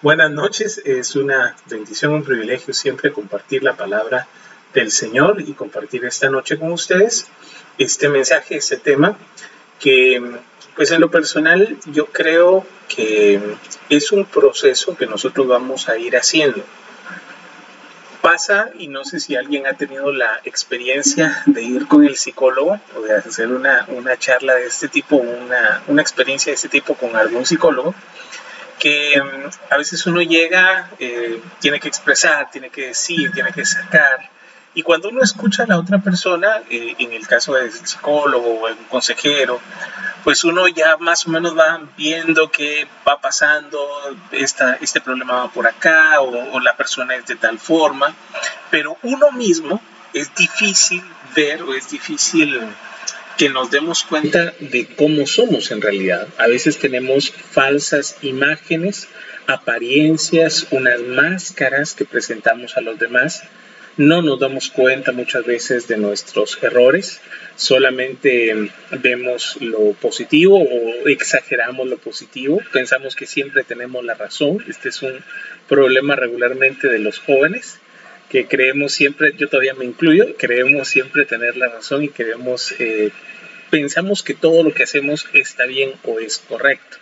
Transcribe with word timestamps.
Buenas 0.00 0.30
noches, 0.30 0.80
es 0.84 1.16
una 1.16 1.56
bendición, 1.66 2.12
un 2.12 2.22
privilegio 2.22 2.72
siempre 2.72 3.10
compartir 3.10 3.64
la 3.64 3.74
palabra 3.74 4.28
del 4.72 4.92
Señor 4.92 5.40
y 5.44 5.54
compartir 5.54 6.04
esta 6.04 6.30
noche 6.30 6.56
con 6.56 6.70
ustedes 6.70 7.26
este 7.78 8.08
mensaje, 8.08 8.54
este 8.54 8.76
tema, 8.76 9.18
que 9.80 10.22
pues 10.76 10.92
en 10.92 11.00
lo 11.00 11.10
personal 11.10 11.76
yo 11.86 12.06
creo 12.06 12.64
que 12.86 13.40
es 13.88 14.12
un 14.12 14.24
proceso 14.24 14.96
que 14.96 15.06
nosotros 15.06 15.48
vamos 15.48 15.88
a 15.88 15.98
ir 15.98 16.16
haciendo. 16.16 16.62
Pasa, 18.22 18.70
y 18.78 18.86
no 18.86 19.04
sé 19.04 19.18
si 19.18 19.34
alguien 19.34 19.66
ha 19.66 19.72
tenido 19.72 20.12
la 20.12 20.40
experiencia 20.44 21.42
de 21.46 21.64
ir 21.64 21.88
con 21.88 22.04
el 22.04 22.16
psicólogo 22.16 22.78
o 22.96 23.00
de 23.00 23.16
hacer 23.16 23.48
una, 23.48 23.84
una 23.88 24.16
charla 24.16 24.54
de 24.54 24.66
este 24.66 24.86
tipo, 24.86 25.16
una, 25.16 25.82
una 25.88 26.02
experiencia 26.02 26.52
de 26.52 26.54
este 26.54 26.68
tipo 26.68 26.94
con 26.94 27.16
algún 27.16 27.44
psicólogo, 27.44 27.96
que 28.78 29.20
mm, 29.20 29.72
a 29.72 29.76
veces 29.76 30.06
uno 30.06 30.22
llega, 30.22 30.90
eh, 30.98 31.40
tiene 31.60 31.80
que 31.80 31.88
expresar, 31.88 32.50
tiene 32.50 32.70
que 32.70 32.88
decir, 32.88 33.32
tiene 33.32 33.52
que 33.52 33.64
sacar. 33.64 34.30
Y 34.74 34.82
cuando 34.82 35.08
uno 35.08 35.22
escucha 35.22 35.64
a 35.64 35.66
la 35.66 35.78
otra 35.78 35.98
persona, 35.98 36.62
eh, 36.70 36.94
en 36.98 37.12
el 37.12 37.26
caso 37.26 37.54
del 37.54 37.72
psicólogo 37.72 38.60
o 38.60 38.68
el 38.68 38.76
consejero, 38.88 39.60
pues 40.22 40.44
uno 40.44 40.68
ya 40.68 40.96
más 40.98 41.26
o 41.26 41.30
menos 41.30 41.56
va 41.56 41.80
viendo 41.96 42.50
qué 42.50 42.86
va 43.06 43.20
pasando, 43.20 43.80
esta, 44.30 44.74
este 44.80 45.00
problema 45.00 45.34
va 45.34 45.50
por 45.50 45.66
acá 45.66 46.20
o 46.20 46.60
la 46.60 46.76
persona 46.76 47.16
es 47.16 47.26
de 47.26 47.36
tal 47.36 47.58
forma, 47.58 48.14
pero 48.70 48.96
uno 49.02 49.32
mismo 49.32 49.80
es 50.12 50.34
difícil 50.34 51.02
ver 51.34 51.62
o 51.62 51.74
es 51.74 51.90
difícil 51.90 52.60
que 53.38 53.48
nos 53.48 53.70
demos 53.70 54.02
cuenta 54.02 54.52
de 54.58 54.86
cómo 54.96 55.24
somos 55.26 55.70
en 55.70 55.80
realidad. 55.80 56.26
A 56.38 56.48
veces 56.48 56.78
tenemos 56.78 57.30
falsas 57.30 58.16
imágenes, 58.20 59.08
apariencias, 59.46 60.66
unas 60.72 61.00
máscaras 61.00 61.94
que 61.94 62.04
presentamos 62.04 62.76
a 62.76 62.80
los 62.80 62.98
demás. 62.98 63.44
No 63.96 64.22
nos 64.22 64.40
damos 64.40 64.68
cuenta 64.70 65.12
muchas 65.12 65.44
veces 65.44 65.86
de 65.86 65.96
nuestros 65.96 66.58
errores, 66.62 67.20
solamente 67.54 68.70
vemos 68.90 69.56
lo 69.60 69.92
positivo 69.92 70.60
o 70.60 71.08
exageramos 71.08 71.88
lo 71.88 71.98
positivo, 71.98 72.60
pensamos 72.72 73.14
que 73.14 73.26
siempre 73.26 73.62
tenemos 73.62 74.04
la 74.04 74.14
razón. 74.14 74.64
Este 74.68 74.88
es 74.88 75.02
un 75.02 75.22
problema 75.68 76.16
regularmente 76.16 76.88
de 76.88 76.98
los 76.98 77.20
jóvenes 77.20 77.78
que 78.28 78.46
creemos 78.46 78.92
siempre, 78.92 79.32
yo 79.36 79.48
todavía 79.48 79.74
me 79.74 79.84
incluyo, 79.84 80.36
creemos 80.36 80.88
siempre 80.88 81.24
tener 81.24 81.56
la 81.56 81.68
razón 81.68 82.04
y 82.04 82.08
creemos, 82.08 82.74
eh, 82.78 83.10
pensamos 83.70 84.22
que 84.22 84.34
todo 84.34 84.62
lo 84.62 84.72
que 84.72 84.82
hacemos 84.82 85.26
está 85.32 85.66
bien 85.66 85.92
o 86.04 86.20
es 86.20 86.38
correcto. 86.38 86.98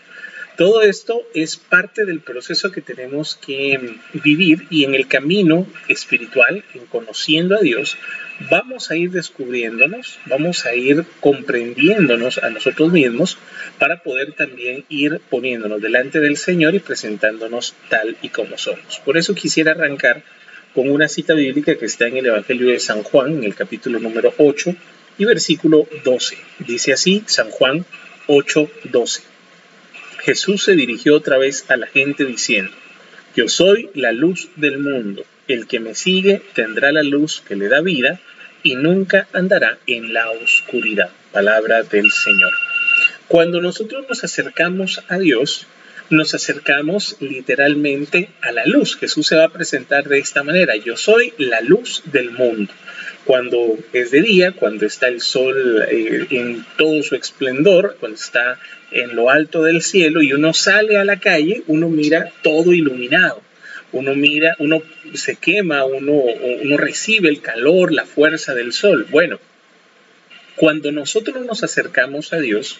Todo 0.57 0.81
esto 0.81 1.23
es 1.35 1.59
parte 1.59 2.07
del 2.07 2.21
proceso 2.21 2.73
que 2.73 2.81
tenemos 2.81 3.37
que 3.37 3.99
vivir 4.15 4.67
y 4.71 4.85
en 4.85 4.95
el 4.95 5.07
camino 5.07 5.67
espiritual, 5.87 6.65
en 6.73 6.87
conociendo 6.87 7.57
a 7.57 7.61
Dios, 7.61 7.99
vamos 8.51 8.91
a 8.91 8.97
ir 8.97 9.11
descubriéndonos, 9.11 10.19
vamos 10.25 10.65
a 10.65 10.75
ir 10.75 11.05
comprendiéndonos 11.21 12.39
a 12.39 12.49
nosotros 12.49 12.91
mismos 12.91 13.37
para 13.79 14.03
poder 14.03 14.33
también 14.33 14.87
ir 14.89 15.21
poniéndonos 15.29 15.83
delante 15.83 16.21
del 16.21 16.39
Señor 16.39 16.75
y 16.75 16.79
presentándonos 16.79 17.75
tal 17.91 18.17
y 18.23 18.31
como 18.31 18.57
somos. 18.57 18.99
Por 19.05 19.19
eso 19.19 19.35
quisiera 19.35 19.73
arrancar 19.73 20.23
con 20.77 20.91
una 20.91 21.09
cita 21.09 21.33
bíblica 21.33 21.75
que 21.77 21.87
está 21.87 22.07
en 22.07 22.19
el 22.19 22.27
Evangelio 22.27 22.69
de 22.69 22.79
San 22.79 23.03
Juan, 23.03 23.39
en 23.39 23.45
el 23.45 23.55
capítulo 23.55 23.99
número 23.99 24.35
8 24.37 24.77
y 25.17 25.25
versículo 25.25 25.89
12. 26.05 26.37
Dice 26.59 26.93
así, 26.93 27.25
San 27.25 27.49
Juan 27.49 27.87
8, 28.27 28.71
12. 28.85 29.23
Jesús 30.19 30.65
se 30.65 30.77
dirigió 30.77 31.15
otra 31.15 31.39
vez 31.39 31.65
a 31.71 31.79
la 31.79 31.87
gente 31.87 32.27
diciendo, 32.27 32.73
Yo 33.35 33.49
soy 33.49 33.89
la 33.95 34.13
luz 34.13 34.51
del 34.57 34.77
mundo, 34.77 35.25
el 35.49 35.67
que 35.67 35.81
me 35.81 35.95
sigue 35.95 36.43
tendrá 36.55 36.93
la 36.93 37.03
luz 37.03 37.43
que 37.49 37.57
le 37.57 37.69
da 37.69 37.81
vida 37.81 38.21
y 38.63 38.75
nunca 38.75 39.29
andará 39.33 39.79
en 39.87 40.13
la 40.13 40.31
oscuridad. 40.31 41.09
Palabra 41.33 41.85
del 41.85 42.11
Señor. 42.11 42.53
Cuando 43.29 43.63
nosotros 43.63 44.05
nos 44.11 44.25
acercamos 44.25 45.01
a 45.09 45.17
Dios, 45.17 45.67
nos 46.11 46.35
acercamos 46.35 47.17
literalmente 47.21 48.29
a 48.41 48.53
la 48.53 48.65
luz. 48.67 48.97
Jesús 48.97 49.27
se 49.27 49.37
va 49.37 49.45
a 49.45 49.53
presentar 49.53 50.09
de 50.09 50.19
esta 50.19 50.43
manera. 50.43 50.77
Yo 50.77 50.97
soy 50.97 51.33
la 51.39 51.61
luz 51.61 52.03
del 52.07 52.31
mundo. 52.31 52.73
Cuando 53.25 53.77
es 53.93 54.13
de 54.13 54.23
día, 54.23 54.53
cuando 54.53 54.87
está 54.87 55.09
el 55.09 55.21
sol 55.21 55.85
eh, 55.91 56.27
en 56.31 56.65
todo 56.77 57.03
su 57.03 57.17
esplendor, 57.17 57.97
cuando 57.99 58.17
está 58.17 58.59
en 58.93 59.17
lo 59.17 59.31
alto 59.31 59.65
del 59.65 59.83
cielo 59.83 60.23
y 60.23 60.33
uno 60.33 60.55
sale 60.55 60.97
a 60.97 61.05
la 61.05 61.19
calle, 61.19 61.63
uno 61.67 61.89
mira 61.89 62.31
todo 62.43 62.73
iluminado. 62.73 63.43
Uno 63.93 64.15
mira, 64.15 64.55
uno 64.59 64.83
se 65.15 65.37
quema, 65.37 65.85
uno, 65.85 66.13
uno 66.13 66.77
recibe 66.77 67.29
el 67.29 67.41
calor, 67.41 67.93
la 67.93 68.05
fuerza 68.05 68.55
del 68.55 68.73
sol. 68.73 69.07
Bueno, 69.11 69.41
cuando 70.55 70.93
nosotros 70.93 71.45
nos 71.47 71.63
acercamos 71.63 72.33
a 72.33 72.39
Dios, 72.39 72.79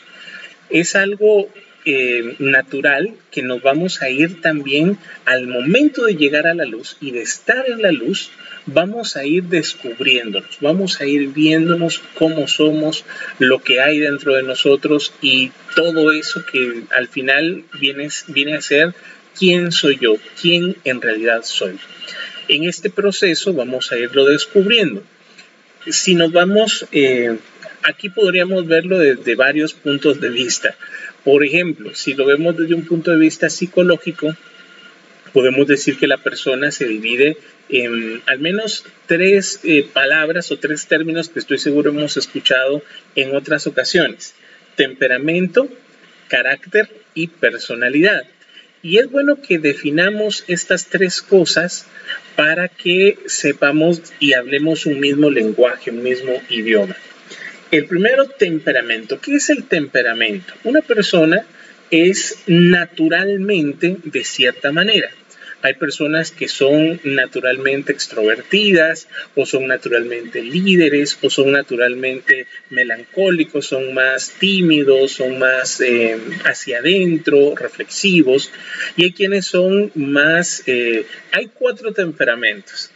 es 0.69 0.97
algo 0.97 1.49
eh, 1.87 2.35
natural 2.41 3.15
que 3.31 3.43
nos 3.43 3.63
vamos 3.63 4.03
a 4.03 4.11
ir 4.11 4.41
también 4.41 4.99
al 5.25 5.47
momento 5.47 6.05
de 6.05 6.17
llegar 6.17 6.47
a 6.47 6.55
la 6.55 6.65
luz 6.65 6.97
y 7.01 7.13
de 7.13 7.23
estar 7.23 7.65
en 7.69 7.81
la 7.81 7.93
luz, 7.93 8.31
vamos 8.67 9.17
a 9.17 9.25
ir 9.25 9.45
descubriéndonos, 9.45 10.59
vamos 10.61 11.01
a 11.01 11.07
ir 11.07 11.29
viéndonos 11.29 12.03
cómo 12.15 12.49
somos, 12.49 13.05
lo 13.39 13.61
que 13.61 13.81
hay 13.81 14.01
dentro 14.01 14.35
de 14.35 14.43
nosotros 14.43 15.13
y 15.23 15.53
todo 15.77 16.13
eso 16.13 16.45
que 16.45 16.83
al 16.91 17.07
final 17.07 17.65
viene, 17.81 18.09
viene 18.27 18.57
a 18.57 18.61
ser 18.61 18.93
quién 19.39 19.71
soy 19.71 19.99
yo, 20.01 20.17
quién 20.41 20.77
en 20.85 21.01
realidad 21.01 21.43
soy. 21.45 21.79
En 22.49 22.65
este 22.65 22.91
proceso 22.91 23.53
vamos 23.53 23.93
a 23.93 23.99
irlo 23.99 24.25
descubriendo. 24.25 25.03
Si 25.89 26.17
nos 26.17 26.33
vamos, 26.33 26.87
eh, 26.91 27.37
aquí 27.85 28.09
podríamos 28.09 28.67
verlo 28.67 28.99
desde 28.99 29.37
varios 29.37 29.73
puntos 29.73 30.21
de 30.21 30.31
vista. 30.31 30.75
Por 31.27 31.45
ejemplo, 31.45 31.93
si 31.93 32.15
lo 32.15 32.25
vemos 32.25 32.57
desde 32.57 32.77
un 32.77 32.85
punto 32.85 33.11
de 33.11 33.19
vista 33.19 33.51
psicológico, 33.51 34.37
podemos 35.33 35.67
decir 35.67 35.99
que 35.99 36.07
la 36.07 36.19
persona 36.19 36.71
se 36.71 36.87
divide 36.87 37.37
en 37.69 38.23
al 38.27 38.39
menos 38.39 38.85
tres 39.07 39.59
eh, 39.65 39.85
palabras 39.93 40.53
o 40.53 40.61
tres 40.61 40.87
términos 40.87 41.29
que 41.29 41.41
estoy 41.41 41.59
seguro 41.59 41.91
hemos 41.91 42.17
escuchado 42.17 42.81
en 43.17 43.35
otras 43.35 43.67
ocasiones. 43.67 44.37
Temperamento, 44.77 45.69
carácter 46.29 46.89
y 47.13 47.27
personalidad. 47.27 48.23
Y 48.81 48.99
es 48.99 49.11
bueno 49.11 49.43
que 49.43 49.59
definamos 49.59 50.45
estas 50.47 50.87
tres 50.87 51.23
cosas 51.23 51.89
para 52.37 52.69
que 52.69 53.19
sepamos 53.27 54.01
y 54.21 54.35
hablemos 54.35 54.87
un 54.87 55.01
mismo 55.01 55.29
lenguaje, 55.29 55.91
un 55.91 56.05
mismo 56.05 56.41
idioma. 56.51 56.95
El 57.71 57.87
primero, 57.87 58.27
temperamento. 58.27 59.21
¿Qué 59.21 59.35
es 59.37 59.51
el 59.51 59.65
temperamento? 59.65 60.55
Una 60.63 60.83
persona 60.83 61.45
es 61.91 62.39
naturalmente 62.47 63.97
de 64.05 64.25
cierta 64.25 64.71
manera. 64.71 65.11
Hay 65.63 65.75
personas 65.75 66.31
que 66.31 66.47
son 66.47 67.01
naturalmente 67.03 67.91
extrovertidas 67.91 69.09
o 69.35 69.47
son 69.47 69.67
naturalmente 69.67 70.43
líderes 70.43 71.19
o 71.23 71.31
son 71.31 71.51
naturalmente 71.51 72.47
melancólicos, 72.71 73.67
son 73.67 73.93
más 73.93 74.31
tímidos, 74.39 75.13
son 75.13 75.41
más 75.41 75.81
eh, 75.81 76.19
hacia 76.45 76.79
adentro, 76.79 77.57
reflexivos. 77.57 78.53
Y 78.97 79.05
hay 79.05 79.13
quienes 79.13 79.47
son 79.47 79.91
más... 79.97 80.63
Eh, 80.67 81.05
hay 81.33 81.51
cuatro 81.53 81.93
temperamentos. 81.93 82.93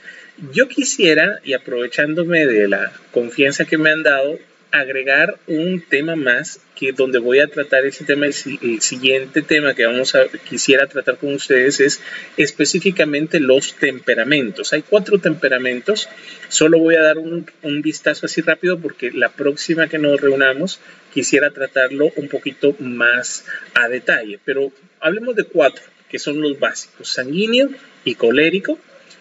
Yo 0.53 0.69
quisiera, 0.69 1.41
y 1.43 1.55
aprovechándome 1.55 2.47
de 2.47 2.69
la 2.69 2.93
confianza 3.11 3.65
que 3.65 3.79
me 3.79 3.91
han 3.91 4.05
dado, 4.05 4.39
agregar 4.73 5.39
un 5.47 5.81
tema 5.81 6.17
más 6.17 6.61
que 6.77 6.93
donde 6.93 7.19
voy 7.19 7.41
a 7.41 7.49
tratar 7.49 7.85
ese 7.85 8.05
tema, 8.05 8.27
el, 8.27 8.33
siguiente 8.81 9.43
tema 9.43 9.75
que 9.75 9.85
vamos 9.85 10.15
a 10.15 10.27
quisiera 10.49 10.87
tratar 10.87 11.19
con 11.19 11.35
ustedes 11.35 11.81
es 11.81 12.01
específicamente 12.37 13.41
los 13.41 13.75
temperamentos. 13.75 14.73
Hay 14.73 14.83
cuatro 14.83 15.19
temperamentos, 15.19 16.09
solo 16.49 16.79
voy 16.79 16.95
a 16.95 17.03
dar 17.03 17.19
un, 17.19 17.51
un 17.63 17.83
vistazo 17.83 18.27
así 18.27 18.41
rápido 18.41 18.79
porque 18.79 19.11
la 19.11 19.31
próxima 19.31 19.89
que 19.89 19.99
nos 19.99 20.21
reunamos 20.21 20.81
quisiera 21.13 21.51
tratarlo 21.51 22.11
un 22.17 22.29
poquito 22.29 22.75
más 22.79 23.45
a 23.75 23.89
detalle, 23.89 24.39
pero 24.45 24.73
hablemos 25.01 25.37
de 25.37 25.45
cuatro 25.45 25.83
que 26.11 26.19
son 26.19 26.41
los 26.41 26.59
básicos, 26.59 27.09
sanguíneo 27.09 27.71
y 28.05 28.17
colérico, 28.17 28.79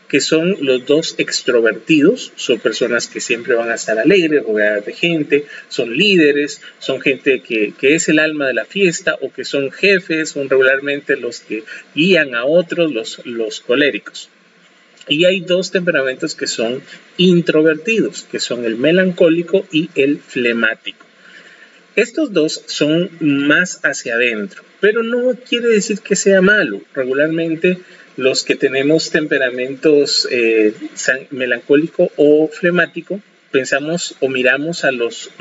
que 0.09 0.21
son 0.21 0.57
los 0.61 0.85
dos 0.88 1.13
extrovertidos, 1.19 2.33
son 2.35 2.59
personas 2.59 3.07
que 3.07 3.21
siempre 3.21 3.53
van 3.53 3.69
a 3.69 3.75
estar 3.75 4.00
alegres, 4.00 4.44
rodeadas 4.44 4.83
de 4.88 4.94
gente, 4.94 5.45
son 5.69 5.95
líderes, 5.95 6.61
son 6.79 7.00
gente 7.00 7.41
que, 7.41 7.73
es 7.79 8.09
el 8.09 8.17
alma 8.17 8.47
de 8.47 8.56
la 8.56 8.65
fiesta 8.65 9.17
o 9.21 9.31
que 9.31 9.45
son 9.45 9.71
jefes, 9.71 10.29
son 10.29 10.50
regularmente 10.50 11.15
los 11.15 11.41
que 11.41 11.63
guían 11.94 12.33
a 12.33 12.44
otros, 12.44 12.91
los, 12.91 13.23
los 13.25 13.59
coléricos. 13.59 14.29
Y 15.07 15.25
hay 15.25 15.41
dos 15.41 15.71
temperamentos 15.71 16.33
que 16.33 16.47
son 16.47 16.81
introvertidos, 17.17 18.23
que 18.31 18.39
son 18.39 18.65
el 18.65 18.77
melancólico 18.77 19.67
y 19.71 19.91
el 19.94 20.17
flemático. 20.17 21.05
Estos 21.95 22.33
dos 22.33 22.63
son 22.65 23.12
más 23.19 23.79
hacia 23.83 24.15
adentro, 24.15 24.63
pero 24.79 25.03
no 25.03 25.33
quiere 25.47 25.67
decir 25.67 26.00
que 26.00 26.15
sea 26.15 26.41
malo. 26.41 26.81
Regularmente 26.94 27.77
los 28.19 28.44
que 28.44 28.56
tenemos 28.56 29.10
temperamentos 29.10 30.27
eh, 30.30 30.74
melancólico 31.31 32.12
o 32.18 32.50
flemático, 32.50 33.21
pensamos 33.51 34.16
o 34.19 34.30
miramos 34.30 34.83
a 34.83 34.92
los 34.92 35.31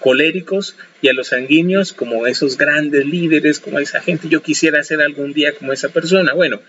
coléricos 0.00 0.76
y 1.00 1.08
a 1.08 1.14
los 1.14 1.28
sanguíneos 1.28 1.92
como 1.92 2.26
esos 2.26 2.58
grandes 2.58 3.06
líderes, 3.06 3.60
como 3.60 3.78
esa 3.78 4.00
gente, 4.00 4.28
yo 4.28 4.42
quisiera 4.42 4.82
ser 4.82 5.00
algún 5.00 5.32
día 5.32 5.54
como 5.54 5.72
esa 5.72 5.88
persona. 5.88 6.34
Bueno, 6.34 6.60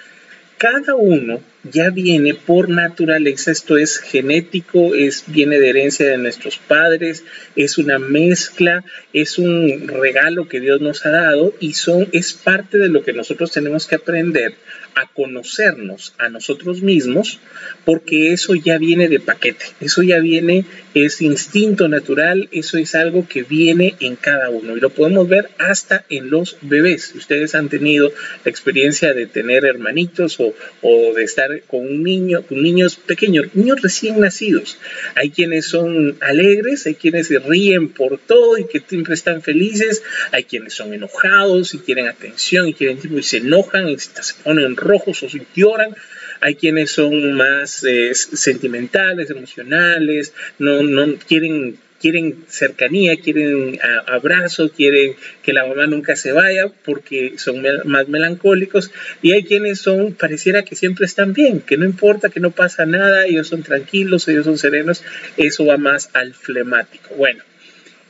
cada 0.57 0.95
uno 0.95 1.41
ya 1.63 1.89
viene 1.89 2.33
por 2.33 2.69
naturaleza, 2.69 3.51
esto 3.51 3.77
es 3.77 3.97
genético, 3.97 4.95
es, 4.95 5.25
viene 5.27 5.59
de 5.59 5.69
herencia 5.69 6.07
de 6.07 6.17
nuestros 6.17 6.57
padres, 6.57 7.25
es 7.57 7.77
una 7.77 7.99
mezcla, 7.99 8.85
es 9.11 9.37
un 9.37 9.87
regalo 9.87 10.47
que 10.47 10.61
Dios 10.61 10.79
nos 10.79 11.05
ha 11.05 11.09
dado 11.09 11.53
y 11.59 11.73
son, 11.73 12.07
es 12.13 12.31
parte 12.33 12.77
de 12.77 12.87
lo 12.87 13.03
que 13.03 13.11
nosotros 13.11 13.51
tenemos 13.51 13.85
que 13.85 13.95
aprender 13.95 14.55
a 14.95 15.07
conocernos 15.07 16.13
a 16.17 16.29
nosotros 16.29 16.81
mismos, 16.81 17.39
porque 17.83 18.33
eso 18.33 18.55
ya 18.55 18.77
viene 18.77 19.09
de 19.09 19.19
paquete, 19.19 19.65
eso 19.81 20.03
ya 20.03 20.19
viene, 20.19 20.65
es 20.93 21.21
instinto 21.21 21.87
natural, 21.87 22.47
eso 22.51 22.77
es 22.77 22.95
algo 22.95 23.27
que 23.27 23.43
viene 23.43 23.95
en 23.99 24.15
cada 24.15 24.49
uno 24.49 24.75
y 24.75 24.79
lo 24.79 24.89
podemos 24.89 25.27
ver 25.27 25.49
hasta 25.57 26.05
en 26.09 26.29
los 26.29 26.57
bebés. 26.61 27.13
Ustedes 27.15 27.55
han 27.55 27.69
tenido 27.69 28.11
la 28.43 28.49
experiencia 28.49 29.13
de 29.13 29.27
tener 29.27 29.65
hermanitos 29.65 30.39
o, 30.39 30.53
o 30.81 31.13
de 31.13 31.23
estar 31.23 31.61
con 31.67 31.81
un 31.81 32.03
niño, 32.03 32.43
con 32.43 32.61
niños 32.61 32.95
pequeños, 32.95 33.47
niños 33.53 33.81
recién 33.81 34.19
nacidos. 34.19 34.77
Hay 35.15 35.31
quienes 35.31 35.65
son 35.65 36.17
alegres, 36.21 36.85
hay 36.85 36.95
quienes 36.95 37.27
se 37.27 37.39
ríen 37.39 37.89
por 37.89 38.17
todo 38.17 38.57
y 38.57 38.65
que 38.65 38.79
siempre 38.79 39.13
están 39.13 39.41
felices, 39.41 40.03
hay 40.31 40.45
quienes 40.45 40.73
son 40.73 40.93
enojados 40.93 41.73
y 41.73 41.79
quieren 41.79 42.07
atención 42.07 42.67
y 42.67 42.73
quieren 42.73 42.97
tipo 42.97 43.17
y 43.17 43.23
se 43.23 43.37
enojan 43.37 43.89
y 43.89 43.97
se 43.99 44.33
ponen 44.43 44.77
rojos 44.85 45.23
o 45.23 45.27
lloran. 45.55 45.95
Hay 46.41 46.55
quienes 46.55 46.91
son 46.91 47.33
más 47.33 47.83
eh, 47.83 48.13
sentimentales, 48.13 49.29
emocionales, 49.29 50.33
no, 50.59 50.83
no 50.83 51.15
quieren 51.27 51.77
quieren 52.05 52.43
cercanía, 52.47 53.15
quieren 53.17 53.79
abrazo, 54.05 54.69
quieren 54.69 55.15
que 55.41 55.53
la 55.53 55.65
mamá 55.65 55.87
nunca 55.87 56.15
se 56.15 56.33
vaya 56.33 56.67
porque 56.83 57.33
son 57.37 57.63
más 57.85 58.07
melancólicos 58.07 58.91
y 59.23 59.31
hay 59.31 59.43
quienes 59.43 59.79
son, 59.79 60.13
pareciera 60.13 60.63
que 60.63 60.75
siempre 60.75 61.05
están 61.05 61.33
bien, 61.33 61.61
que 61.61 61.77
no 61.77 61.85
importa, 61.85 62.29
que 62.29 62.39
no 62.39 62.51
pasa 62.51 62.85
nada, 62.85 63.25
ellos 63.25 63.47
son 63.47 63.63
tranquilos, 63.63 64.27
ellos 64.27 64.45
son 64.45 64.59
serenos, 64.59 65.03
eso 65.37 65.65
va 65.65 65.77
más 65.77 66.09
al 66.13 66.35
flemático. 66.35 67.15
Bueno, 67.15 67.43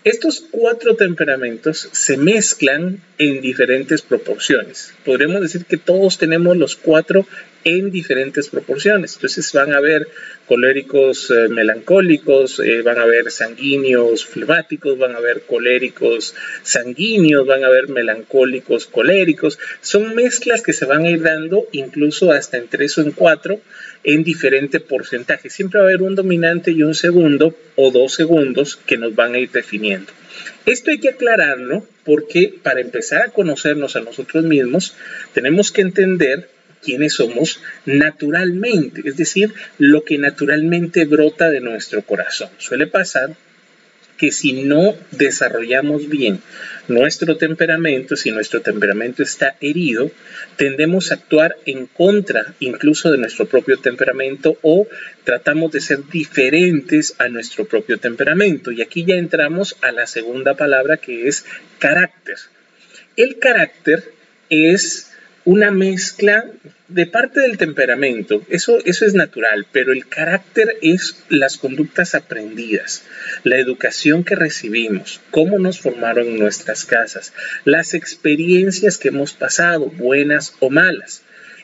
estos 0.06 0.46
cuatro 0.52 0.96
temperamentos 0.96 1.90
se 1.92 2.16
mezclan 2.16 3.02
en 3.18 3.42
diferentes 3.42 4.04
proporciones. 4.04 4.94
Podremos 5.04 5.42
decir 5.42 5.66
que 5.66 5.78
todos 5.78 6.20
tenemos 6.20 6.56
los 6.56 6.76
cuatro 6.76 7.26
en 7.66 7.90
diferentes 7.92 8.48
proporciones. 8.48 9.16
Entonces 9.16 9.52
van 9.52 9.74
a 9.74 9.78
haber 9.78 10.08
coléricos 10.46 11.32
eh, 11.32 11.50
melancólicos, 11.50 12.60
eh, 12.60 12.84
van 12.84 13.00
a 13.00 13.02
haber 13.02 13.32
sanguíneos 13.32 14.24
flemáticos, 14.24 14.98
van 15.00 15.16
a 15.16 15.18
haber 15.18 15.42
coléricos 15.42 16.36
sanguíneos, 16.62 17.46
van 17.48 17.64
a 17.64 17.68
haber 17.68 17.90
melancólicos 17.90 18.86
coléricos. 18.86 19.58
Son 19.82 20.14
mezclas 20.14 20.62
que 20.62 20.74
se 20.74 20.86
van 20.86 21.06
a 21.06 21.10
ir 21.10 21.24
dando 21.24 21.68
incluso 21.72 22.32
hasta 22.32 22.58
en 22.58 22.68
tres 22.68 22.98
o 23.00 23.02
en 23.02 23.12
cuatro 23.12 23.60
en 24.04 24.24
diferente 24.24 24.80
porcentaje. 24.80 25.50
Siempre 25.50 25.80
va 25.80 25.86
a 25.86 25.90
haber 25.90 26.04
un 26.04 26.14
dominante 26.14 26.72
y 26.72 26.84
un 26.84 26.94
segundo 26.94 27.58
o 27.76 27.90
dos 27.90 28.14
segundos 28.14 28.76
que 28.76 28.98
nos 28.98 29.16
van 29.16 29.34
a 29.34 29.40
ir 29.40 29.50
definiendo. 29.50 30.14
Esto 30.68 30.92
hay 30.92 31.00
que 31.00 31.10
aclararlo 31.10 31.88
porque 32.04 32.54
para 32.62 32.82
empezar 32.82 33.24
a 33.24 33.32
conocernos 33.32 33.96
a 33.96 34.02
nosotros 34.02 34.44
mismos 34.44 34.96
tenemos 35.34 35.72
que 35.72 35.82
entender 35.82 36.50
quiénes 36.86 37.16
somos 37.16 37.60
naturalmente, 37.86 39.02
es 39.04 39.18
decir, 39.18 39.54
lo 39.78 40.04
que 40.04 40.18
naturalmente 40.18 41.06
brota 41.06 41.50
de 41.50 41.60
nuestro 41.60 42.04
corazón. 42.04 42.50
Suele 42.60 42.88
pasar 42.88 43.36
que 44.18 44.32
si 44.32 44.54
no 44.64 44.96
desarrollamos 45.12 46.08
bien 46.10 46.40
nuestro 46.88 47.38
temperamento, 47.38 48.16
si 48.16 48.32
nuestro 48.32 48.62
temperamento 48.62 49.24
está 49.24 49.56
herido, 49.60 50.12
tendemos 50.56 51.12
a 51.12 51.16
actuar 51.16 51.58
en 51.66 51.88
contra 51.88 52.54
incluso 52.60 53.12
de 53.12 53.18
nuestro 53.18 53.48
propio 53.48 53.78
temperamento 53.80 54.58
o 54.62 54.88
tratamos 55.24 55.72
de 55.72 55.82
ser 55.82 56.08
diferentes 56.08 57.16
a 57.18 57.28
nuestro 57.28 57.66
propio 57.66 57.98
temperamento. 57.98 58.72
Y 58.72 58.82
aquí 58.82 59.04
ya 59.04 59.16
entramos 59.16 59.76
a 59.82 59.92
la 59.92 60.08
segunda 60.08 60.54
palabra 60.54 60.98
que 60.98 61.28
es 61.28 61.46
carácter. 61.80 62.38
El 63.18 63.40
carácter 63.40 64.04
es 64.50 65.12
una 65.46 65.70
mezcla 65.70 66.46
de 66.88 67.06
parte 67.06 67.40
del 67.40 67.58
temperamento, 67.58 68.44
eso, 68.50 68.80
eso 68.86 69.06
es 69.06 69.14
natural, 69.14 69.66
pero 69.72 69.92
el 69.92 70.08
carácter 70.08 70.76
es 70.82 71.24
las 71.30 71.58
conductas 71.58 72.16
aprendidas, 72.16 73.04
la 73.44 73.58
educación 73.58 74.24
que 74.24 74.36
recibimos, 74.36 75.22
cómo 75.32 75.60
nos 75.60 75.80
formaron 75.80 76.38
nuestras 76.38 76.86
casas, 76.86 77.34
las 77.64 77.94
experiencias 77.94 78.98
que 78.98 79.10
hemos 79.10 79.34
pasado, 79.34 79.86
buenas 79.86 80.54
o 80.60 80.70
malas. 80.70 81.22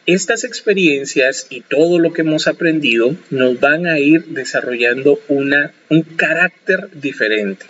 Estas 0.07 0.44
experiencias 0.44 1.45
y 1.50 1.62
todo 1.62 2.00
lo 2.00 2.13
que 2.13 2.22
hemos 2.22 2.48
aprendido 2.48 3.16
nos 3.30 3.60
van 3.60 3.86
a 3.86 4.00
ir 4.00 4.25
desarrollando 4.25 5.19
una, 5.27 5.74
un 5.89 6.01
carácter 6.01 6.89
diferente. 6.94 7.66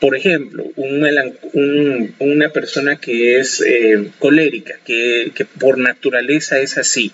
Por 0.00 0.14
ejemplo, 0.14 0.64
una 0.76 2.48
persona 2.50 2.96
que 2.96 3.38
es 3.38 3.62
eh, 3.62 4.10
colérica, 4.18 4.78
que, 4.84 5.32
que 5.34 5.44
por 5.44 5.78
naturaleza 5.78 6.58
es 6.58 6.76
así, 6.76 7.12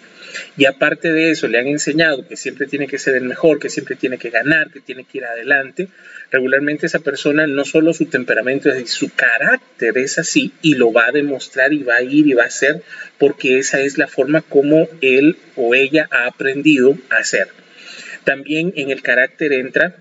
y 0.57 0.65
aparte 0.65 1.13
de 1.13 1.31
eso 1.31 1.49
le 1.49 1.59
han 1.59 1.67
enseñado 1.67 2.27
que 2.27 2.37
siempre 2.37 2.67
tiene 2.67 2.87
que 2.87 2.99
ser 2.99 3.15
el 3.15 3.25
mejor, 3.25 3.59
que 3.59 3.69
siempre 3.69 3.97
tiene 3.97 4.19
que 4.19 4.31
ganar, 4.31 4.71
que 4.71 4.81
tiene 4.81 5.05
que 5.05 5.19
ir 5.19 5.25
adelante, 5.25 5.89
regularmente 6.31 6.87
esa 6.87 7.01
persona 7.01 7.47
no 7.47 7.65
solo 7.65 7.93
su 7.93 8.07
temperamento, 8.07 8.71
su 8.87 9.11
carácter 9.11 9.99
es 9.99 10.19
así 10.19 10.53
y 10.63 10.75
lo 10.75 10.93
va 10.93 11.07
a 11.07 11.13
demostrar 11.13 11.73
y 11.73 11.83
va 11.83 11.97
a 11.97 12.03
ir 12.03 12.27
y 12.27 12.35
va 12.35 12.45
a 12.45 12.51
ser 12.51 12.83
porque 13.19 13.59
esa 13.59 13.81
es 13.81 13.99
la 13.99 14.09
forma 14.09 14.41
como 14.41 14.89
él 15.01 15.37
o 15.57 15.75
ella 15.75 16.09
ha 16.11 16.27
aprendido 16.27 16.97
a 17.11 17.17
hacer. 17.17 17.49
También 18.25 18.73
en 18.77 18.91
el 18.91 19.03
carácter 19.03 19.53
entra 19.53 19.97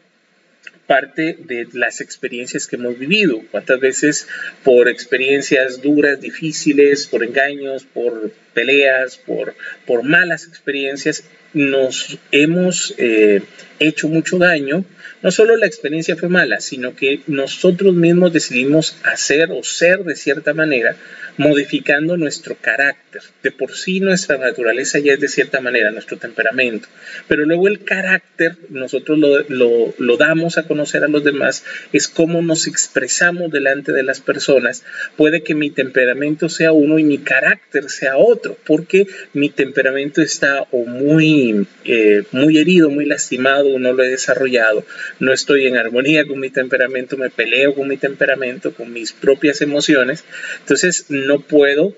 parte 0.91 1.37
de 1.39 1.69
las 1.71 2.01
experiencias 2.01 2.67
que 2.67 2.75
hemos 2.75 2.99
vivido. 2.99 3.41
¿Cuántas 3.49 3.79
veces 3.79 4.27
por 4.61 4.89
experiencias 4.89 5.81
duras, 5.81 6.19
difíciles, 6.19 7.07
por 7.07 7.23
engaños, 7.23 7.85
por 7.85 8.33
peleas, 8.53 9.15
por, 9.15 9.55
por 9.87 10.03
malas 10.03 10.45
experiencias, 10.45 11.23
nos 11.53 12.17
hemos 12.33 12.93
eh, 12.97 13.41
hecho 13.79 14.09
mucho 14.09 14.37
daño? 14.37 14.83
No 15.21 15.31
solo 15.31 15.55
la 15.55 15.67
experiencia 15.67 16.15
fue 16.15 16.29
mala, 16.29 16.59
sino 16.61 16.95
que 16.95 17.21
nosotros 17.27 17.93
mismos 17.93 18.33
decidimos 18.33 18.97
hacer 19.03 19.51
o 19.51 19.63
ser 19.63 20.03
de 20.03 20.15
cierta 20.15 20.53
manera 20.53 20.95
modificando 21.37 22.17
nuestro 22.17 22.55
carácter. 22.59 23.21
De 23.43 23.51
por 23.51 23.75
sí 23.75 23.99
nuestra 23.99 24.37
naturaleza 24.37 24.99
ya 24.99 25.13
es 25.13 25.19
de 25.19 25.27
cierta 25.27 25.59
manera, 25.59 25.91
nuestro 25.91 26.17
temperamento. 26.17 26.87
Pero 27.27 27.45
luego 27.45 27.67
el 27.67 27.83
carácter, 27.83 28.57
nosotros 28.69 29.17
lo, 29.17 29.93
lo, 29.97 30.17
damos 30.17 30.57
a 30.57 30.63
conocer 30.63 31.03
a 31.03 31.07
los 31.07 31.23
demás, 31.23 31.63
es 31.93 32.07
cómo 32.07 32.41
nos 32.41 32.67
expresamos 32.67 33.51
delante 33.51 33.91
de 33.91 34.03
las 34.03 34.21
personas. 34.21 34.83
Puede 35.17 35.43
que 35.43 35.55
mi 35.55 35.69
temperamento 35.71 36.49
sea 36.49 36.71
uno 36.71 36.99
y 36.99 37.03
mi 37.03 37.17
carácter 37.17 37.89
sea 37.89 38.17
otro, 38.17 38.57
porque 38.65 39.07
mi 39.33 39.49
temperamento 39.49 40.21
está 40.21 40.67
o 40.71 40.85
muy, 40.85 41.67
eh, 41.85 42.23
muy 42.31 42.57
herido, 42.57 42.89
muy 42.89 43.05
lastimado, 43.05 43.77
no 43.79 43.93
lo 43.93 44.03
he 44.03 44.09
desarrollado, 44.09 44.85
no 45.21 45.31
estoy 45.31 45.67
en 45.67 45.77
armonía 45.77 46.25
con 46.25 46.39
mi 46.39 46.49
temperamento, 46.49 47.15
me 47.15 47.29
peleo 47.29 47.75
con 47.75 47.87
mi 47.87 47.95
temperamento, 47.95 48.73
con 48.73 48.91
mis 48.91 49.13
propias 49.13 49.61
emociones. 49.61 50.23
Entonces, 50.61 51.05
no 51.09 51.41
puedo 51.41 51.95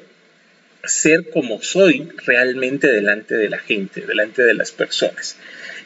ser 0.83 1.29
como 1.29 1.61
soy 1.61 2.09
realmente 2.25 2.91
delante 2.91 3.35
de 3.35 3.49
la 3.49 3.59
gente, 3.59 4.01
delante 4.01 4.43
de 4.43 4.53
las 4.53 4.73
personas. 4.73 5.37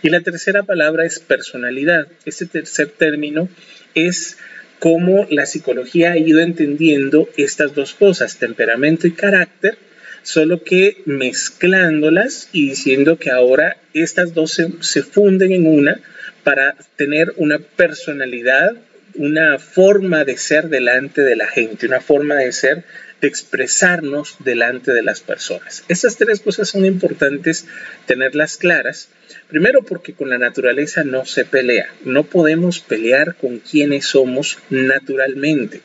Y 0.02 0.10
la 0.10 0.22
tercera 0.22 0.64
palabra 0.64 1.06
es 1.06 1.20
personalidad. 1.20 2.08
Este 2.26 2.48
tercer 2.48 2.88
término 2.90 3.50
es 3.94 4.40
cómo 4.80 5.28
la 5.30 5.46
psicología 5.46 6.14
ha 6.14 6.18
ido 6.18 6.40
entendiendo 6.40 7.30
estas 7.38 7.76
dos 7.76 7.94
cosas, 7.94 8.38
temperamento 8.38 9.06
y 9.06 9.12
carácter, 9.12 9.78
solo 10.24 10.64
que 10.64 11.04
mezclándolas 11.06 12.50
y 12.52 12.70
diciendo 12.70 13.20
que 13.20 13.30
ahora 13.30 13.78
estas 13.94 14.34
dos 14.34 14.54
se, 14.54 14.70
se 14.80 15.04
funden 15.04 15.52
en 15.52 15.68
una 15.68 16.02
para 16.48 16.78
tener 16.96 17.34
una 17.36 17.60
personalidad, 17.60 18.78
una 19.16 19.60
forma 19.60 20.24
de 20.24 20.38
ser 20.38 20.70
delante 20.70 21.22
de 21.24 21.36
la 21.36 21.46
gente, 21.46 21.88
una 21.88 22.00
forma 22.00 22.36
de 22.36 22.54
ser 22.54 22.86
de 23.20 23.28
expresarnos 23.28 24.38
delante 24.40 24.94
de 24.94 25.02
las 25.02 25.20
personas. 25.20 25.84
Estas 25.90 26.16
tres 26.16 26.40
cosas 26.40 26.70
son 26.70 26.86
importantes 26.86 27.66
tenerlas 28.06 28.56
claras. 28.56 29.10
Primero 29.50 29.82
porque 29.82 30.14
con 30.14 30.30
la 30.30 30.38
naturaleza 30.38 31.04
no 31.04 31.26
se 31.26 31.44
pelea. 31.44 31.90
No 32.06 32.24
podemos 32.24 32.80
pelear 32.80 33.36
con 33.36 33.60
quienes 33.60 34.06
somos 34.06 34.58
naturalmente. 34.70 35.82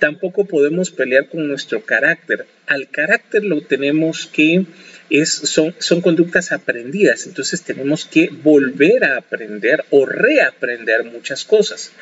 Tampoco 0.00 0.44
podemos 0.44 0.90
pelear 0.90 1.28
con 1.28 1.46
nuestro 1.46 1.82
carácter. 1.82 2.46
Al 2.66 2.88
carácter 2.88 3.44
lo 3.44 3.60
tenemos 3.60 4.26
que 4.26 4.64
son 5.24 6.00
conductas 6.00 6.52
aprendidas, 6.52 7.26
entonces 7.26 7.62
tenemos 7.62 8.04
que 8.04 8.28
volver 8.30 9.04
a 9.04 9.16
aprender 9.16 9.84
o 9.90 10.06
reaprender 10.06 11.04
muchas 11.04 11.44
cosas. 11.44 11.92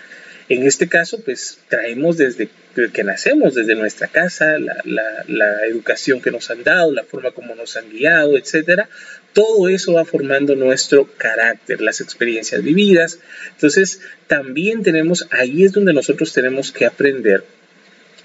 En 0.49 0.67
este 0.67 0.89
caso, 0.89 1.21
pues 1.21 1.59
traemos 1.69 2.17
desde 2.17 2.49
que 2.93 3.05
nacemos, 3.05 3.55
desde 3.55 3.75
nuestra 3.75 4.09
casa, 4.09 4.59
la, 4.59 4.83
la, 5.27 5.67
educación 5.67 6.23
que 6.23 6.31
nos 6.31 6.51
han 6.51 6.63
dado, 6.63 6.91
la 6.93 7.05
forma 7.05 7.33
como 7.33 7.55
nos 7.55 7.77
han 7.77 7.91
guiado, 7.91 8.39
etcétera. 8.39 8.89
Todo 9.35 9.69
eso 9.69 9.93
va 9.93 10.07
formando 10.07 10.57
nuestro 10.57 11.07
carácter, 11.19 11.83
las 11.83 12.01
experiencias 12.01 12.63
vividas. 12.63 13.19
Entonces, 13.51 14.01
también 14.27 14.83
tenemos, 14.83 15.27
ahí 15.31 15.65
es 15.65 15.73
donde 15.73 15.93
nosotros 15.93 16.33
tenemos 16.33 16.73
que 16.73 16.87
aprender, 16.87 17.45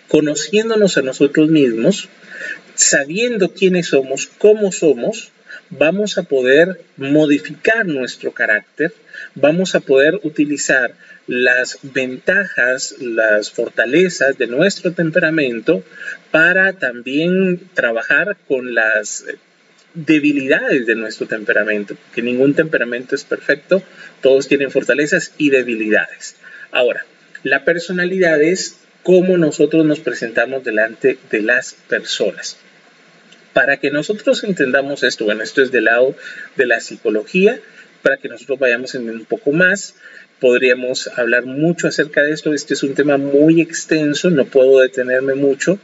conociéndonos 0.08 0.98
a 0.98 1.02
nosotros 1.02 1.50
mismos, 1.50 2.08
sabiendo 2.76 3.54
quiénes 3.54 3.88
somos, 3.88 4.28
cómo 4.38 4.72
somos, 4.72 5.32
vamos 5.70 6.18
a 6.18 6.24
poder 6.24 6.82
modificar 6.98 7.86
nuestro 7.86 8.32
carácter, 8.32 8.94
vamos 9.36 9.76
a 9.76 9.80
poder 9.80 10.20
utilizar 10.24 10.94
las 11.28 11.80
ventajas, 11.82 12.96
las 13.00 13.52
fortalezas 13.52 14.38
de 14.38 14.48
nuestro 14.48 14.92
temperamento 14.92 15.84
para 16.32 16.74
también 16.74 17.70
trabajar 17.74 18.38
con 18.48 18.74
las 18.74 19.26
debilidades 19.94 20.86
de 20.86 20.96
nuestro 20.96 21.28
temperamento, 21.28 21.96
porque 21.96 22.22
ningún 22.22 22.56
temperamento 22.56 23.16
es 23.16 23.24
perfecto, 23.24 23.84
todos 24.22 24.48
tienen 24.48 24.72
fortalezas 24.72 25.34
y 25.38 25.50
debilidades. 25.50 26.36
Ahora, 26.72 27.06
la 27.44 27.64
personalidad 27.64 28.42
es 28.42 28.80
cómo 29.04 29.38
nosotros 29.38 29.86
nos 29.86 30.00
presentamos 30.00 30.64
delante 30.64 31.18
de 31.30 31.42
las 31.42 31.74
personas. 31.74 32.58
Para 33.54 33.78
que 33.78 33.92
nosotros 33.92 34.44
entendamos 34.44 35.04
esto, 35.04 35.26
bueno, 35.26 35.44
esto 35.44 35.62
es 35.62 35.72
del 35.72 35.86
lado 35.86 36.16
de 36.56 36.66
la 36.66 36.80
psicología, 36.80 37.60
para 38.02 38.18
que 38.18 38.30
nosotros 38.30 38.60
vayamos 38.60 38.96
en 38.96 39.10
un 39.10 39.26
poco 39.26 39.52
más, 39.52 39.96
podríamos 40.40 41.08
hablar 41.16 41.46
mucho 41.46 41.88
acerca 41.88 42.24
de 42.24 42.32
esto. 42.32 42.54
Este 42.54 42.74
es 42.74 42.84
un 42.84 42.96
tema 42.96 43.18
muy 43.18 43.62
extenso, 43.62 44.30
no 44.30 44.46
puedo 44.46 44.82
detenerme 44.82 45.36
mucho, 45.36 45.80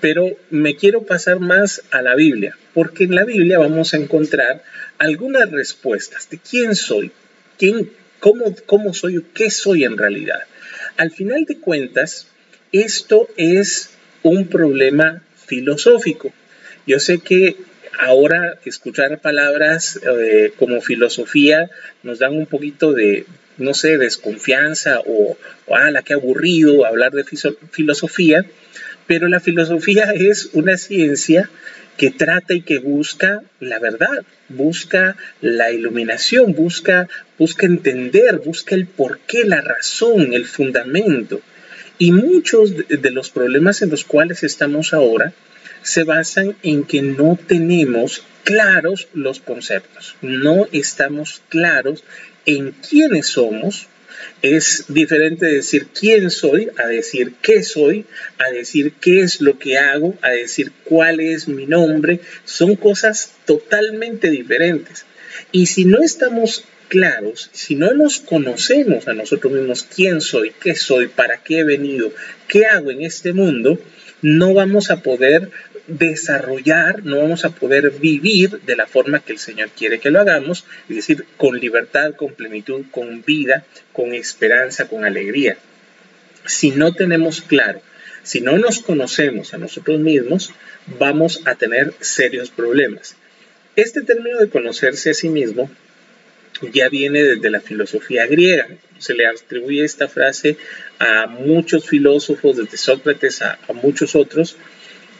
pero 0.00 0.36
me 0.50 0.76
quiero 0.76 1.02
pasar 1.02 1.40
más 1.40 1.82
a 1.90 2.00
la 2.00 2.14
Biblia, 2.14 2.56
porque 2.72 3.04
en 3.04 3.14
la 3.14 3.24
Biblia 3.24 3.58
vamos 3.58 3.92
a 3.92 3.98
encontrar 3.98 4.62
algunas 4.98 5.50
respuestas 5.50 6.30
de 6.30 6.38
quién 6.38 6.74
soy, 6.74 7.12
quién, 7.58 7.90
cómo, 8.18 8.54
cómo 8.64 8.94
soy 8.94 9.18
o 9.18 9.24
qué 9.34 9.50
soy 9.50 9.84
en 9.84 9.98
realidad. 9.98 10.40
Al 10.96 11.10
final 11.10 11.44
de 11.44 11.58
cuentas, 11.58 12.28
esto 12.72 13.28
es 13.36 13.90
un 14.22 14.46
problema 14.48 15.22
filosófico. 15.46 16.32
Yo 16.86 16.98
sé 17.00 17.18
que 17.18 17.56
ahora 17.98 18.58
escuchar 18.64 19.20
palabras 19.20 19.98
eh, 20.02 20.52
como 20.58 20.80
filosofía 20.80 21.70
nos 22.02 22.18
dan 22.18 22.34
un 22.34 22.46
poquito 22.46 22.92
de, 22.92 23.26
no 23.56 23.74
sé, 23.74 23.98
desconfianza 23.98 25.00
o, 25.04 25.36
ah, 25.70 25.90
la 25.90 26.02
que 26.02 26.14
aburrido 26.14 26.86
hablar 26.86 27.12
de 27.12 27.24
filosofía, 27.24 28.46
pero 29.06 29.28
la 29.28 29.40
filosofía 29.40 30.12
es 30.14 30.50
una 30.52 30.76
ciencia 30.76 31.50
que 31.96 32.10
trata 32.12 32.54
y 32.54 32.62
que 32.62 32.78
busca 32.78 33.42
la 33.58 33.80
verdad, 33.80 34.24
busca 34.48 35.16
la 35.40 35.72
iluminación, 35.72 36.54
busca, 36.54 37.08
busca 37.36 37.66
entender, 37.66 38.38
busca 38.38 38.76
el 38.76 38.86
porqué, 38.86 39.44
la 39.44 39.60
razón, 39.60 40.32
el 40.32 40.46
fundamento. 40.46 41.40
Y 41.98 42.12
muchos 42.12 42.72
de 42.76 43.10
los 43.10 43.30
problemas 43.30 43.82
en 43.82 43.90
los 43.90 44.04
cuales 44.04 44.44
estamos 44.44 44.94
ahora 44.94 45.32
se 45.82 46.04
basan 46.04 46.56
en 46.62 46.84
que 46.84 47.02
no 47.02 47.38
tenemos 47.46 48.22
claros 48.44 49.08
los 49.14 49.40
conceptos, 49.40 50.16
no 50.22 50.68
estamos 50.72 51.42
claros 51.48 52.04
en 52.46 52.72
quiénes 52.72 53.26
somos. 53.26 53.88
Es 54.42 54.86
diferente 54.88 55.46
decir 55.46 55.88
quién 55.88 56.30
soy 56.30 56.68
a 56.76 56.86
decir 56.86 57.34
qué 57.40 57.62
soy, 57.62 58.04
a 58.38 58.50
decir 58.50 58.94
qué 59.00 59.20
es 59.20 59.40
lo 59.40 59.58
que 59.58 59.78
hago, 59.78 60.16
a 60.22 60.30
decir 60.30 60.72
cuál 60.84 61.20
es 61.20 61.46
mi 61.48 61.66
nombre. 61.66 62.20
Son 62.44 62.74
cosas 62.74 63.32
totalmente 63.46 64.30
diferentes. 64.30 65.04
Y 65.52 65.66
si 65.66 65.84
no 65.84 66.02
estamos 66.02 66.64
claros, 66.88 67.50
si 67.52 67.76
no 67.76 67.92
nos 67.92 68.18
conocemos 68.18 69.08
a 69.08 69.14
nosotros 69.14 69.52
mismos 69.52 69.84
quién 69.84 70.20
soy, 70.20 70.52
qué 70.60 70.74
soy, 70.74 71.08
para 71.08 71.38
qué 71.38 71.60
he 71.60 71.64
venido, 71.64 72.12
qué 72.48 72.66
hago 72.66 72.90
en 72.90 73.02
este 73.02 73.32
mundo, 73.32 73.78
no 74.22 74.54
vamos 74.54 74.90
a 74.90 75.02
poder 75.02 75.50
desarrollar, 75.86 77.04
no 77.04 77.18
vamos 77.18 77.44
a 77.44 77.50
poder 77.50 77.90
vivir 77.90 78.60
de 78.60 78.76
la 78.76 78.86
forma 78.86 79.20
que 79.20 79.32
el 79.32 79.38
Señor 79.38 79.70
quiere 79.70 80.00
que 80.00 80.10
lo 80.10 80.20
hagamos, 80.20 80.64
es 80.88 80.96
decir, 80.96 81.24
con 81.36 81.58
libertad, 81.58 82.14
con 82.14 82.34
plenitud, 82.34 82.84
con 82.90 83.22
vida, 83.22 83.64
con 83.92 84.12
esperanza, 84.12 84.88
con 84.88 85.04
alegría. 85.04 85.56
Si 86.44 86.70
no 86.70 86.92
tenemos 86.92 87.40
claro, 87.40 87.80
si 88.22 88.40
no 88.40 88.58
nos 88.58 88.80
conocemos 88.80 89.54
a 89.54 89.58
nosotros 89.58 89.98
mismos, 90.00 90.52
vamos 90.98 91.40
a 91.46 91.54
tener 91.54 91.94
serios 92.00 92.50
problemas. 92.50 93.16
Este 93.76 94.02
término 94.02 94.38
de 94.38 94.50
conocerse 94.50 95.10
a 95.10 95.14
sí 95.14 95.28
mismo 95.28 95.70
ya 96.72 96.88
viene 96.88 97.22
desde 97.22 97.50
la 97.50 97.60
filosofía 97.60 98.26
griega. 98.26 98.68
Se 98.98 99.14
le 99.14 99.26
atribuye 99.26 99.84
esta 99.84 100.08
frase 100.08 100.56
a 100.98 101.26
muchos 101.26 101.88
filósofos, 101.88 102.56
desde 102.56 102.76
Sócrates 102.76 103.42
a, 103.42 103.58
muchos 103.74 104.16
otros, 104.16 104.56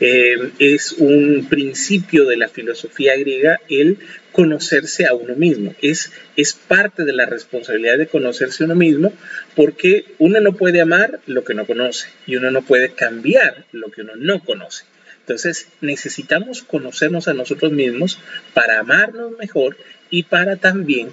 eh, 0.01 0.53
es 0.59 0.93
un 0.93 1.47
principio 1.49 2.25
de 2.25 2.37
la 2.37 2.49
filosofía 2.49 3.17
griega 3.17 3.61
el 3.69 3.99
conocerse 4.33 5.07
a 5.07 5.15
uno 5.15 5.35
mismo. 5.35 5.75
Es, 5.83 6.13
es 6.37 6.53
parte 6.53 7.05
de 7.05 7.13
la 7.13 7.27
responsabilidad 7.27 7.99
de 7.99 8.07
conocerse 8.07 8.63
a 8.63 8.67
uno 8.67 8.77
mismo 8.77 9.13
porque 9.57 10.05
uno 10.19 10.41
no 10.41 10.53
puede 10.53 10.81
amar 10.81 11.21
lo 11.27 11.45
que 11.45 11.55
no 11.55 11.67
conoce 11.67 12.09
y 12.27 12.37
uno 12.37 12.51
no 12.51 12.63
puede 12.63 12.91
cambiar 12.91 13.65
lo 13.73 13.91
que 13.91 14.03
uno 14.03 14.15
no 14.17 14.45
conoce. 14.45 14.85
Entonces 15.21 15.69
necesitamos 15.81 16.63
conocernos 16.63 17.29
a 17.29 17.35
nosotros 17.35 17.73
mismos 17.73 18.19
para 18.55 18.79
amarnos 18.79 19.37
mejor 19.37 19.77
y 20.09 20.23
para 20.23 20.57
también 20.57 21.11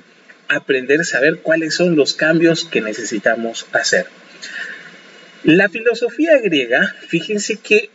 aprender 0.47 1.01
a 1.01 1.05
saber 1.05 1.39
cuáles 1.39 1.75
son 1.75 1.95
los 1.95 2.13
cambios 2.13 2.65
que 2.65 2.81
necesitamos 2.81 3.67
hacer. 3.71 4.05
La 5.43 5.69
filosofía 5.69 6.39
griega, 6.39 6.95
fíjense 7.07 7.57
que 7.57 7.89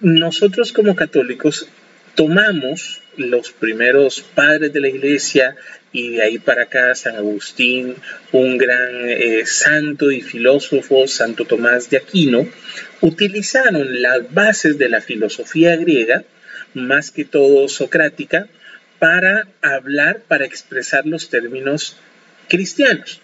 nosotros 0.00 0.72
como 0.72 0.96
católicos 0.96 1.68
tomamos 2.14 3.02
los 3.16 3.52
primeros 3.52 4.20
padres 4.20 4.72
de 4.72 4.80
la 4.80 4.88
iglesia 4.88 5.56
y 5.92 6.10
de 6.10 6.22
ahí 6.22 6.38
para 6.38 6.64
acá 6.64 6.94
San 6.94 7.16
Agustín, 7.16 7.94
un 8.32 8.58
gran 8.58 9.08
eh, 9.08 9.46
santo 9.46 10.10
y 10.10 10.20
filósofo, 10.20 11.06
Santo 11.06 11.44
Tomás 11.44 11.88
de 11.88 11.96
Aquino, 11.96 12.46
utilizaron 13.00 14.02
las 14.02 14.32
bases 14.34 14.76
de 14.78 14.88
la 14.88 15.00
filosofía 15.00 15.76
griega, 15.76 16.24
más 16.74 17.10
que 17.10 17.24
todo 17.24 17.68
socrática, 17.68 18.48
para 18.98 19.48
hablar, 19.62 20.20
para 20.26 20.44
expresar 20.44 21.06
los 21.06 21.28
términos 21.28 21.96
cristianos. 22.48 23.20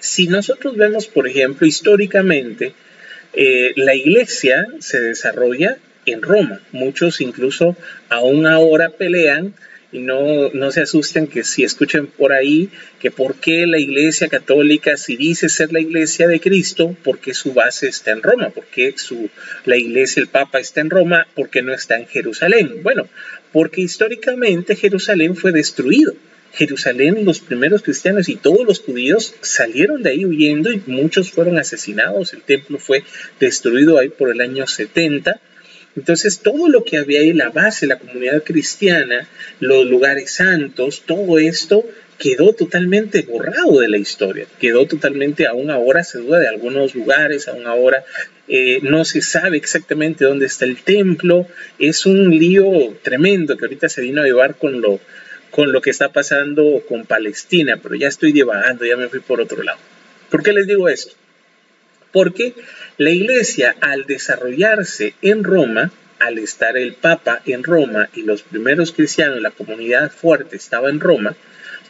Si 0.00 0.26
nosotros 0.26 0.76
vemos, 0.76 1.06
por 1.06 1.26
ejemplo, 1.26 1.66
históricamente, 1.66 2.74
eh, 3.32 3.72
la 3.76 3.94
iglesia 3.94 4.66
se 4.80 5.00
desarrolla 5.00 5.78
en 6.06 6.22
Roma. 6.22 6.60
Muchos 6.72 7.20
incluso 7.20 7.76
aún 8.08 8.46
ahora 8.46 8.90
pelean 8.90 9.54
y 9.92 10.00
no, 10.00 10.50
no 10.52 10.72
se 10.72 10.82
asusten 10.82 11.28
que 11.28 11.44
si 11.44 11.62
escuchen 11.62 12.08
por 12.08 12.32
ahí 12.32 12.68
que 12.98 13.12
por 13.12 13.36
qué 13.36 13.66
la 13.66 13.78
iglesia 13.78 14.28
católica, 14.28 14.96
si 14.96 15.16
dice 15.16 15.48
ser 15.48 15.72
la 15.72 15.80
iglesia 15.80 16.26
de 16.26 16.40
Cristo, 16.40 16.96
por 17.04 17.20
qué 17.20 17.32
su 17.32 17.52
base 17.52 17.86
está 17.86 18.10
en 18.10 18.22
Roma, 18.22 18.50
por 18.50 18.66
qué 18.66 18.94
su, 18.96 19.30
la 19.64 19.76
iglesia, 19.76 20.20
el 20.20 20.26
Papa 20.26 20.58
está 20.58 20.80
en 20.80 20.90
Roma, 20.90 21.28
por 21.34 21.48
qué 21.48 21.62
no 21.62 21.72
está 21.72 21.96
en 21.96 22.08
Jerusalén. 22.08 22.82
Bueno, 22.82 23.08
porque 23.54 23.82
históricamente 23.82 24.74
Jerusalén 24.74 25.36
fue 25.36 25.52
destruido. 25.52 26.12
Jerusalén, 26.54 27.24
los 27.24 27.38
primeros 27.38 27.82
cristianos 27.82 28.28
y 28.28 28.34
todos 28.34 28.66
los 28.66 28.80
judíos 28.80 29.32
salieron 29.42 30.02
de 30.02 30.10
ahí 30.10 30.26
huyendo 30.26 30.72
y 30.72 30.82
muchos 30.86 31.30
fueron 31.30 31.56
asesinados. 31.56 32.32
El 32.32 32.42
templo 32.42 32.80
fue 32.80 33.04
destruido 33.38 33.96
ahí 33.96 34.08
por 34.08 34.32
el 34.32 34.40
año 34.40 34.66
70. 34.66 35.40
Entonces 35.94 36.40
todo 36.40 36.68
lo 36.68 36.82
que 36.82 36.96
había 36.96 37.20
ahí, 37.20 37.32
la 37.32 37.50
base, 37.50 37.86
la 37.86 38.00
comunidad 38.00 38.42
cristiana, 38.42 39.28
los 39.60 39.86
lugares 39.86 40.32
santos, 40.32 41.04
todo 41.06 41.38
esto 41.38 41.84
quedó 42.18 42.52
totalmente 42.52 43.22
borrado 43.22 43.80
de 43.80 43.88
la 43.88 43.98
historia, 43.98 44.46
quedó 44.60 44.86
totalmente, 44.86 45.46
aún 45.46 45.70
ahora 45.70 46.04
se 46.04 46.18
duda 46.18 46.38
de 46.38 46.48
algunos 46.48 46.94
lugares, 46.94 47.48
aún 47.48 47.66
ahora 47.66 48.04
eh, 48.48 48.80
no 48.82 49.04
se 49.04 49.20
sabe 49.20 49.56
exactamente 49.56 50.24
dónde 50.24 50.46
está 50.46 50.64
el 50.64 50.82
templo, 50.82 51.46
es 51.78 52.06
un 52.06 52.30
lío 52.30 52.96
tremendo 53.02 53.56
que 53.56 53.64
ahorita 53.64 53.88
se 53.88 54.02
vino 54.02 54.22
a 54.22 54.26
llevar 54.26 54.56
con 54.56 54.80
lo, 54.80 55.00
con 55.50 55.72
lo 55.72 55.80
que 55.80 55.90
está 55.90 56.10
pasando 56.10 56.82
con 56.88 57.04
Palestina, 57.04 57.78
pero 57.82 57.94
ya 57.94 58.08
estoy 58.08 58.32
divagando, 58.32 58.84
ya 58.84 58.96
me 58.96 59.08
fui 59.08 59.20
por 59.20 59.40
otro 59.40 59.62
lado. 59.62 59.78
¿Por 60.30 60.42
qué 60.42 60.52
les 60.52 60.66
digo 60.66 60.88
esto? 60.88 61.14
Porque 62.12 62.54
La 62.96 63.10
iglesia, 63.10 63.74
al 63.80 64.06
desarrollarse 64.06 65.14
en 65.20 65.42
Roma, 65.42 65.90
al 66.20 66.38
estar 66.38 66.76
el 66.76 66.94
Papa 66.94 67.42
en 67.44 67.64
Roma 67.64 68.08
y 68.14 68.22
los 68.22 68.42
primeros 68.42 68.92
cristianos, 68.92 69.40
la 69.40 69.50
comunidad 69.50 70.12
fuerte 70.12 70.56
estaba 70.56 70.90
en 70.90 71.00
Roma, 71.00 71.34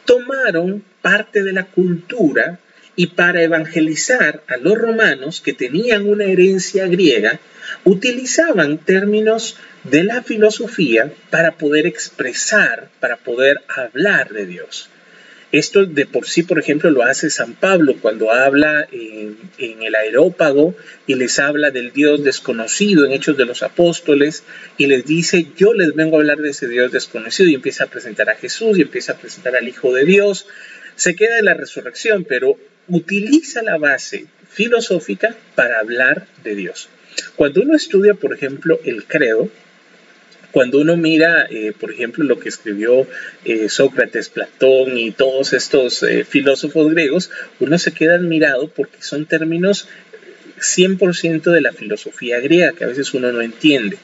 tomaron 0.04 0.84
parte 1.02 1.42
de 1.42 1.52
la 1.52 1.64
cultura 1.64 2.58
y 2.96 3.08
para 3.08 3.42
evangelizar 3.42 4.42
a 4.46 4.56
los 4.56 4.78
romanos 4.78 5.40
que 5.40 5.52
tenían 5.52 6.08
una 6.08 6.24
herencia 6.24 6.86
griega, 6.86 7.40
utilizaban 7.84 8.78
términos 8.78 9.56
de 9.82 10.04
la 10.04 10.22
filosofía 10.22 11.12
para 11.30 11.52
poder 11.52 11.86
expresar, 11.86 12.88
para 13.00 13.16
poder 13.16 13.62
hablar 13.68 14.30
de 14.30 14.46
Dios. 14.46 14.88
Esto 15.54 15.86
de 15.86 16.04
por 16.04 16.26
sí, 16.26 16.42
por 16.42 16.58
ejemplo, 16.58 16.90
lo 16.90 17.04
hace 17.04 17.30
San 17.30 17.54
Pablo 17.54 17.94
cuando 18.02 18.32
habla 18.32 18.88
en, 18.90 19.36
el 19.56 19.94
aerópago 19.94 20.74
y 21.06 21.14
les 21.14 21.38
habla 21.38 21.70
del 21.70 21.92
Dios 21.92 22.24
desconocido 22.24 23.04
en 23.04 23.12
Hechos 23.12 23.36
de 23.36 23.44
los 23.44 23.62
Apóstoles 23.62 24.42
y 24.78 24.88
les 24.88 25.06
dice, 25.06 25.46
yo 25.56 25.72
les 25.72 25.94
vengo 25.94 26.16
a 26.16 26.18
hablar 26.18 26.38
de 26.38 26.50
ese 26.50 26.66
Dios 26.66 26.90
desconocido 26.90 27.48
y 27.48 27.54
empieza 27.54 27.84
a 27.84 27.86
presentar 27.86 28.30
a 28.30 28.34
Jesús 28.34 28.76
y 28.76 28.82
empieza 28.82 29.12
a 29.12 29.16
presentar 29.16 29.54
al 29.54 29.68
Hijo 29.68 29.94
de 29.94 30.04
Dios. 30.04 30.48
Se 30.96 31.14
queda 31.14 31.38
en 31.38 31.44
la 31.44 31.54
resurrección, 31.54 32.24
pero 32.24 32.58
utiliza 32.88 33.62
la 33.62 33.78
base 33.78 34.26
filosófica 34.50 35.36
para 35.54 35.78
hablar 35.78 36.26
de 36.42 36.56
Dios. 36.56 36.88
Cuando 37.36 37.62
uno 37.62 37.76
estudia, 37.76 38.14
por 38.14 38.34
ejemplo, 38.34 38.80
el 38.84 39.04
credo, 39.04 39.48
cuando 40.54 40.78
uno 40.78 40.96
mira, 40.96 41.48
eh, 41.50 41.72
por 41.78 41.90
ejemplo, 41.90 42.22
lo 42.22 42.38
que 42.38 42.48
escribió 42.48 43.08
eh, 43.44 43.68
Sócrates, 43.68 44.28
Platón 44.28 44.96
y 44.96 45.10
todos 45.10 45.52
estos 45.52 46.04
eh, 46.04 46.24
filósofos 46.24 46.92
griegos, 46.92 47.32
uno 47.58 47.76
se 47.76 47.90
queda 47.90 48.14
admirado 48.14 48.68
porque 48.68 49.02
son 49.02 49.26
términos 49.26 49.88
100% 50.60 51.50
de 51.50 51.60
la 51.60 51.72
filosofía 51.72 52.38
griega 52.38 52.72
que 52.72 52.84
a 52.84 52.86
veces 52.86 53.12
uno 53.14 53.32
no 53.32 53.42
entiende. 53.42 53.98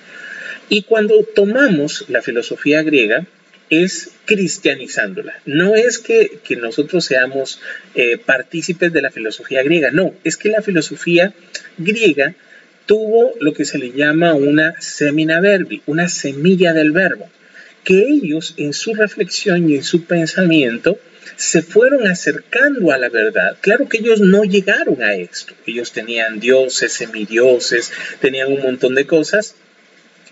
Y 0.69 0.83
cuando 0.83 1.23
tomamos 1.23 2.07
la 2.09 2.21
filosofía 2.21 2.83
griega, 2.83 3.29
es 3.69 4.11
cristianizándola. 4.25 5.39
No 5.47 5.77
es 5.77 6.01
que, 6.01 6.41
que 6.43 6.57
nosotros 6.57 7.05
seamos 7.05 7.61
partícipes 8.27 8.93
de 8.93 9.03
la 9.03 9.13
filosofía 9.13 9.63
griega, 9.63 9.93
no, 9.93 10.15
es 10.25 10.37
que 10.37 10.49
la 10.49 10.63
filosofía 10.63 11.33
griega 11.79 12.35
tuvo 12.91 13.35
lo 13.39 13.53
que 13.53 13.65
se 13.65 13.79
le 13.79 13.93
llama 13.93 14.35
una 14.35 14.81
semina 14.81 15.39
verbi, 15.41 15.81
una 15.87 16.09
semilla 16.09 16.73
del 16.73 16.91
verbo, 16.91 17.31
que 17.85 18.03
ellos 18.03 18.55
en 18.57 18.73
su 18.73 18.95
reflexión 18.95 19.71
y 19.71 19.77
en 19.77 19.85
su 19.85 20.07
pensamiento 20.07 20.99
se 21.37 21.63
fueron 21.63 22.09
acercando 22.09 22.91
a 22.91 22.99
la 22.99 23.09
verdad. 23.09 23.57
Claro 23.61 23.89
que 23.89 23.99
ellos 23.99 24.21
no 24.21 24.43
llegaron 24.43 25.05
a 25.05 25.15
esto. 25.15 25.55
Ellos 25.67 25.93
tenían 25.93 26.41
dioses, 26.41 26.93
semidioses, 26.93 27.93
tenían 28.21 28.53
un 28.53 28.61
montón 28.61 28.97
de 28.97 29.07
cosas 29.07 29.55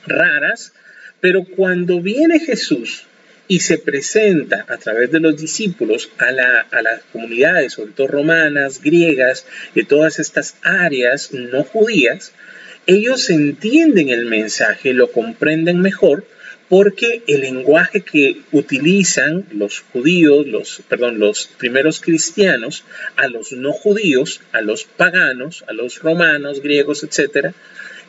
raras, 0.04 0.72
pero 1.20 1.44
cuando 1.44 2.00
viene 2.00 2.40
Jesús 2.40 3.06
y 3.46 3.60
se 3.60 3.78
presenta 3.78 4.66
a 4.68 4.78
través 4.78 5.12
de 5.12 5.20
los 5.20 5.36
discípulos 5.36 6.10
a, 6.18 6.32
las 6.32 7.02
comunidades, 7.12 7.74
sobre 7.74 7.92
todo 7.92 8.08
romanas, 8.08 8.82
griegas, 8.82 9.46
de 9.76 9.84
todas 9.84 10.18
estas 10.18 10.56
áreas 10.62 11.32
no 11.32 11.62
judías, 11.62 12.32
ellos 12.88 13.28
entienden 13.28 14.08
el 14.08 14.24
mensaje, 14.24 14.94
lo 14.94 15.12
comprenden 15.12 15.80
mejor, 15.80 16.24
porque 16.70 17.22
el 17.26 17.42
lenguaje 17.42 18.00
que 18.00 18.40
utilizan 18.50 19.44
los 19.52 19.80
judíos, 19.92 20.46
los, 20.46 20.82
perdón, 20.88 21.18
los 21.18 21.48
primeros 21.58 22.00
cristianos, 22.00 22.84
a 23.16 23.28
los 23.28 23.52
no 23.52 23.72
judíos, 23.72 24.40
a 24.52 24.62
los 24.62 24.84
paganos, 24.84 25.64
a 25.68 25.74
los 25.74 25.98
romanos, 25.98 26.62
griegos, 26.62 27.04
etc., 27.04 27.52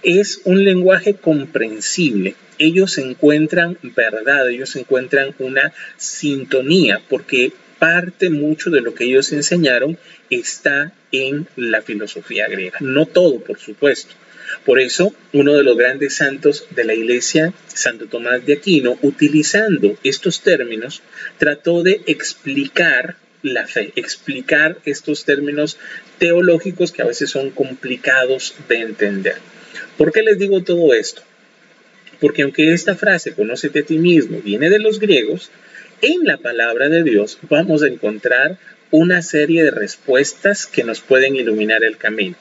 es 0.01 0.41
un 0.45 0.63
lenguaje 0.63 1.15
comprensible. 1.15 2.35
Ellos 2.57 2.97
encuentran 2.99 3.77
verdad, 3.83 4.49
ellos 4.49 4.77
encuentran 4.77 5.35
una 5.39 5.73
sintonía, 5.97 7.01
porque 7.09 7.51
parte 7.79 8.29
mucho 8.29 8.69
de 8.69 8.79
lo 8.79 8.93
que 8.93 9.03
ellos 9.03 9.33
enseñaron 9.33 9.97
está 10.29 10.93
en 11.11 11.49
la 11.57 11.81
filosofía 11.81 12.47
griega. 12.47 12.77
No 12.79 13.05
todo, 13.05 13.41
por 13.41 13.59
supuesto 13.59 14.15
por 14.65 14.79
eso, 14.79 15.13
uno 15.33 15.55
de 15.55 15.63
los 15.63 15.77
grandes 15.77 16.15
santos 16.15 16.65
de 16.71 16.83
la 16.83 16.93
iglesia, 16.93 17.53
Santo 17.67 18.07
Tomás 18.07 18.45
de 18.45 18.53
Aquino, 18.53 18.97
utilizando 19.01 19.97
estos 20.03 20.41
términos, 20.41 21.01
trató 21.37 21.83
de 21.83 22.01
explicar 22.05 23.15
la 23.41 23.67
fe, 23.67 23.93
explicar 23.95 24.77
estos 24.85 25.23
términos 25.25 25.77
teológicos 26.17 26.91
que 26.91 27.01
a 27.01 27.05
veces 27.05 27.29
son 27.29 27.51
complicados 27.51 28.55
de 28.67 28.81
entender. 28.81 29.35
¿Por 29.97 30.11
qué 30.11 30.23
les 30.23 30.37
digo 30.37 30.61
todo 30.63 30.93
esto? 30.93 31.21
Porque 32.19 32.41
aunque 32.41 32.73
esta 32.73 32.95
frase, 32.95 33.33
conócete 33.33 33.79
a 33.79 33.83
ti 33.83 33.97
mismo, 33.97 34.41
viene 34.41 34.69
de 34.69 34.79
los 34.79 34.99
griegos, 34.99 35.51
en 36.01 36.25
la 36.25 36.37
palabra 36.37 36.89
de 36.89 37.03
Dios 37.03 37.37
vamos 37.49 37.83
a 37.83 37.87
encontrar 37.87 38.57
una 38.91 39.21
serie 39.21 39.63
de 39.63 39.71
respuestas 39.71 40.65
que 40.65 40.83
nos 40.83 40.99
pueden 41.01 41.35
iluminar 41.35 41.83
el 41.83 41.97
camino. 41.97 42.35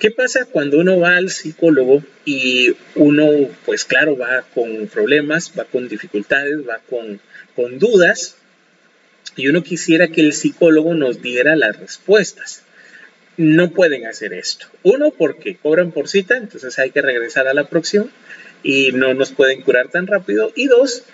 ¿Qué 0.00 0.10
pasa 0.10 0.46
cuando 0.46 0.78
uno 0.78 0.98
va 0.98 1.18
al 1.18 1.28
psicólogo 1.28 2.02
y 2.24 2.74
uno, 2.94 3.50
pues 3.66 3.84
claro, 3.84 4.16
va 4.16 4.42
con 4.54 4.86
problemas, 4.86 5.52
va 5.56 5.64
con 5.64 5.88
dificultades, 5.88 6.66
va 6.66 6.80
con, 6.88 7.20
con 7.54 7.78
dudas 7.78 8.36
y 9.36 9.48
uno 9.48 9.62
quisiera 9.62 10.08
que 10.08 10.22
el 10.22 10.32
psicólogo 10.32 10.94
nos 10.94 11.20
diera 11.20 11.54
las 11.54 11.78
respuestas? 11.78 12.62
No 13.36 13.72
pueden 13.72 14.06
hacer 14.06 14.32
esto. 14.32 14.68
Uno, 14.84 15.10
porque 15.10 15.56
cobran 15.56 15.92
por 15.92 16.08
cita, 16.08 16.38
entonces 16.38 16.78
hay 16.78 16.92
que 16.92 17.02
regresar 17.02 17.46
a 17.46 17.52
la 17.52 17.64
próxima 17.64 18.06
y 18.62 18.92
no 18.92 19.12
nos 19.12 19.32
pueden 19.32 19.60
curar 19.60 19.88
tan 19.88 20.06
rápido. 20.06 20.50
Y 20.56 20.66
dos, 20.68 21.04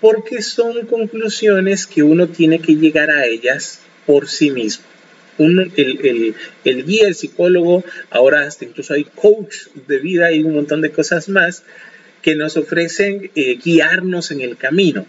porque 0.00 0.40
son 0.40 0.86
conclusiones 0.86 1.88
que 1.88 2.04
uno 2.04 2.28
tiene 2.28 2.60
que 2.60 2.76
llegar 2.76 3.10
a 3.10 3.26
ellas 3.26 3.80
por 4.06 4.28
sí 4.28 4.52
mismo 4.52 4.84
el, 5.38 6.34
guía, 6.64 7.08
el 7.08 7.14
psicólogo, 7.14 7.84
ahora 8.10 8.42
hasta 8.42 8.64
incluso 8.64 8.94
hay 8.94 9.04
coach 9.04 9.66
de 9.86 9.98
vida 9.98 10.32
y 10.32 10.42
un 10.42 10.54
montón 10.54 10.80
de 10.80 10.90
cosas 10.90 11.28
más 11.28 11.62
que 12.22 12.34
nos 12.34 12.56
ofrecen 12.56 13.30
eh, 13.34 13.58
guiarnos 13.62 14.30
en 14.30 14.40
el 14.40 14.56
camino. 14.56 15.06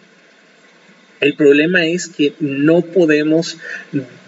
El 1.20 1.36
problema 1.36 1.86
es 1.86 2.08
que 2.08 2.34
no 2.40 2.82
podemos 2.82 3.58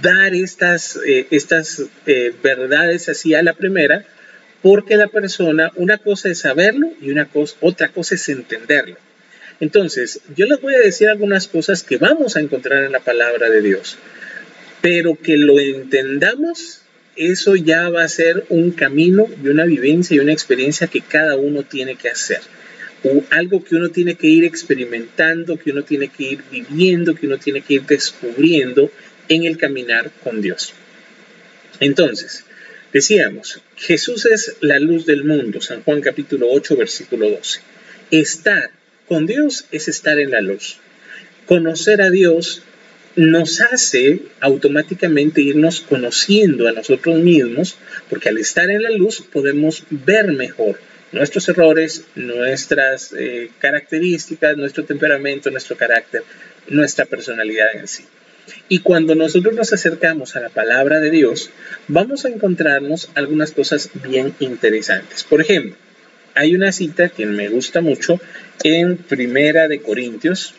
dar 0.01 0.33
estas, 0.33 0.99
eh, 1.05 1.27
estas 1.29 1.83
eh, 2.07 2.33
verdades 2.41 3.09
así 3.09 3.35
a 3.35 3.43
la 3.43 3.53
primera, 3.53 4.05
porque 4.63 4.97
la 4.97 5.07
persona, 5.07 5.71
una 5.75 5.99
cosa 5.99 6.29
es 6.29 6.39
saberlo 6.39 6.91
y 6.99 7.12
una 7.12 7.25
cosa, 7.25 7.55
otra 7.62 7.89
cosa 7.89 8.15
es 8.15 8.27
entenderlo. 8.29 8.97
Entonces, 9.59 10.21
yo 10.35 10.45
les 10.45 10.59
voy 10.62 10.73
a 10.73 10.79
decir 10.79 11.09
algunas 11.09 11.47
cosas 11.47 11.83
que 11.83 11.97
vamos 11.97 12.35
a 12.35 12.39
encontrar 12.39 12.83
en 12.83 12.91
la 12.91 13.01
palabra 13.01 13.49
de 13.49 13.62
Dios 13.62 13.97
pero 14.82 15.15
que 15.15 15.38
lo 15.38 15.60
entendamos, 15.60 16.82
eso 17.15 17.56
ya 17.56 17.89
va 17.89 18.04
a 18.04 18.10
ser 18.10 18.46
un 18.50 18.72
camino 18.72 19.28
y 19.44 19.50
una 19.50 19.65
vivencia 19.65 20.15
y 20.15 20.20
una 20.20 20.32
experiencia 20.32 20.88
que 20.88 21.02
cada 21.02 21.36
uno 21.36 21.63
tiene 21.63 21.96
que 21.96 22.10
hacer. 22.10 22.39
O 23.04 23.24
algo 23.30 23.63
que 23.63 23.76
uno 23.76 23.89
tiene 23.89 24.15
que 24.15 24.28
ir 24.28 24.44
experimentando, 24.44 25.58
que 25.58 25.72
uno 25.72 25.84
tiene 25.84 26.10
que 26.10 26.24
ir 26.24 26.39
viviendo, 26.50 27.15
que 27.15 27.28
uno 27.28 27.38
tiene 27.38 27.62
que 27.62 27.76
ir 27.76 27.84
descubriendo 27.84 28.92
en 29.28 29.44
el 29.44 29.58
caminar 29.58 30.12
con 30.24 30.42
Dios. 30.42 30.74
Entonces, 31.80 32.44
decíamos, 32.92 33.62
Jesús 33.76 34.26
es 34.26 34.56
la 34.62 34.80
luz 34.80 35.06
del 35.06 35.24
mundo, 35.24 35.62
San 35.62 35.84
Juan 35.84 36.02
capítulo 36.02 36.48
8, 36.50 36.76
versículo 36.76 37.30
12. 37.30 37.62
Estar 38.12 38.72
con 39.08 39.26
Dios 39.26 39.65
es 39.72 39.88
estar 39.88 40.20
en 40.20 40.32
la 40.32 40.42
luz. 40.42 40.78
Conocer 41.46 42.02
a 42.02 42.10
Dios 42.10 42.63
nos 43.15 43.62
hace 43.62 44.22
automáticamente 44.39 45.41
irnos 45.41 45.82
conociendo 45.82 46.67
a 46.67 46.72
nosotros 46.72 47.19
mismos, 47.19 47.78
porque 48.10 48.30
al 48.30 48.38
estar 48.38 48.69
en 48.69 48.84
la 48.84 48.91
luz 48.91 49.22
podemos 49.22 49.84
ver 49.89 50.32
mejor 50.32 50.80
nuestros 51.12 51.50
errores, 51.50 52.06
nuestras 52.15 53.13
eh, 53.17 53.50
características, 53.60 54.58
nuestro 54.58 54.86
temperamento, 54.86 55.50
nuestro 55.50 55.76
carácter, 55.76 56.24
nuestra 56.67 57.06
personalidad 57.06 57.67
en 57.76 57.88
sí. 57.88 58.06
Y 58.67 58.80
cuando 58.80 59.15
nosotros 59.15 59.54
nos 59.54 59.74
acercamos 59.74 60.36
a 60.36 60.39
la 60.39 60.50
palabra 60.50 61.00
de 61.00 61.12
Dios, 61.12 61.50
vamos 61.88 62.26
a 62.26 62.30
encontrarnos 62.30 63.10
algunas 63.15 63.52
cosas 63.52 63.89
bien 64.08 64.34
interesantes. 64.39 65.24
Por 65.24 65.41
ejemplo, 65.41 65.76
hay 66.36 66.56
una 66.56 66.72
cita 66.72 67.10
que 67.10 67.26
me 67.26 67.50
gusta 67.50 67.82
mucho 67.82 68.19
en 68.63 68.98
Primera 68.98 69.67
de 69.67 69.82
Corintios, 69.82 70.54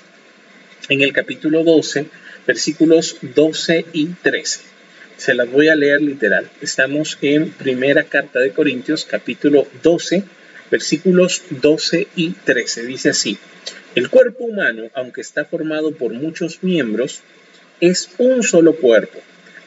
en 0.88 1.00
el 1.00 1.12
capítulo 1.12 1.64
12, 1.64 2.06
versículos 2.46 3.16
12 3.22 3.86
y 3.92 4.06
13. 4.06 4.60
Se 5.16 5.34
las 5.34 5.50
voy 5.50 5.68
a 5.68 5.76
leer 5.76 6.00
literal. 6.00 6.50
Estamos 6.60 7.18
en 7.20 7.50
primera 7.50 8.04
carta 8.04 8.40
de 8.40 8.52
Corintios, 8.52 9.04
capítulo 9.04 9.66
12, 9.82 10.24
versículos 10.70 11.42
12 11.50 12.08
y 12.16 12.30
13. 12.30 12.86
Dice 12.86 13.10
así, 13.10 13.38
el 13.94 14.08
cuerpo 14.08 14.44
humano, 14.44 14.84
aunque 14.94 15.20
está 15.20 15.44
formado 15.44 15.92
por 15.92 16.12
muchos 16.14 16.62
miembros, 16.62 17.22
es 17.80 18.10
un 18.18 18.42
solo 18.42 18.76
cuerpo, 18.76 19.18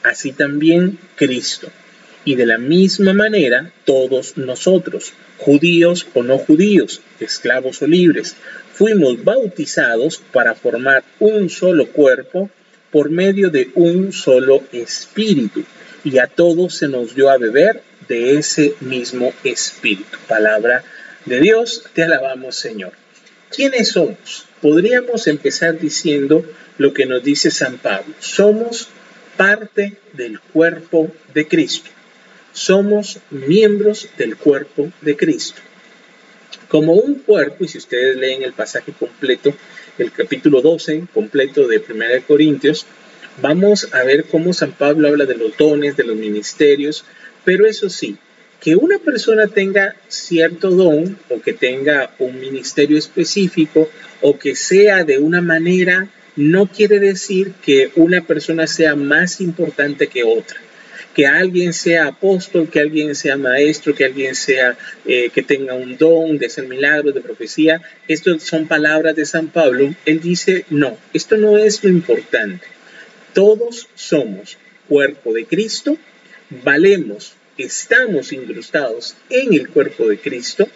así 0.02 0.32
también 0.32 0.98
Cristo. 1.16 1.70
Y 2.26 2.36
de 2.36 2.46
la 2.46 2.58
misma 2.58 3.14
manera, 3.14 3.72
todos 3.86 4.38
nosotros, 4.38 5.14
judíos 5.38 6.08
o 6.14 6.24
no 6.24 6.38
judíos, 6.38 7.02
esclavos 7.20 7.82
o 7.82 7.88
libres, 7.88 8.36
fuimos 8.72 9.24
bautizados 9.24 10.22
para 10.32 10.56
formar 10.56 11.04
un 11.20 11.50
solo 11.50 11.88
cuerpo 11.88 12.50
por 12.94 13.10
medio 13.10 13.50
de 13.50 13.72
un 13.74 14.14
solo 14.14 14.64
espíritu. 14.72 15.66
Y 16.06 16.20
a 16.20 16.28
todos 16.28 16.76
se 16.76 16.88
nos 16.88 17.16
dio 17.16 17.30
a 17.30 17.38
beber 17.38 17.82
de 18.08 18.38
ese 18.38 18.76
mismo 18.82 19.34
espíritu. 19.44 20.18
Palabra 20.28 20.84
de 21.26 21.40
Dios, 21.40 21.84
te 21.94 22.04
alabamos 22.04 22.56
Señor. 22.56 22.94
¿Quiénes 23.50 23.90
somos? 23.90 24.46
Podríamos 24.62 25.26
empezar 25.28 25.80
diciendo 25.80 26.46
lo 26.78 26.94
que 26.94 27.08
nos 27.08 27.24
dice 27.24 27.50
San 27.50 27.78
Pablo. 27.78 28.14
Somos 28.20 28.90
parte 29.38 29.98
del 30.14 30.40
cuerpo 30.40 31.12
de 31.34 31.48
Cristo. 31.48 31.90
Somos 32.52 33.18
miembros 33.32 34.08
del 34.18 34.38
cuerpo 34.38 34.92
de 35.02 35.18
Cristo. 35.18 35.62
Como 36.68 36.94
un 36.94 37.16
cuerpo, 37.16 37.64
y 37.64 37.68
si 37.68 37.80
ustedes 37.80 38.16
leen 38.18 38.44
el 38.44 38.54
pasaje 38.54 38.92
completo, 38.92 39.54
el 39.98 40.12
capítulo 40.12 40.62
12 40.62 41.04
completo 41.14 41.68
de 41.68 41.78
1 41.78 42.26
Corintios, 42.28 42.86
vamos 43.42 43.94
a 43.94 44.04
ver 44.04 44.26
cómo 44.26 44.54
San 44.54 44.72
Pablo 44.72 45.08
habla 45.08 45.26
de 45.26 45.36
los 45.36 45.56
dones, 45.58 45.96
de 45.98 46.04
los 46.04 46.16
ministerios, 46.16 47.06
pero 47.44 47.66
eso 47.66 47.90
sí, 47.90 48.18
que 48.60 48.76
una 48.76 48.98
persona 48.98 49.48
tenga 49.48 49.96
cierto 50.08 50.72
don 50.72 51.18
o 51.30 51.42
que 51.42 51.54
tenga 51.54 52.14
un 52.20 52.40
ministerio 52.40 52.98
específico 52.98 53.90
o 54.22 54.40
que 54.40 54.56
sea 54.56 55.04
de 55.04 55.18
una 55.20 55.42
manera, 55.42 56.08
no 56.36 56.68
quiere 56.68 57.00
decir 57.00 57.54
que 57.64 57.92
una 57.96 58.22
persona 58.22 58.66
sea 58.68 58.96
más 58.96 59.42
importante 59.42 60.08
que 60.08 60.24
otra. 60.24 60.58
Que 61.14 61.28
alguien 61.28 61.74
sea 61.74 62.08
apóstol, 62.08 62.70
que 62.70 62.80
alguien 62.80 63.16
sea 63.16 63.38
maestro, 63.38 63.94
que 63.94 64.06
alguien 64.06 64.36
sea 64.36 64.78
eh, 65.06 65.30
que 65.34 65.44
tenga 65.44 65.76
un 65.76 65.98
don 65.98 66.38
de 66.38 66.48
hacer 66.48 66.68
milagros, 66.68 67.14
de 67.14 67.22
profecía. 67.22 67.82
Estas 68.08 68.44
son 68.44 68.68
palabras 68.68 69.16
de 69.16 69.26
San 69.26 69.48
Pablo. 69.48 69.94
Él 70.06 70.20
dice, 70.22 70.66
no, 70.70 70.98
esto 71.14 71.38
no 71.38 71.58
es 71.58 71.84
lo 71.84 71.90
importante. 71.90 72.66
Todos 73.34 73.88
somos 73.96 74.58
cuerpo 74.88 75.34
de 75.34 75.46
Cristo, 75.46 75.98
valemos 76.64 77.36
estamos 77.58 78.34
incrustados 78.34 79.16
en 79.30 79.54
el 79.54 79.70
cuerpo 79.70 80.08
de 80.08 80.18
Cristo 80.18 80.68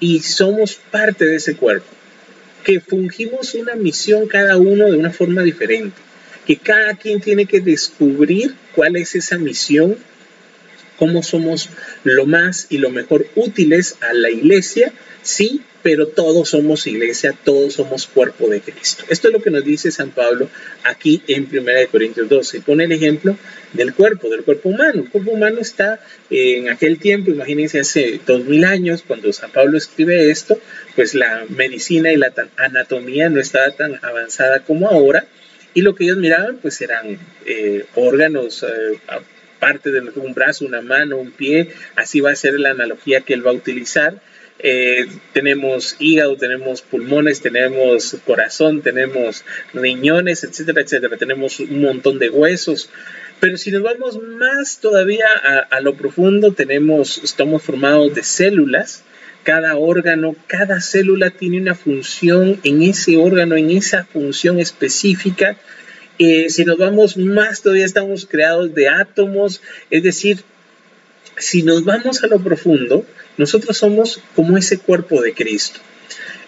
y 0.00 0.20
somos 0.20 0.76
parte 0.90 1.24
de 1.24 1.36
ese 1.36 1.56
cuerpo, 1.56 1.86
que 2.64 2.80
fungimos 2.80 3.54
una 3.54 3.74
misión 3.74 4.26
cada 4.26 4.56
uno 4.56 4.86
de 4.86 4.98
una 4.98 5.10
forma 5.10 5.42
diferente, 5.42 5.96
que 6.46 6.56
cada 6.56 6.94
quien 6.94 7.20
tiene 7.20 7.46
que 7.46 7.60
descubrir 7.60 8.54
cuál 8.74 8.96
es 8.96 9.14
esa 9.14 9.38
misión, 9.38 9.96
cómo 10.96 11.22
somos 11.22 11.68
lo 12.04 12.26
más 12.26 12.66
y 12.70 12.78
lo 12.78 12.90
mejor 12.90 13.26
útiles 13.34 13.96
a 14.00 14.12
la 14.12 14.30
iglesia, 14.30 14.92
sí, 15.22 15.62
pero 15.82 16.08
todos 16.08 16.48
somos 16.48 16.86
iglesia, 16.88 17.32
todos 17.44 17.74
somos 17.74 18.08
cuerpo 18.08 18.48
de 18.48 18.60
Cristo. 18.60 19.04
Esto 19.08 19.28
es 19.28 19.34
lo 19.34 19.40
que 19.40 19.50
nos 19.50 19.64
dice 19.64 19.92
San 19.92 20.10
Pablo 20.10 20.48
aquí 20.82 21.22
en 21.28 21.48
1 21.50 21.70
Corintios 21.92 22.28
12. 22.28 22.60
Pone 22.62 22.84
el 22.84 22.92
ejemplo 22.92 23.36
del 23.72 23.94
cuerpo, 23.94 24.28
del 24.28 24.42
cuerpo 24.42 24.70
humano. 24.70 25.02
El 25.02 25.10
cuerpo 25.10 25.30
humano 25.30 25.60
está 25.60 26.00
en 26.28 26.70
aquel 26.70 26.98
tiempo, 26.98 27.30
imagínense 27.30 27.78
hace 27.78 28.20
dos 28.26 28.44
mil 28.46 28.64
años, 28.64 29.04
cuando 29.06 29.32
San 29.32 29.52
Pablo 29.52 29.78
escribe 29.78 30.30
esto, 30.30 30.58
pues 30.96 31.14
la 31.14 31.44
medicina 31.48 32.10
y 32.12 32.16
la 32.16 32.32
anatomía 32.56 33.28
no 33.28 33.40
estaba 33.40 33.70
tan 33.70 34.00
avanzada 34.02 34.64
como 34.64 34.88
ahora. 34.88 35.26
Y 35.76 35.82
lo 35.82 35.94
que 35.94 36.02
ellos 36.04 36.16
miraban, 36.16 36.56
pues 36.60 36.80
eran 36.80 37.18
eh, 37.44 37.86
órganos, 37.94 38.64
eh, 38.64 38.98
de 39.84 40.20
un 40.20 40.34
brazo, 40.34 40.64
una 40.64 40.80
mano, 40.80 41.18
un 41.18 41.30
pie. 41.30 41.70
Así 41.94 42.20
va 42.20 42.30
a 42.30 42.36
ser 42.36 42.58
la 42.58 42.70
analogía 42.70 43.20
que 43.20 43.34
él 43.34 43.46
va 43.46 43.50
a 43.50 43.54
utilizar 43.54 44.20
eh, 44.58 45.06
tenemos 45.32 45.96
hígado, 45.98 46.36
tenemos 46.36 46.80
pulmones, 46.80 47.42
tenemos 47.42 48.16
corazón, 48.24 48.80
tenemos 48.80 49.44
riñones, 49.74 50.44
etcétera, 50.44 50.80
etcétera. 50.80 51.16
Tenemos 51.16 51.60
un 51.60 51.82
montón 51.82 52.18
de 52.18 52.30
huesos. 52.30 52.88
Pero 53.38 53.58
si 53.58 53.70
nos 53.70 53.82
vamos 53.82 54.18
más 54.18 54.78
todavía 54.80 55.26
a, 55.70 55.80
lo 55.80 55.94
profundo, 55.94 56.52
tenemos, 56.52 57.18
estamos 57.22 57.62
formados 57.62 58.14
de 58.14 58.22
células. 58.22 59.04
Cada 59.46 59.76
órgano, 59.76 60.34
cada 60.48 60.80
célula 60.80 61.30
tiene 61.30 61.60
una 61.60 61.76
función 61.76 62.58
en 62.64 62.82
ese 62.82 63.16
órgano, 63.16 63.54
en 63.54 63.70
esa 63.70 64.04
función 64.04 64.58
específica. 64.58 65.56
Eh, 66.18 66.50
si 66.50 66.64
nos 66.64 66.78
vamos 66.78 67.16
más, 67.16 67.62
todavía 67.62 67.84
estamos 67.84 68.26
creados 68.26 68.74
de 68.74 68.88
átomos. 68.88 69.62
Es 69.88 70.02
decir, 70.02 70.42
si 71.38 71.62
nos 71.62 71.84
vamos 71.84 72.24
a 72.24 72.26
lo 72.26 72.40
profundo, 72.40 73.06
nosotros 73.36 73.76
somos 73.76 74.20
como 74.34 74.58
ese 74.58 74.78
cuerpo 74.78 75.22
de 75.22 75.32
Cristo. 75.32 75.78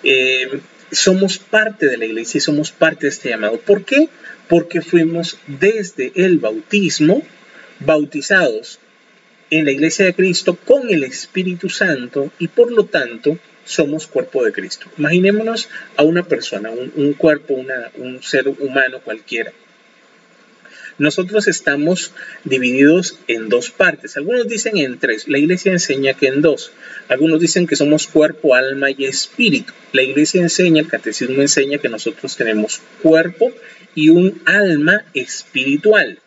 Eh, 0.02 0.58
somos 0.90 1.38
parte 1.38 1.86
de 1.86 1.98
la 1.98 2.06
iglesia 2.06 2.38
y 2.38 2.40
somos 2.40 2.72
parte 2.72 3.06
de 3.06 3.10
este 3.10 3.28
llamado. 3.28 3.60
¿Por 3.60 3.84
qué? 3.84 4.08
Porque 4.48 4.82
fuimos 4.82 5.38
desde 5.46 6.10
el 6.16 6.38
bautismo 6.38 7.22
bautizados 7.78 8.80
en 9.50 9.64
la 9.64 9.72
iglesia 9.72 10.04
de 10.04 10.14
Cristo 10.14 10.56
con 10.56 10.90
el 10.90 11.04
Espíritu 11.04 11.68
Santo 11.68 12.30
y 12.38 12.48
por 12.48 12.72
lo 12.72 12.84
tanto 12.84 13.38
somos 13.64 14.06
cuerpo 14.06 14.44
de 14.44 14.52
Cristo. 14.52 14.86
Imaginémonos 14.96 15.68
a 15.96 16.02
una 16.02 16.22
persona, 16.22 16.70
un, 16.70 17.12
cuerpo, 17.14 17.54
un 17.54 18.22
ser 18.22 18.48
humano 18.48 19.00
cualquiera 19.04 19.52
nosotros 20.98 21.46
estamos 21.46 22.12
divididos 22.44 23.18
en 23.28 23.48
dos 23.48 23.70
partes. 23.70 24.16
Algunos 24.16 24.48
dicen 24.48 24.76
en 24.76 24.98
tres. 24.98 25.28
La 25.28 25.38
iglesia 25.38 25.72
enseña 25.72 26.14
que 26.14 26.26
en 26.26 26.42
dos. 26.42 26.72
Algunos 27.08 27.40
dicen 27.40 27.66
que 27.66 27.76
somos 27.76 28.08
cuerpo, 28.08 28.54
alma 28.54 28.90
y 28.90 29.04
espíritu. 29.04 29.72
La 29.92 30.02
iglesia 30.02 30.42
enseña, 30.42 30.82
el 30.82 30.88
catecismo 30.88 31.40
enseña 31.40 31.78
que 31.78 31.88
nosotros 31.88 32.36
tenemos 32.36 32.82
cuerpo 33.02 33.52
y 33.94 34.08
un 34.08 34.42
alma 34.44 35.04
espiritual. 35.14 36.18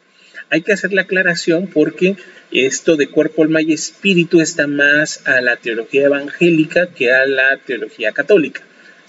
Hay 0.52 0.62
que 0.62 0.74
hacer 0.74 0.94
la 0.94 1.02
aclaración 1.02 1.66
porque 1.66 2.16
esto 2.52 2.98
de 2.98 3.08
cuerpo, 3.08 3.42
alma 3.42 3.64
y 3.64 3.74
espíritu 3.74 4.42
está 4.42 4.68
más 4.68 5.26
a 5.26 5.42
la 5.42 5.56
teología 5.56 6.04
evangélica 6.06 6.88
que 6.88 7.12
a 7.12 7.26
la 7.26 7.58
teología 7.58 8.12
católica 8.12 8.62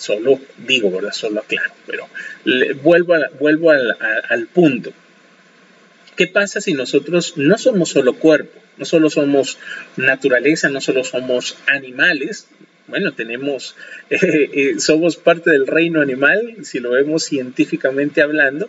solo 0.02 0.40
digo, 0.66 0.90
¿verdad? 0.90 1.12
Solo 1.12 1.40
aclaro, 1.40 1.72
pero 1.86 2.08
vuelvo, 2.82 3.14
vuelvo 3.38 3.70
al, 3.70 4.46
punto. 4.52 4.92
¿Qué 6.16 6.26
pasa 6.26 6.60
si 6.60 6.74
nosotros 6.74 7.34
no 7.36 7.56
somos 7.56 7.90
solo 7.90 8.14
cuerpo, 8.14 8.58
no 8.76 8.84
solo 8.84 9.08
somos 9.08 9.58
naturaleza, 9.96 10.68
no 10.68 10.80
solo 10.80 11.04
somos 11.04 11.56
animales? 11.66 12.48
Bueno, 12.88 13.12
tenemos, 13.12 13.76
eh, 14.10 14.50
eh, 14.52 14.74
somos 14.80 15.16
parte 15.16 15.50
del 15.50 15.66
reino 15.66 16.00
animal, 16.00 16.56
si 16.62 16.80
lo 16.80 16.90
vemos 16.90 17.24
científicamente 17.24 18.22
hablando, 18.22 18.68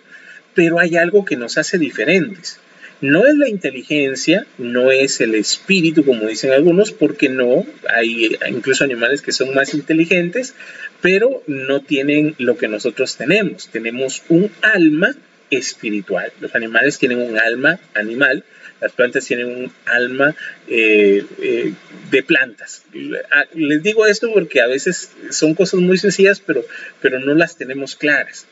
pero 0.54 0.80
hay 0.80 0.96
algo 0.96 1.26
que 1.26 1.38
nos 1.38 1.58
hace 1.58 1.78
diferentes. 1.78 2.60
No 3.02 3.26
es 3.28 3.36
la 3.36 3.50
inteligencia, 3.50 4.46
no 4.58 4.90
es 4.90 5.20
el 5.20 5.36
espíritu, 5.36 6.06
como 6.06 6.26
dicen 6.26 6.52
algunos, 6.52 6.94
porque 6.94 7.28
no, 7.28 7.66
hay 7.90 8.38
incluso 8.50 8.86
animales 8.86 9.22
que 9.22 9.34
son 9.34 9.54
más 9.54 9.74
inteligentes, 9.74 10.54
pero 11.02 11.44
no 11.48 11.82
tienen 11.82 12.34
lo 12.38 12.56
que 12.56 12.70
nosotros 12.70 13.18
tenemos. 13.18 13.68
Tenemos 13.68 14.24
un 14.30 14.50
alma 14.62 15.16
espiritual. 15.50 16.32
Los 16.40 16.56
animales 16.56 16.98
tienen 16.98 17.20
un 17.20 17.38
alma 17.38 17.80
animal, 17.94 18.46
las 18.80 18.94
plantas 18.94 19.26
tienen 19.26 19.48
un 19.48 19.72
alma 19.86 20.36
eh, 20.68 21.26
eh, 21.42 21.74
de 22.10 22.24
plantas. 22.24 22.84
Ah, 23.32 23.46
les 23.54 23.84
digo 23.84 24.06
esto 24.06 24.32
porque 24.34 24.62
a 24.62 24.68
veces 24.68 25.12
son 25.30 25.56
cosas 25.56 25.80
muy 25.82 25.98
sencillas, 25.98 26.40
pero, 26.40 26.66
pero 27.02 27.20
no 27.20 27.34
las 27.34 27.58
tenemos 27.58 27.96
claras. 27.96 28.46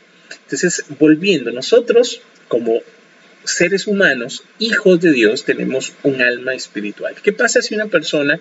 Entonces, 0.51 0.85
volviendo, 0.99 1.51
nosotros 1.51 2.21
como 2.47 2.81
seres 3.43 3.87
humanos, 3.87 4.43
hijos 4.59 4.99
de 4.99 5.11
Dios, 5.11 5.45
tenemos 5.45 5.93
un 6.03 6.21
alma 6.21 6.53
espiritual. 6.53 7.15
¿Qué 7.23 7.33
pasa 7.33 7.61
si 7.61 7.73
una 7.73 7.87
persona 7.87 8.39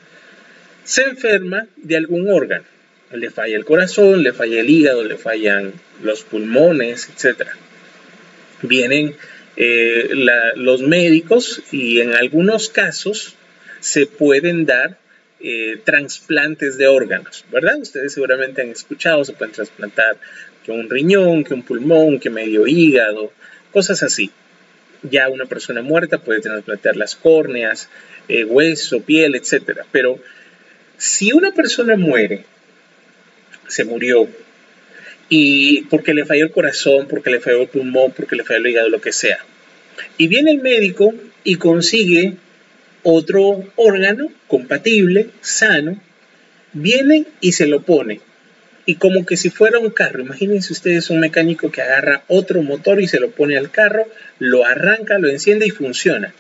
se 0.85 1.03
enferma 1.03 1.67
de 1.77 1.97
algún 1.97 2.31
órgano? 2.31 2.65
Le 3.13 3.31
falla 3.31 3.57
el 3.57 3.65
corazón, 3.65 4.23
le 4.23 4.33
falla 4.33 4.61
el 4.61 4.71
hígado, 4.71 5.05
le 5.05 5.17
fallan 5.17 5.73
los 6.03 6.23
pulmones, 6.23 7.09
etcétera 7.15 7.57
vienen 8.63 9.15
eh, 9.57 10.11
los 10.57 10.83
médicos 10.83 11.63
y 11.73 12.01
en 12.01 12.15
algunos 12.15 12.69
casos 12.69 13.35
se 13.81 14.07
pueden 14.07 14.67
dar 14.67 14.99
eh, 15.41 15.81
trasplantes 15.85 16.77
de 16.77 16.87
órganos, 16.89 17.45
¿verdad? 17.51 17.79
Ustedes 17.79 18.13
seguramente 18.13 18.63
han 18.63 18.69
escuchado, 18.69 19.25
se 19.25 19.33
pueden 19.33 19.55
trasplantar 19.55 20.17
que 20.65 20.73
un 20.73 20.89
riñón, 20.89 21.45
que 21.45 21.55
un 21.55 21.63
pulmón, 21.63 22.19
que 22.19 22.31
medio 22.31 22.67
hígado, 22.67 23.33
cosas 23.73 24.03
así. 24.03 24.31
Ya 25.03 25.29
una 25.29 25.47
persona 25.47 25.83
muerta 25.83 26.19
puede 26.19 26.41
trasplantar 26.41 26.97
las 26.97 27.17
córneas, 27.17 27.89
eh, 28.29 28.45
hueso, 28.45 29.01
piel, 29.01 29.35
etc. 29.35 29.81
Pero 29.91 30.19
si 30.99 31.33
una 31.33 31.53
persona 31.53 31.97
muere, 31.97 32.45
se 33.67 33.85
murió 33.85 34.29
y 35.29 35.83
porque 35.83 36.13
le 36.13 36.27
falló 36.27 36.45
el 36.45 36.51
corazón, 36.51 37.07
porque 37.09 37.31
le 37.31 37.41
falló 37.41 37.63
el 37.63 37.69
pulmón, 37.69 38.13
porque 38.13 38.37
le 38.37 38.45
falló 38.45 38.59
el 38.59 38.67
hígado, 38.67 38.89
lo 38.89 39.01
que 39.01 39.13
sea. 39.13 39.39
Y 40.19 40.29
viene 40.29 40.51
el 40.51 40.61
médico 40.61 41.15
y 41.45 41.55
consigue 41.57 42.35
otro 43.03 43.65
órgano 43.77 44.31
compatible, 44.49 45.31
sano, 45.41 46.01
viene 46.73 47.27
y 47.41 47.53
se 47.53 47.67
lo 47.67 47.83
pone. 47.83 48.21
Y 48.87 48.97
como 48.97 49.27
que 49.27 49.37
si 49.37 49.51
fuera 49.51 49.79
un 49.79 49.91
carro, 49.91 50.21
imagínense 50.21 50.73
ustedes 50.73 51.11
un 51.11 51.21
mecánico 51.21 51.71
que 51.71 51.83
agarra 51.83 52.25
otro 52.29 52.63
motor 52.63 53.01
y 53.01 53.09
se 53.09 53.21
lo 53.21 53.31
pone 53.31 53.57
al 53.57 53.71
carro, 53.71 54.07
lo 54.39 54.65
arranca, 54.65 55.19
lo 55.19 55.29
enciende 55.29 55.67
y 55.67 55.71
funciona. 55.71 56.33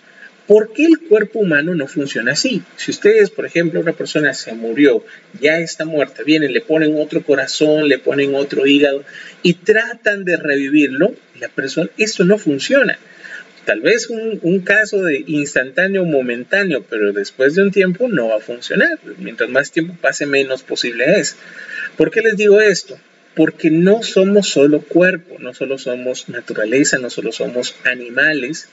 ¿Por 0.46 0.72
qué 0.72 0.84
el 0.84 0.98
cuerpo 0.98 1.38
humano 1.38 1.76
no 1.76 1.86
funciona 1.86 2.32
así? 2.32 2.62
Si 2.76 2.90
ustedes, 2.90 3.30
por 3.30 3.46
ejemplo, 3.46 3.78
una 3.78 3.92
persona 3.92 4.34
se 4.34 4.52
murió, 4.52 5.04
ya 5.40 5.58
está 5.58 5.84
muerta, 5.84 6.24
vienen, 6.24 6.52
le 6.52 6.60
ponen 6.60 6.96
otro 6.96 7.22
corazón, 7.22 7.88
le 7.88 7.98
ponen 7.98 8.34
otro 8.34 8.66
hígado 8.66 9.04
y 9.44 9.54
tratan 9.54 10.24
de 10.24 10.36
revivirlo, 10.36 11.14
la 11.38 11.48
persona, 11.48 11.88
eso 11.98 12.24
no 12.24 12.36
funciona. 12.36 12.98
Tal 13.70 13.82
vez 13.82 14.10
un, 14.10 14.62
caso 14.62 15.04
de 15.04 15.22
instantáneo, 15.28 16.04
momentáneo, 16.04 16.84
pero 16.90 17.12
después 17.12 17.54
de 17.54 17.62
un 17.62 17.70
tiempo 17.70 18.08
no 18.08 18.30
va 18.30 18.38
a 18.38 18.40
funcionar. 18.40 18.98
Mientras 19.18 19.48
más 19.48 19.70
tiempo 19.70 19.94
pase, 20.00 20.26
menos 20.26 20.64
posible 20.64 21.20
es. 21.20 21.36
¿Por 21.96 22.10
qué 22.10 22.20
les 22.20 22.36
digo 22.36 22.60
esto? 22.60 22.98
Porque 23.36 23.70
no 23.70 24.02
somos 24.02 24.48
solo 24.48 24.80
cuerpo, 24.80 25.36
no 25.38 25.54
solo 25.54 25.78
somos 25.78 26.28
naturaleza, 26.28 26.98
no 26.98 27.10
solo 27.10 27.30
somos 27.30 27.76
animales, 27.84 28.68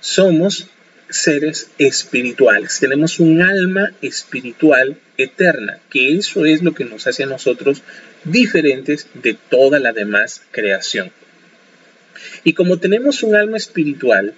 somos 0.00 0.66
seres 1.08 1.70
espirituales. 1.78 2.78
Tenemos 2.78 3.20
un 3.20 3.40
alma 3.40 3.94
espiritual 4.02 4.98
eterna, 5.16 5.78
que 5.88 6.18
eso 6.18 6.44
es 6.44 6.62
lo 6.62 6.74
que 6.74 6.84
nos 6.84 7.06
hace 7.06 7.22
a 7.22 7.26
nosotros 7.26 7.80
diferentes 8.24 9.06
de 9.14 9.32
toda 9.32 9.80
la 9.80 9.94
demás 9.94 10.42
creación. 10.50 11.10
Y 12.44 12.52
como 12.52 12.78
tenemos 12.78 13.22
un 13.22 13.34
alma 13.34 13.56
espiritual, 13.56 14.34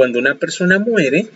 cuando 0.00 0.18
una 0.18 0.36
persona 0.36 0.78
muere, 0.78 1.26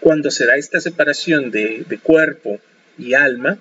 cuando 0.00 0.30
se 0.30 0.44
da 0.44 0.56
esta 0.56 0.78
separación 0.78 1.50
de, 1.50 1.98
cuerpo 2.02 2.60
y 2.98 3.14
alma, 3.14 3.56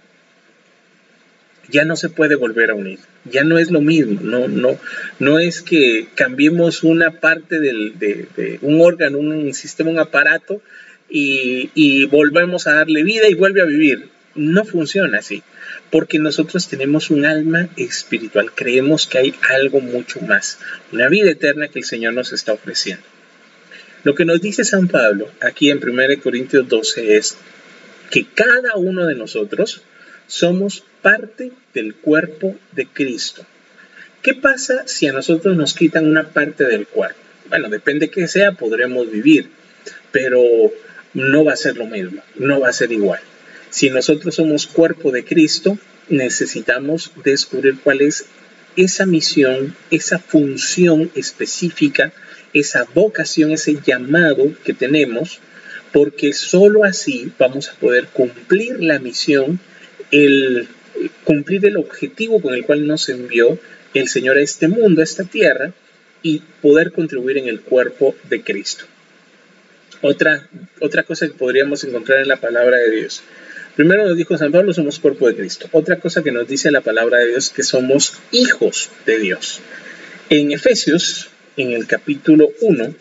ya 1.70 1.86
no 1.86 1.96
se 1.96 2.10
puede 2.10 2.36
volver 2.36 2.72
a 2.72 2.76
unir, 2.76 3.00
ya 3.24 3.46
no 3.46 3.58
es 3.58 3.72
lo 3.72 3.80
mismo, 3.80 4.20
no, 4.22 4.50
no, 4.50 4.78
no 5.20 5.40
es 5.40 5.62
que 5.62 6.10
cambiemos 6.14 6.84
una 6.84 7.22
parte 7.22 7.62
de, 7.62 8.60
un 8.62 8.82
órgano, 8.82 9.18
un 9.18 9.54
sistema, 9.54 9.92
un 9.92 10.00
aparato 10.00 10.62
y, 11.10 11.70
y 11.74 12.04
volvemos 12.04 12.68
a 12.68 12.74
darle 12.74 13.04
vida 13.04 13.30
y 13.30 13.34
vuelve 13.36 13.62
a 13.62 13.66
vivir. 13.66 14.10
No 14.36 14.66
funciona 14.66 15.20
así 15.20 15.42
porque 15.90 16.20
nosotros 16.20 16.68
tenemos 16.68 17.12
un 17.12 17.26
alma 17.26 17.70
espiritual, 17.78 18.52
creemos 18.54 19.08
que 19.08 19.20
hay 19.20 19.36
algo 19.50 19.80
mucho 19.80 20.20
más, 20.20 20.60
una 20.92 21.08
vida 21.08 21.32
eterna 21.32 21.70
que 21.70 21.80
el 21.80 21.86
Señor 21.86 22.14
nos 22.14 22.34
está 22.34 22.52
ofreciendo. 22.52 23.06
Lo 24.04 24.16
que 24.16 24.26
nos 24.26 24.42
dice 24.42 24.64
San 24.64 24.88
Pablo 24.88 25.30
aquí 25.42 25.70
en 25.70 25.84
1 25.84 26.22
Corintios 26.24 26.68
12 26.68 27.18
es 27.18 27.36
que 28.10 28.26
cada 28.26 28.76
uno 28.76 29.06
de 29.06 29.16
nosotros 29.16 29.82
somos 30.28 30.84
parte 31.02 31.52
del 31.74 31.96
cuerpo 31.96 32.56
de 32.72 32.88
Cristo. 32.88 33.46
¿Qué 34.22 34.34
pasa 34.36 34.84
si 34.86 35.08
a 35.08 35.14
nosotros 35.14 35.58
nos 35.58 35.74
quitan 35.74 36.08
una 36.08 36.30
parte 36.30 36.66
del 36.66 36.88
cuerpo? 36.88 37.20
Bueno, 37.50 37.70
depende 37.70 38.10
que 38.10 38.28
sea, 38.28 38.54
podremos 38.54 39.10
vivir, 39.12 39.50
pero 40.12 40.42
no 41.14 41.44
va 41.44 41.54
a 41.54 41.58
ser 41.58 41.78
lo 41.78 41.86
mismo, 41.86 42.22
no 42.36 42.60
va 42.60 42.70
a 42.70 42.74
ser 42.74 42.92
igual. 42.92 43.20
Si 43.70 43.90
nosotros 43.90 44.36
somos 44.36 44.68
cuerpo 44.68 45.12
de 45.12 45.26
Cristo, 45.26 45.78
necesitamos 46.10 47.12
descubrir 47.24 47.80
cuál 47.84 48.02
es 48.02 48.26
esa 48.84 49.06
misión, 49.06 49.76
esa 49.92 50.20
función 50.20 51.12
específica, 51.14 52.14
esa 52.54 52.86
vocación, 52.94 53.52
ese 53.52 53.78
llamado 53.86 54.54
que 54.64 54.74
tenemos, 54.74 55.40
porque 55.92 56.34
sólo 56.34 56.86
así 56.86 57.32
vamos 57.38 57.70
a 57.70 57.74
poder 57.74 58.08
cumplir 58.08 58.82
la 58.82 59.00
misión, 59.00 59.60
el 60.12 60.68
cumplir 61.24 61.66
el 61.66 61.78
objetivo 61.78 62.42
con 62.42 62.54
el 62.54 62.66
cual 62.66 62.88
nos 62.88 63.10
envió 63.10 63.60
el 63.94 64.08
Señor 64.08 64.38
a 64.38 64.42
este 64.42 64.68
mundo, 64.68 65.02
a 65.02 65.04
esta 65.04 65.24
tierra, 65.26 65.74
y 66.22 66.42
poder 66.62 66.92
contribuir 66.92 67.38
en 67.38 67.48
el 67.48 67.62
cuerpo 67.62 68.16
de 68.30 68.44
Cristo. 68.44 68.86
Otra, 70.02 70.48
otra 70.80 71.04
cosa 71.04 71.28
que 71.28 71.34
podríamos 71.34 71.84
encontrar 71.84 72.20
en 72.20 72.30
la 72.30 72.38
palabra 72.38 72.78
de 72.78 72.92
Dios. 72.92 73.24
Primero 73.80 74.06
nos 74.06 74.18
dijo 74.18 74.38
San 74.38 74.52
Pablo, 74.52 74.74
somos 74.74 75.00
cuerpo 75.00 75.30
de 75.30 75.38
Cristo. 75.38 75.70
Otra 75.72 76.02
cosa 76.02 76.22
que 76.22 76.34
nos 76.34 76.46
dice 76.46 76.70
la 76.70 76.82
palabra 76.82 77.20
de 77.20 77.28
Dios 77.28 77.50
que 77.50 77.64
somos 77.64 78.12
hijos 78.34 78.90
de 79.06 79.20
Dios. 79.20 79.62
En 80.30 80.52
Efesios, 80.52 81.30
en 81.56 81.72
el 81.72 81.88
capítulo 81.88 82.50
1, 82.60 82.94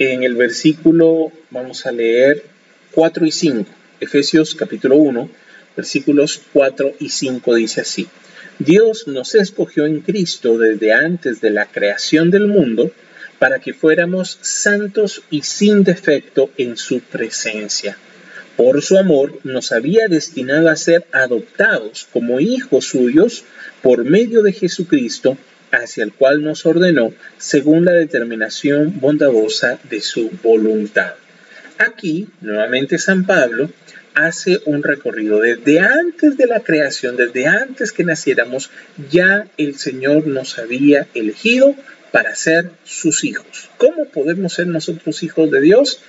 en 0.00 0.22
el 0.22 0.34
versículo, 0.34 1.32
vamos 1.48 1.86
a 1.86 1.92
leer 1.92 2.44
4 2.92 3.24
y 3.24 3.32
5. 3.32 3.70
Efesios 4.00 4.54
capítulo 4.54 4.96
1, 4.96 5.30
versículos 5.74 6.42
4 6.52 6.92
y 7.00 7.08
5 7.08 7.54
dice 7.54 7.80
así. 7.80 8.06
Dios 8.58 9.08
nos 9.08 9.34
escogió 9.34 9.86
en 9.86 10.02
Cristo 10.02 10.58
desde 10.58 10.92
antes 10.92 11.40
de 11.40 11.48
la 11.48 11.64
creación 11.64 12.30
del 12.30 12.48
mundo 12.48 12.92
para 13.38 13.60
que 13.60 13.72
fuéramos 13.72 14.36
santos 14.42 15.22
y 15.30 15.40
sin 15.40 15.84
defecto 15.84 16.50
en 16.58 16.76
su 16.76 17.00
presencia 17.00 17.96
por 18.58 18.82
su 18.82 18.98
amor 18.98 19.38
nos 19.44 19.70
había 19.70 20.08
destinado 20.08 20.68
a 20.68 20.74
ser 20.74 21.06
adoptados 21.12 22.08
como 22.12 22.40
hijos 22.40 22.86
suyos 22.86 23.44
por 23.82 24.04
medio 24.04 24.42
de 24.42 24.52
Jesucristo, 24.52 25.38
hacia 25.70 26.02
el 26.02 26.12
cual 26.12 26.42
nos 26.42 26.66
ordenó 26.66 27.14
según 27.36 27.84
la 27.84 27.92
determinación 27.92 28.98
bondadosa 28.98 29.78
de 29.88 30.00
su 30.00 30.28
voluntad. 30.42 31.12
Aquí, 31.78 32.26
nuevamente 32.40 32.98
San 32.98 33.26
Pablo 33.26 33.70
hace 34.14 34.60
un 34.64 34.82
recorrido 34.82 35.38
desde 35.38 35.78
antes 35.78 36.36
de 36.36 36.48
la 36.48 36.58
creación, 36.58 37.16
desde 37.16 37.46
antes 37.46 37.92
que 37.92 38.02
naciéramos, 38.02 38.72
ya 39.08 39.46
el 39.56 39.76
Señor 39.76 40.26
nos 40.26 40.58
había 40.58 41.06
elegido 41.14 41.76
para 42.10 42.34
ser 42.34 42.72
sus 42.82 43.22
hijos. 43.22 43.70
¿Cómo 43.76 44.06
podemos 44.06 44.54
ser 44.54 44.66
nosotros 44.66 45.22
hijos 45.22 45.48
de 45.48 45.60
Dios? 45.60 46.00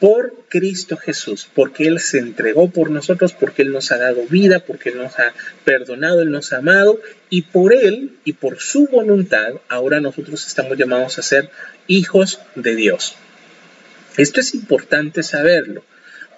Por 0.00 0.34
Cristo 0.48 0.96
Jesús, 0.96 1.46
porque 1.54 1.86
Él 1.86 2.00
se 2.00 2.18
entregó 2.18 2.70
por 2.70 2.90
nosotros, 2.90 3.34
porque 3.34 3.62
Él 3.62 3.70
nos 3.70 3.92
ha 3.92 3.98
dado 3.98 4.24
vida, 4.26 4.60
porque 4.60 4.88
Él 4.88 4.96
nos 4.96 5.18
ha 5.18 5.34
perdonado, 5.64 6.22
Él 6.22 6.30
nos 6.30 6.52
ha 6.52 6.56
amado, 6.56 7.00
y 7.28 7.42
por 7.42 7.74
Él 7.74 8.12
y 8.24 8.32
por 8.32 8.58
su 8.60 8.86
voluntad, 8.86 9.52
ahora 9.68 10.00
nosotros 10.00 10.46
estamos 10.46 10.78
llamados 10.78 11.18
a 11.18 11.22
ser 11.22 11.50
hijos 11.86 12.40
de 12.54 12.74
Dios. 12.74 13.14
Esto 14.16 14.40
es 14.40 14.54
importante 14.54 15.22
saberlo, 15.22 15.84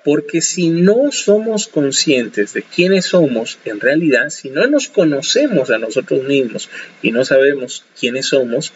porque 0.04 0.40
si 0.40 0.70
no 0.70 1.12
somos 1.12 1.68
conscientes 1.68 2.54
de 2.54 2.62
quiénes 2.62 3.06
somos 3.06 3.58
en 3.64 3.78
realidad, 3.78 4.30
si 4.30 4.50
no 4.50 4.66
nos 4.66 4.88
conocemos 4.88 5.70
a 5.70 5.78
nosotros 5.78 6.24
mismos 6.24 6.68
y 7.00 7.12
no 7.12 7.24
sabemos 7.24 7.84
quiénes 7.98 8.26
somos, 8.26 8.72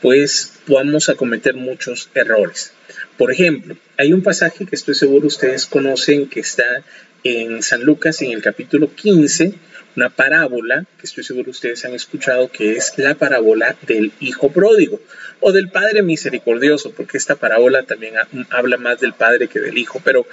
pues 0.00 0.52
vamos 0.68 1.08
a 1.08 1.16
cometer 1.16 1.54
muchos 1.54 2.08
errores. 2.14 2.72
Por 3.18 3.32
ejemplo, 3.32 3.76
hay 3.96 4.12
un 4.12 4.22
pasaje 4.22 4.64
que 4.64 4.76
estoy 4.76 4.94
seguro 4.94 5.26
ustedes 5.26 5.66
conocen 5.66 6.28
que 6.28 6.38
está 6.38 6.84
en 7.24 7.64
San 7.64 7.82
Lucas 7.82 8.22
en 8.22 8.30
el 8.30 8.40
capítulo 8.40 8.94
15, 8.94 9.54
una 9.96 10.08
parábola 10.08 10.86
que 11.00 11.06
estoy 11.06 11.24
seguro 11.24 11.50
ustedes 11.50 11.84
han 11.84 11.94
escuchado 11.94 12.48
que 12.48 12.76
es 12.76 12.92
la 12.96 13.16
parábola 13.16 13.74
del 13.88 14.12
hijo 14.20 14.52
pródigo 14.52 15.00
o 15.40 15.50
del 15.50 15.68
padre 15.68 16.02
misericordioso, 16.02 16.92
porque 16.92 17.18
esta 17.18 17.34
parábola 17.34 17.82
también 17.82 18.14
habla 18.50 18.76
más 18.76 19.00
del 19.00 19.14
padre 19.14 19.48
que 19.48 19.58
del 19.58 19.78
hijo, 19.78 20.00
pero 20.04 20.24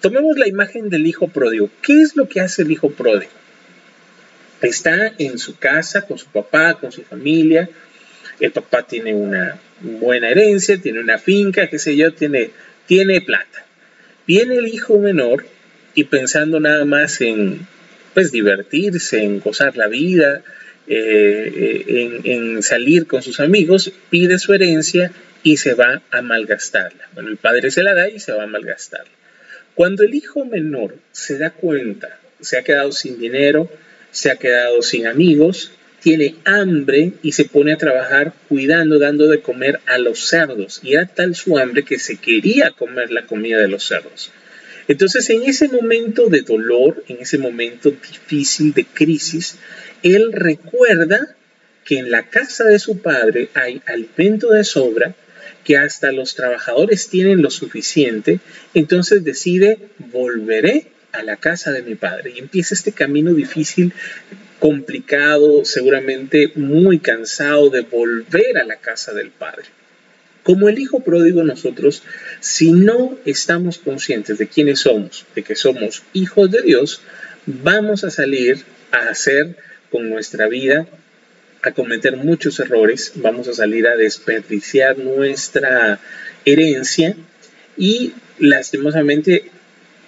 tomemos 0.00 0.36
la 0.36 0.48
imagen 0.48 0.90
del 0.90 1.06
hijo 1.06 1.28
pródigo. 1.28 1.70
¿Qué 1.80 2.00
es 2.02 2.16
lo 2.16 2.28
que 2.28 2.40
hace 2.40 2.62
el 2.62 2.72
hijo 2.72 2.90
pródigo? 2.90 3.30
Está 4.60 5.12
en 5.16 5.38
su 5.38 5.56
casa 5.58 6.02
con 6.02 6.18
su 6.18 6.26
papá, 6.26 6.74
con 6.74 6.90
su 6.90 7.02
familia, 7.02 7.70
el 8.42 8.50
papá 8.52 8.82
tiene 8.82 9.14
una 9.14 9.58
buena 9.80 10.28
herencia, 10.28 10.76
tiene 10.76 11.00
una 11.00 11.18
finca, 11.18 11.68
qué 11.68 11.78
sé 11.78 11.96
yo, 11.96 12.12
tiene, 12.12 12.50
tiene 12.86 13.20
plata. 13.20 13.64
Viene 14.26 14.56
el 14.56 14.66
hijo 14.66 14.98
menor 14.98 15.46
y 15.94 16.04
pensando 16.04 16.58
nada 16.58 16.84
más 16.84 17.20
en 17.20 17.66
pues 18.14 18.32
divertirse, 18.32 19.22
en 19.22 19.40
gozar 19.40 19.76
la 19.76 19.86
vida, 19.86 20.42
eh, 20.88 21.84
en, 21.86 22.20
en, 22.24 22.62
salir 22.62 23.06
con 23.06 23.22
sus 23.22 23.38
amigos, 23.38 23.92
pide 24.10 24.38
su 24.38 24.52
herencia 24.52 25.12
y 25.44 25.58
se 25.58 25.74
va 25.74 26.02
a 26.10 26.20
malgastarla. 26.20 27.08
Bueno, 27.14 27.30
el 27.30 27.36
padre 27.36 27.70
se 27.70 27.84
la 27.84 27.94
da 27.94 28.08
y 28.08 28.18
se 28.18 28.32
va 28.32 28.42
a 28.42 28.48
malgastarla. 28.48 29.12
Cuando 29.74 30.02
el 30.02 30.14
hijo 30.14 30.44
menor 30.44 30.96
se 31.12 31.38
da 31.38 31.50
cuenta, 31.50 32.18
se 32.40 32.58
ha 32.58 32.64
quedado 32.64 32.90
sin 32.90 33.18
dinero, 33.18 33.70
se 34.10 34.30
ha 34.30 34.36
quedado 34.36 34.82
sin 34.82 35.06
amigos, 35.06 35.72
tiene 36.02 36.34
hambre 36.44 37.12
y 37.22 37.32
se 37.32 37.44
pone 37.44 37.72
a 37.72 37.78
trabajar 37.78 38.34
cuidando, 38.48 38.98
dando 38.98 39.28
de 39.28 39.40
comer 39.40 39.80
a 39.86 39.98
los 39.98 40.26
cerdos. 40.26 40.80
Y 40.82 40.94
era 40.94 41.06
tal 41.06 41.36
su 41.36 41.56
hambre 41.58 41.84
que 41.84 41.98
se 41.98 42.16
quería 42.16 42.72
comer 42.72 43.12
la 43.12 43.26
comida 43.26 43.58
de 43.58 43.68
los 43.68 43.86
cerdos. 43.86 44.32
Entonces, 44.88 45.30
en 45.30 45.44
ese 45.44 45.68
momento 45.68 46.28
de 46.28 46.40
dolor, 46.40 47.04
en 47.06 47.18
ese 47.20 47.38
momento 47.38 47.90
difícil 47.90 48.72
de 48.72 48.84
crisis, 48.84 49.58
él 50.02 50.32
recuerda 50.32 51.36
que 51.84 51.98
en 51.98 52.10
la 52.10 52.28
casa 52.28 52.64
de 52.64 52.80
su 52.80 52.98
padre 52.98 53.48
hay 53.54 53.80
alimento 53.86 54.50
de 54.50 54.64
sobra, 54.64 55.14
que 55.64 55.76
hasta 55.76 56.10
los 56.10 56.34
trabajadores 56.34 57.08
tienen 57.08 57.42
lo 57.42 57.50
suficiente, 57.50 58.40
entonces 58.74 59.22
decide 59.22 59.78
volveré 59.98 60.88
a 61.12 61.22
la 61.22 61.36
casa 61.36 61.70
de 61.70 61.82
mi 61.82 61.94
padre 61.94 62.32
y 62.34 62.40
empieza 62.40 62.74
este 62.74 62.90
camino 62.90 63.32
difícil, 63.32 63.92
complicado, 64.62 65.64
seguramente 65.64 66.52
muy 66.54 67.00
cansado 67.00 67.68
de 67.68 67.80
volver 67.80 68.58
a 68.58 68.64
la 68.64 68.76
casa 68.76 69.12
del 69.12 69.30
padre. 69.32 69.64
Como 70.44 70.68
el 70.68 70.78
hijo 70.78 71.00
pródigo 71.00 71.42
nosotros, 71.42 72.04
si 72.38 72.70
no 72.70 73.18
estamos 73.24 73.78
conscientes 73.78 74.38
de 74.38 74.46
quiénes 74.46 74.78
somos, 74.78 75.26
de 75.34 75.42
que 75.42 75.56
somos 75.56 76.04
hijos 76.12 76.48
de 76.52 76.62
Dios, 76.62 77.00
vamos 77.44 78.04
a 78.04 78.10
salir 78.12 78.58
a 78.92 79.08
hacer 79.08 79.56
con 79.90 80.08
nuestra 80.08 80.46
vida, 80.46 80.86
a 81.62 81.72
cometer 81.72 82.16
muchos 82.16 82.60
errores, 82.60 83.14
vamos 83.16 83.48
a 83.48 83.54
salir 83.54 83.88
a 83.88 83.96
desperdiciar 83.96 84.96
nuestra 84.96 85.98
herencia 86.44 87.16
y 87.76 88.12
lastimosamente 88.38 89.50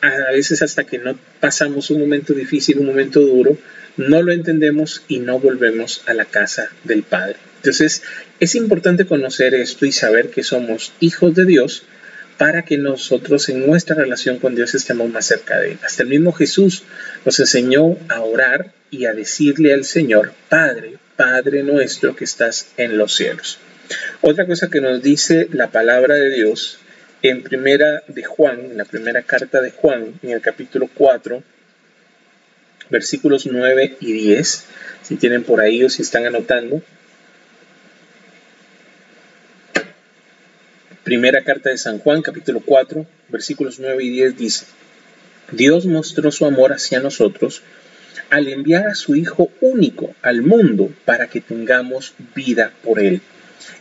a 0.00 0.30
veces 0.30 0.62
hasta 0.62 0.84
que 0.84 0.98
no 0.98 1.18
pasamos 1.40 1.90
un 1.90 2.02
momento 2.02 2.34
difícil, 2.34 2.78
un 2.78 2.86
momento 2.86 3.18
duro, 3.18 3.58
no 3.96 4.22
lo 4.22 4.32
entendemos 4.32 5.02
y 5.08 5.18
no 5.18 5.38
volvemos 5.38 6.02
a 6.06 6.14
la 6.14 6.24
casa 6.24 6.70
del 6.84 7.02
Padre. 7.02 7.36
Entonces, 7.56 8.02
es 8.40 8.54
importante 8.54 9.06
conocer 9.06 9.54
esto 9.54 9.86
y 9.86 9.92
saber 9.92 10.30
que 10.30 10.42
somos 10.42 10.92
hijos 11.00 11.34
de 11.34 11.46
Dios 11.46 11.84
para 12.36 12.62
que 12.62 12.78
nosotros 12.78 13.48
en 13.48 13.66
nuestra 13.66 13.96
relación 13.96 14.38
con 14.38 14.54
Dios 14.54 14.74
estemos 14.74 15.08
más 15.10 15.26
cerca 15.26 15.60
de 15.60 15.72
Él. 15.72 15.78
Hasta 15.84 16.02
el 16.02 16.08
mismo 16.08 16.32
Jesús 16.32 16.82
nos 17.24 17.38
enseñó 17.38 17.96
a 18.08 18.20
orar 18.20 18.72
y 18.90 19.06
a 19.06 19.12
decirle 19.12 19.72
al 19.72 19.84
Señor, 19.84 20.32
Padre, 20.48 20.98
Padre 21.16 21.62
nuestro 21.62 22.16
que 22.16 22.24
estás 22.24 22.68
en 22.76 22.98
los 22.98 23.14
cielos. 23.14 23.58
Otra 24.20 24.46
cosa 24.46 24.68
que 24.68 24.80
nos 24.80 25.02
dice 25.02 25.48
la 25.52 25.68
palabra 25.70 26.14
de 26.14 26.30
Dios 26.30 26.78
en 27.22 27.42
primera 27.42 28.02
de 28.08 28.24
Juan, 28.24 28.60
en 28.72 28.76
la 28.76 28.84
primera 28.84 29.22
carta 29.22 29.60
de 29.60 29.70
Juan, 29.70 30.14
en 30.22 30.30
el 30.30 30.40
capítulo 30.40 30.90
4, 30.92 31.42
versículos 32.90 33.46
9 33.46 33.96
y 34.00 34.12
10, 34.12 34.64
si 35.02 35.16
tienen 35.16 35.42
por 35.42 35.60
ahí 35.60 35.82
o 35.84 35.90
si 35.90 36.02
están 36.02 36.26
anotando, 36.26 36.82
Primera 41.04 41.44
carta 41.44 41.68
de 41.68 41.76
San 41.76 41.98
Juan, 41.98 42.22
capítulo 42.22 42.62
4, 42.64 43.04
versículos 43.28 43.78
9 43.78 44.02
y 44.04 44.08
10 44.08 44.38
dice, 44.38 44.64
Dios 45.52 45.84
mostró 45.84 46.32
su 46.32 46.46
amor 46.46 46.72
hacia 46.72 46.98
nosotros 46.98 47.60
al 48.30 48.48
enviar 48.48 48.86
a 48.86 48.94
su 48.94 49.14
Hijo 49.14 49.50
único 49.60 50.14
al 50.22 50.40
mundo 50.40 50.90
para 51.04 51.26
que 51.26 51.42
tengamos 51.42 52.14
vida 52.34 52.72
por 52.82 53.00
Él. 53.00 53.20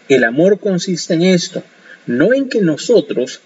El 0.09 0.25
amor 0.25 0.59
consiste 0.59 1.13
en 1.13 1.21
esto, 1.21 1.63
no 2.07 2.33
en 2.33 2.49
que 2.49 2.59
nosotros 2.59 3.39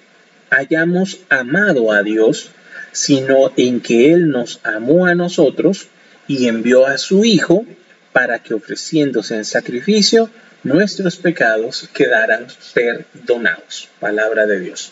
hayamos 0.50 1.20
amado 1.30 1.92
a 1.92 2.02
Dios, 2.02 2.50
sino 2.92 3.52
en 3.58 3.82
que 3.82 4.12
Él 4.12 4.30
nos 4.30 4.60
amó 4.64 5.06
a 5.06 5.16
nosotros 5.16 5.88
y 6.28 6.48
envió 6.48 6.86
a 6.86 6.98
su 6.98 7.26
Hijo 7.26 7.66
para 8.14 8.40
que 8.40 8.54
ofreciéndose 8.54 9.36
en 9.36 9.46
sacrificio 9.46 10.30
nuestros 10.64 11.18
pecados 11.18 11.88
quedarán 11.94 12.48
perdonados. 12.74 13.90
Palabra 14.00 14.46
de 14.46 14.60
Dios. 14.60 14.92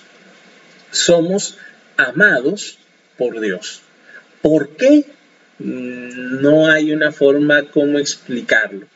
Somos 0.91 1.58
amados 1.97 2.77
por 3.17 3.39
Dios. 3.39 3.81
¿Por 4.41 4.69
qué? 4.77 5.05
Mm, 5.60 6.41
no 6.41 6.67
hay 6.67 6.93
una 6.93 7.12
forma 7.12 7.63
como 7.71 7.99
explicarlo. 7.99 8.88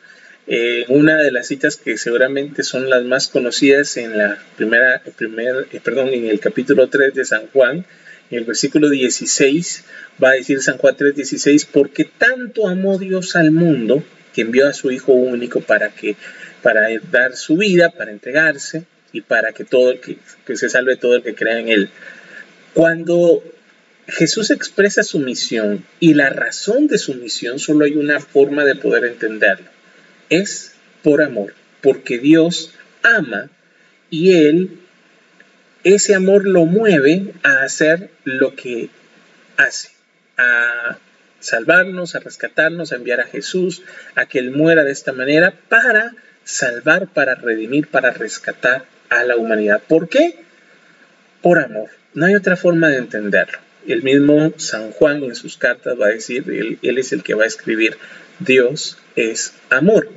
Eh, 0.46 0.84
una 0.88 1.16
de 1.16 1.30
las 1.30 1.46
citas 1.46 1.76
que 1.76 1.96
seguramente 1.96 2.62
son 2.62 2.90
las 2.90 3.04
más 3.04 3.28
conocidas 3.28 3.96
en 3.96 4.18
la 4.18 4.38
primera, 4.56 5.00
primer, 5.16 5.68
eh, 5.72 5.80
perdón, 5.82 6.08
en 6.08 6.26
el 6.26 6.40
capítulo 6.40 6.88
3 6.88 7.14
de 7.14 7.24
San 7.24 7.46
Juan, 7.48 7.84
en 8.30 8.38
el 8.38 8.44
versículo 8.44 8.88
16, 8.88 9.84
va 10.22 10.30
a 10.30 10.34
decir 10.34 10.62
San 10.62 10.78
Juan 10.78 10.96
3:16, 10.96 11.66
porque 11.70 12.04
tanto 12.04 12.68
amó 12.68 12.98
Dios 12.98 13.36
al 13.36 13.50
mundo 13.50 14.02
que 14.34 14.42
envió 14.42 14.68
a 14.68 14.72
su 14.72 14.90
Hijo 14.90 15.12
único 15.12 15.60
para 15.60 15.90
que 15.90 16.16
para 16.62 16.88
dar 17.10 17.36
su 17.36 17.56
vida, 17.56 17.90
para 17.90 18.10
entregarse 18.10 18.84
y 19.12 19.22
para 19.22 19.52
que 19.52 19.64
todo 19.64 19.90
el 19.90 20.00
que, 20.00 20.18
que 20.46 20.56
se 20.56 20.68
salve 20.68 20.96
todo 20.96 21.16
el 21.16 21.22
que 21.22 21.34
crea 21.34 21.58
en 21.58 21.68
él. 21.68 21.90
Cuando 22.74 23.42
Jesús 24.06 24.50
expresa 24.50 25.02
su 25.02 25.18
misión 25.18 25.84
y 25.98 26.14
la 26.14 26.30
razón 26.30 26.86
de 26.86 26.98
su 26.98 27.14
misión, 27.14 27.58
solo 27.58 27.84
hay 27.84 27.96
una 27.96 28.20
forma 28.20 28.64
de 28.64 28.76
poder 28.76 29.04
entenderlo. 29.04 29.66
Es 30.28 30.72
por 31.02 31.22
amor, 31.22 31.54
porque 31.80 32.18
Dios 32.18 32.72
ama 33.02 33.50
y 34.10 34.34
Él, 34.34 34.79
ese 35.84 36.14
amor 36.14 36.46
lo 36.46 36.66
mueve 36.66 37.32
a 37.42 37.62
hacer 37.62 38.10
lo 38.24 38.54
que 38.54 38.90
hace, 39.56 39.90
a 40.36 40.98
salvarnos, 41.40 42.14
a 42.14 42.20
rescatarnos, 42.20 42.92
a 42.92 42.96
enviar 42.96 43.20
a 43.20 43.26
Jesús, 43.26 43.82
a 44.14 44.26
que 44.26 44.38
Él 44.38 44.50
muera 44.50 44.84
de 44.84 44.92
esta 44.92 45.12
manera 45.12 45.54
para 45.68 46.14
salvar, 46.44 47.08
para 47.08 47.34
redimir, 47.34 47.88
para 47.88 48.10
rescatar 48.10 48.84
a 49.08 49.24
la 49.24 49.36
humanidad. 49.36 49.82
¿Por 49.86 50.08
qué? 50.08 50.36
Por 51.42 51.58
amor. 51.58 51.90
No 52.14 52.26
hay 52.26 52.34
otra 52.34 52.56
forma 52.56 52.88
de 52.88 52.98
entenderlo. 52.98 53.58
El 53.86 54.02
mismo 54.02 54.52
San 54.56 54.90
Juan 54.90 55.22
en 55.24 55.34
sus 55.34 55.56
cartas 55.56 55.98
va 55.98 56.06
a 56.06 56.10
decir, 56.10 56.44
él, 56.48 56.78
él 56.82 56.98
es 56.98 57.12
el 57.12 57.22
que 57.22 57.34
va 57.34 57.44
a 57.44 57.46
escribir, 57.46 57.96
Dios 58.38 58.98
es 59.16 59.54
amor. 59.70 60.08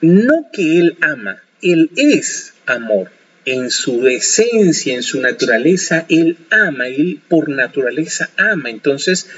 No 0.00 0.48
que 0.52 0.78
Él 0.78 0.98
ama, 1.00 1.42
Él 1.62 1.90
es 1.96 2.54
amor. 2.66 3.10
En 3.46 3.70
su 3.70 4.06
esencia, 4.06 4.94
en 4.94 5.02
su 5.02 5.20
naturaleza, 5.20 6.04
Él 6.10 6.36
ama, 6.50 6.88
Él 6.88 7.20
por 7.28 7.48
naturaleza 7.48 8.28
ama. 8.36 8.68
Entonces, 8.68 9.28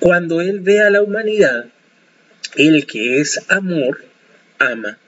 cuando 0.00 0.40
Él 0.40 0.58
ve 0.58 0.80
a 0.80 0.90
la 0.90 1.02
humanidad, 1.02 1.66
el 2.56 2.86
que 2.86 3.20
es 3.20 3.40
amor, 3.48 4.04
ama. 4.58 4.98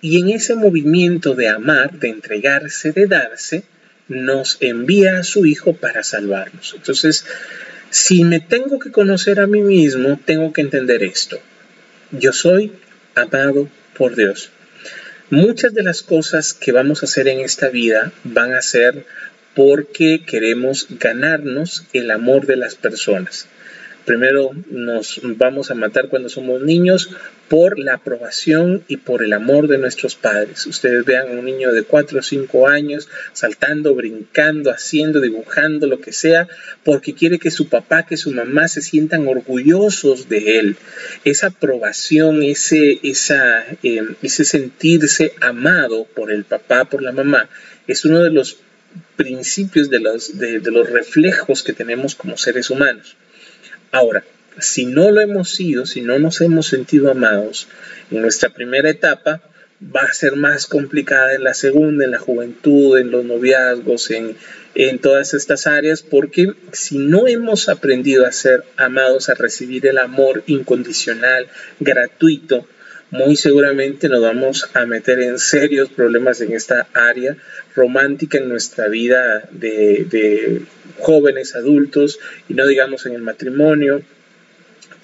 Y 0.00 0.20
en 0.20 0.28
ese 0.30 0.54
movimiento 0.54 1.34
de 1.34 1.48
amar, 1.48 1.98
de 1.98 2.10
entregarse, 2.10 2.92
de 2.92 3.06
darse, 3.06 3.64
nos 4.08 4.58
envía 4.60 5.18
a 5.18 5.24
su 5.24 5.46
Hijo 5.46 5.74
para 5.74 6.04
salvarnos. 6.04 6.74
Entonces, 6.76 7.24
si 7.90 8.24
me 8.24 8.40
tengo 8.40 8.78
que 8.78 8.90
conocer 8.90 9.40
a 9.40 9.46
mí 9.46 9.62
mismo, 9.62 10.20
tengo 10.24 10.52
que 10.52 10.60
entender 10.60 11.02
esto. 11.02 11.40
Yo 12.12 12.32
soy 12.32 12.72
amado 13.14 13.68
por 13.96 14.14
Dios. 14.14 14.50
Muchas 15.30 15.74
de 15.74 15.82
las 15.82 16.02
cosas 16.02 16.54
que 16.54 16.70
vamos 16.70 17.02
a 17.02 17.06
hacer 17.06 17.26
en 17.26 17.40
esta 17.40 17.68
vida 17.68 18.12
van 18.22 18.54
a 18.54 18.62
ser 18.62 19.04
porque 19.56 20.22
queremos 20.24 20.86
ganarnos 20.88 21.84
el 21.92 22.12
amor 22.12 22.46
de 22.46 22.54
las 22.54 22.76
personas. 22.76 23.48
Primero 24.06 24.52
nos 24.70 25.20
vamos 25.24 25.72
a 25.72 25.74
matar 25.74 26.08
cuando 26.08 26.28
somos 26.28 26.62
niños 26.62 27.10
por 27.48 27.76
la 27.76 27.94
aprobación 27.94 28.84
y 28.86 28.98
por 28.98 29.24
el 29.24 29.32
amor 29.32 29.66
de 29.66 29.78
nuestros 29.78 30.14
padres. 30.14 30.64
Ustedes 30.64 31.04
vean 31.04 31.26
a 31.26 31.32
un 31.32 31.44
niño 31.44 31.72
de 31.72 31.82
4 31.82 32.20
o 32.20 32.22
5 32.22 32.68
años 32.68 33.08
saltando, 33.32 33.96
brincando, 33.96 34.70
haciendo, 34.70 35.20
dibujando, 35.20 35.88
lo 35.88 36.00
que 36.00 36.12
sea, 36.12 36.46
porque 36.84 37.14
quiere 37.14 37.40
que 37.40 37.50
su 37.50 37.68
papá, 37.68 38.06
que 38.06 38.16
su 38.16 38.30
mamá 38.30 38.68
se 38.68 38.80
sientan 38.80 39.26
orgullosos 39.26 40.28
de 40.28 40.60
él. 40.60 40.76
Esa 41.24 41.48
aprobación, 41.48 42.44
ese, 42.44 43.00
esa, 43.02 43.66
eh, 43.82 44.02
ese 44.22 44.44
sentirse 44.44 45.34
amado 45.40 46.06
por 46.14 46.30
el 46.30 46.44
papá, 46.44 46.84
por 46.84 47.02
la 47.02 47.10
mamá, 47.10 47.48
es 47.88 48.04
uno 48.04 48.22
de 48.22 48.30
los 48.30 48.58
principios, 49.16 49.90
de 49.90 49.98
los, 49.98 50.38
de 50.38 50.60
los 50.60 50.88
reflejos 50.88 51.64
que 51.64 51.72
tenemos 51.72 52.14
como 52.14 52.36
seres 52.36 52.70
humanos. 52.70 53.16
Ahora, 53.96 54.22
si 54.58 54.84
no 54.84 55.10
lo 55.10 55.22
hemos 55.22 55.48
sido, 55.48 55.86
si 55.86 56.02
no 56.02 56.18
nos 56.18 56.42
hemos 56.42 56.66
sentido 56.66 57.10
amados 57.10 57.66
en 58.10 58.20
nuestra 58.20 58.50
primera 58.50 58.90
etapa, 58.90 59.40
va 59.82 60.02
a 60.02 60.12
ser 60.12 60.36
más 60.36 60.66
complicada 60.66 61.34
en 61.34 61.44
la 61.44 61.54
segunda, 61.54 62.04
en 62.04 62.10
la 62.10 62.18
juventud, 62.18 62.98
en 62.98 63.10
los 63.10 63.24
noviazgos, 63.24 64.10
en, 64.10 64.36
en 64.74 64.98
todas 64.98 65.32
estas 65.32 65.66
áreas, 65.66 66.02
porque 66.02 66.52
si 66.72 66.98
no 66.98 67.26
hemos 67.26 67.70
aprendido 67.70 68.26
a 68.26 68.32
ser 68.32 68.64
amados, 68.76 69.30
a 69.30 69.34
recibir 69.34 69.86
el 69.86 69.96
amor 69.96 70.42
incondicional, 70.46 71.48
gratuito, 71.80 72.66
muy 73.10 73.36
seguramente 73.36 74.08
nos 74.08 74.22
vamos 74.22 74.68
a 74.74 74.84
meter 74.86 75.20
en 75.20 75.38
serios 75.38 75.88
problemas 75.90 76.40
en 76.40 76.52
esta 76.52 76.88
área 76.92 77.36
romántica 77.74 78.38
en 78.38 78.48
nuestra 78.48 78.88
vida 78.88 79.48
de, 79.52 80.62
jóvenes, 80.98 81.54
adultos, 81.54 82.18
y 82.48 82.54
no 82.54 82.66
digamos 82.66 83.06
en 83.06 83.14
el 83.14 83.22
matrimonio, 83.22 84.02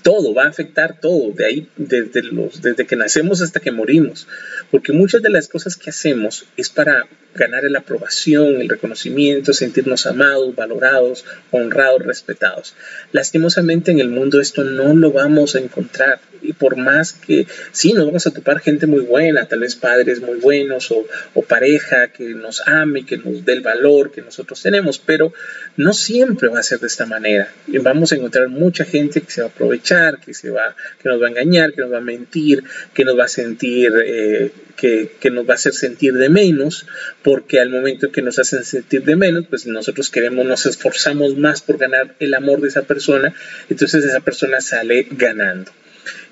todo, 0.03 0.35
va 0.35 0.45
a 0.45 0.49
afectar 0.49 1.01
todo, 1.01 1.33
de 1.33 1.45
ahí, 1.45 1.69
desde, 1.77 2.23
los, 2.23 2.61
desde 2.61 2.87
que 2.87 2.97
nacemos 2.97 3.41
hasta 3.41 3.61
que 3.61 3.71
morimos, 3.71 4.27
porque 4.71 4.93
muchas 4.93 5.23
de 5.23 5.31
las 5.31 5.49
cosas 5.49 5.77
que 5.77 5.91
hacemos 5.91 6.47
es 6.57 6.69
para 6.69 7.07
ganar 7.35 7.65
la 7.65 7.79
aprobación, 7.79 8.61
el 8.61 8.69
reconocimiento, 8.69 9.53
sentirnos 9.53 10.07
amados, 10.07 10.55
valorados, 10.55 11.25
honrados, 11.51 12.05
respetados. 12.05 12.75
Lastimosamente 13.13 13.91
en 13.91 14.01
el 14.01 14.09
mundo 14.09 14.41
esto 14.41 14.65
no 14.65 14.95
lo 14.95 15.13
vamos 15.13 15.55
a 15.55 15.61
encontrar 15.61 16.21
y 16.43 16.53
por 16.53 16.77
más 16.77 17.13
que 17.13 17.47
sí, 17.71 17.93
nos 17.93 18.07
vamos 18.07 18.27
a 18.27 18.33
topar 18.33 18.61
gente 18.61 18.87
muy 18.87 19.01
buena, 19.01 19.47
tal 19.47 19.61
vez 19.61 19.77
padres 19.77 20.21
muy 20.21 20.39
buenos 20.39 20.91
o, 20.91 21.07
o 21.35 21.43
pareja 21.43 22.09
que 22.09 22.35
nos 22.35 22.67
ame, 22.67 23.07
que 23.07 23.17
nos 23.17 23.45
dé 23.45 23.53
el 23.53 23.61
valor 23.61 24.11
que 24.11 24.23
nosotros 24.23 24.61
tenemos, 24.61 24.99
pero 24.99 25.33
no 25.77 25.93
siempre 25.93 26.49
va 26.49 26.59
a 26.59 26.65
ser 26.65 26.81
de 26.81 26.89
esta 26.89 27.07
manera. 27.07 27.53
Vamos 27.83 28.13
a 28.13 28.17
encontrar 28.17 28.49
mucha 28.49 28.85
gente 28.85 29.21
que 29.21 29.31
se 29.31 29.43
va 29.43 29.49
a 29.49 29.51
aprovechar, 29.51 29.72
que, 29.81 30.35
se 30.35 30.51
va, 30.51 30.77
que 31.03 31.09
nos 31.09 31.21
va 31.21 31.27
a 31.27 31.31
engañar, 31.31 31.73
que 31.73 31.81
nos 31.81 31.93
va 31.93 31.99
a 31.99 32.03
mentir, 32.03 32.65
que 32.95 33.05
nos 33.05 33.19
va 33.19 33.25
a 33.25 33.29
sentir, 33.29 33.93
eh, 34.05 34.53
que, 34.77 35.13
que 35.21 35.31
nos 35.31 35.47
va 35.47 35.53
a 35.53 35.55
hacer 35.55 35.73
sentir 35.73 36.15
de 36.15 36.29
menos 36.29 36.87
porque 37.23 37.61
al 37.61 37.71
momento 37.71 38.11
que 38.11 38.23
nos 38.23 38.39
hacen 38.39 38.65
sentir 38.65 39.05
de 39.05 39.17
menos, 39.17 39.47
pues 39.49 39.67
nosotros 39.67 40.11
queremos, 40.11 40.45
nos 40.47 40.67
esforzamos 40.67 41.37
más 41.37 41.63
por 41.63 41.79
ganar 41.79 42.15
el 42.19 42.35
amor 42.35 42.61
de 42.61 42.69
esa 42.69 42.83
persona, 42.83 43.35
entonces 43.69 44.05
esa 44.05 44.21
persona 44.21 44.61
sale 44.61 45.07
ganando. 45.11 45.71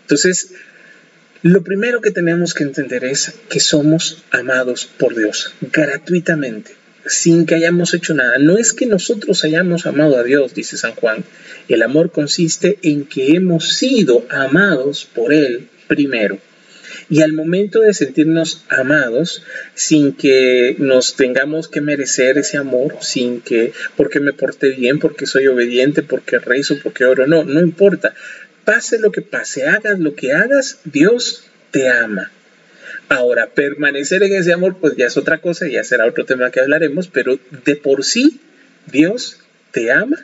Entonces, 0.02 0.52
lo 1.42 1.62
primero 1.62 2.00
que 2.00 2.10
tenemos 2.10 2.52
que 2.52 2.64
entender 2.64 3.04
es 3.04 3.32
que 3.48 3.60
somos 3.60 4.24
amados 4.30 4.84
por 4.86 5.16
Dios 5.16 5.54
gratuitamente, 5.60 6.72
sin 7.06 7.46
que 7.46 7.54
hayamos 7.54 7.94
hecho 7.94 8.14
nada. 8.14 8.38
No 8.38 8.58
es 8.58 8.72
que 8.72 8.86
nosotros 8.86 9.44
hayamos 9.44 9.86
amado 9.86 10.16
a 10.18 10.22
Dios, 10.22 10.54
dice 10.54 10.76
San 10.76 10.94
Juan. 10.94 11.24
El 11.68 11.82
amor 11.82 12.10
consiste 12.10 12.78
en 12.82 13.04
que 13.04 13.32
hemos 13.34 13.76
sido 13.76 14.26
amados 14.30 15.08
por 15.12 15.32
Él 15.32 15.68
primero. 15.88 16.38
Y 17.08 17.22
al 17.22 17.32
momento 17.32 17.80
de 17.80 17.92
sentirnos 17.92 18.64
amados, 18.68 19.42
sin 19.74 20.12
que 20.12 20.76
nos 20.78 21.16
tengamos 21.16 21.68
que 21.68 21.80
merecer 21.80 22.38
ese 22.38 22.56
amor, 22.56 22.98
sin 23.00 23.40
que, 23.40 23.72
porque 23.96 24.20
me 24.20 24.32
porté 24.32 24.70
bien, 24.70 24.98
porque 25.00 25.26
soy 25.26 25.48
obediente, 25.48 26.02
porque 26.02 26.38
rezo, 26.38 26.78
porque 26.82 27.04
oro, 27.04 27.26
no, 27.26 27.44
no 27.44 27.60
importa. 27.60 28.14
Pase 28.64 29.00
lo 29.00 29.10
que 29.10 29.22
pase, 29.22 29.66
hagas 29.66 29.98
lo 29.98 30.14
que 30.14 30.32
hagas, 30.32 30.78
Dios 30.84 31.44
te 31.72 31.88
ama. 31.88 32.30
Ahora, 33.10 33.48
permanecer 33.48 34.22
en 34.22 34.34
ese 34.34 34.52
amor, 34.52 34.76
pues 34.80 34.94
ya 34.96 35.06
es 35.06 35.16
otra 35.16 35.38
cosa, 35.38 35.66
ya 35.66 35.82
será 35.82 36.06
otro 36.06 36.24
tema 36.24 36.52
que 36.52 36.60
hablaremos, 36.60 37.08
pero 37.08 37.40
de 37.64 37.74
por 37.74 38.04
sí, 38.04 38.40
Dios 38.86 39.40
te 39.72 39.90
ama 39.90 40.16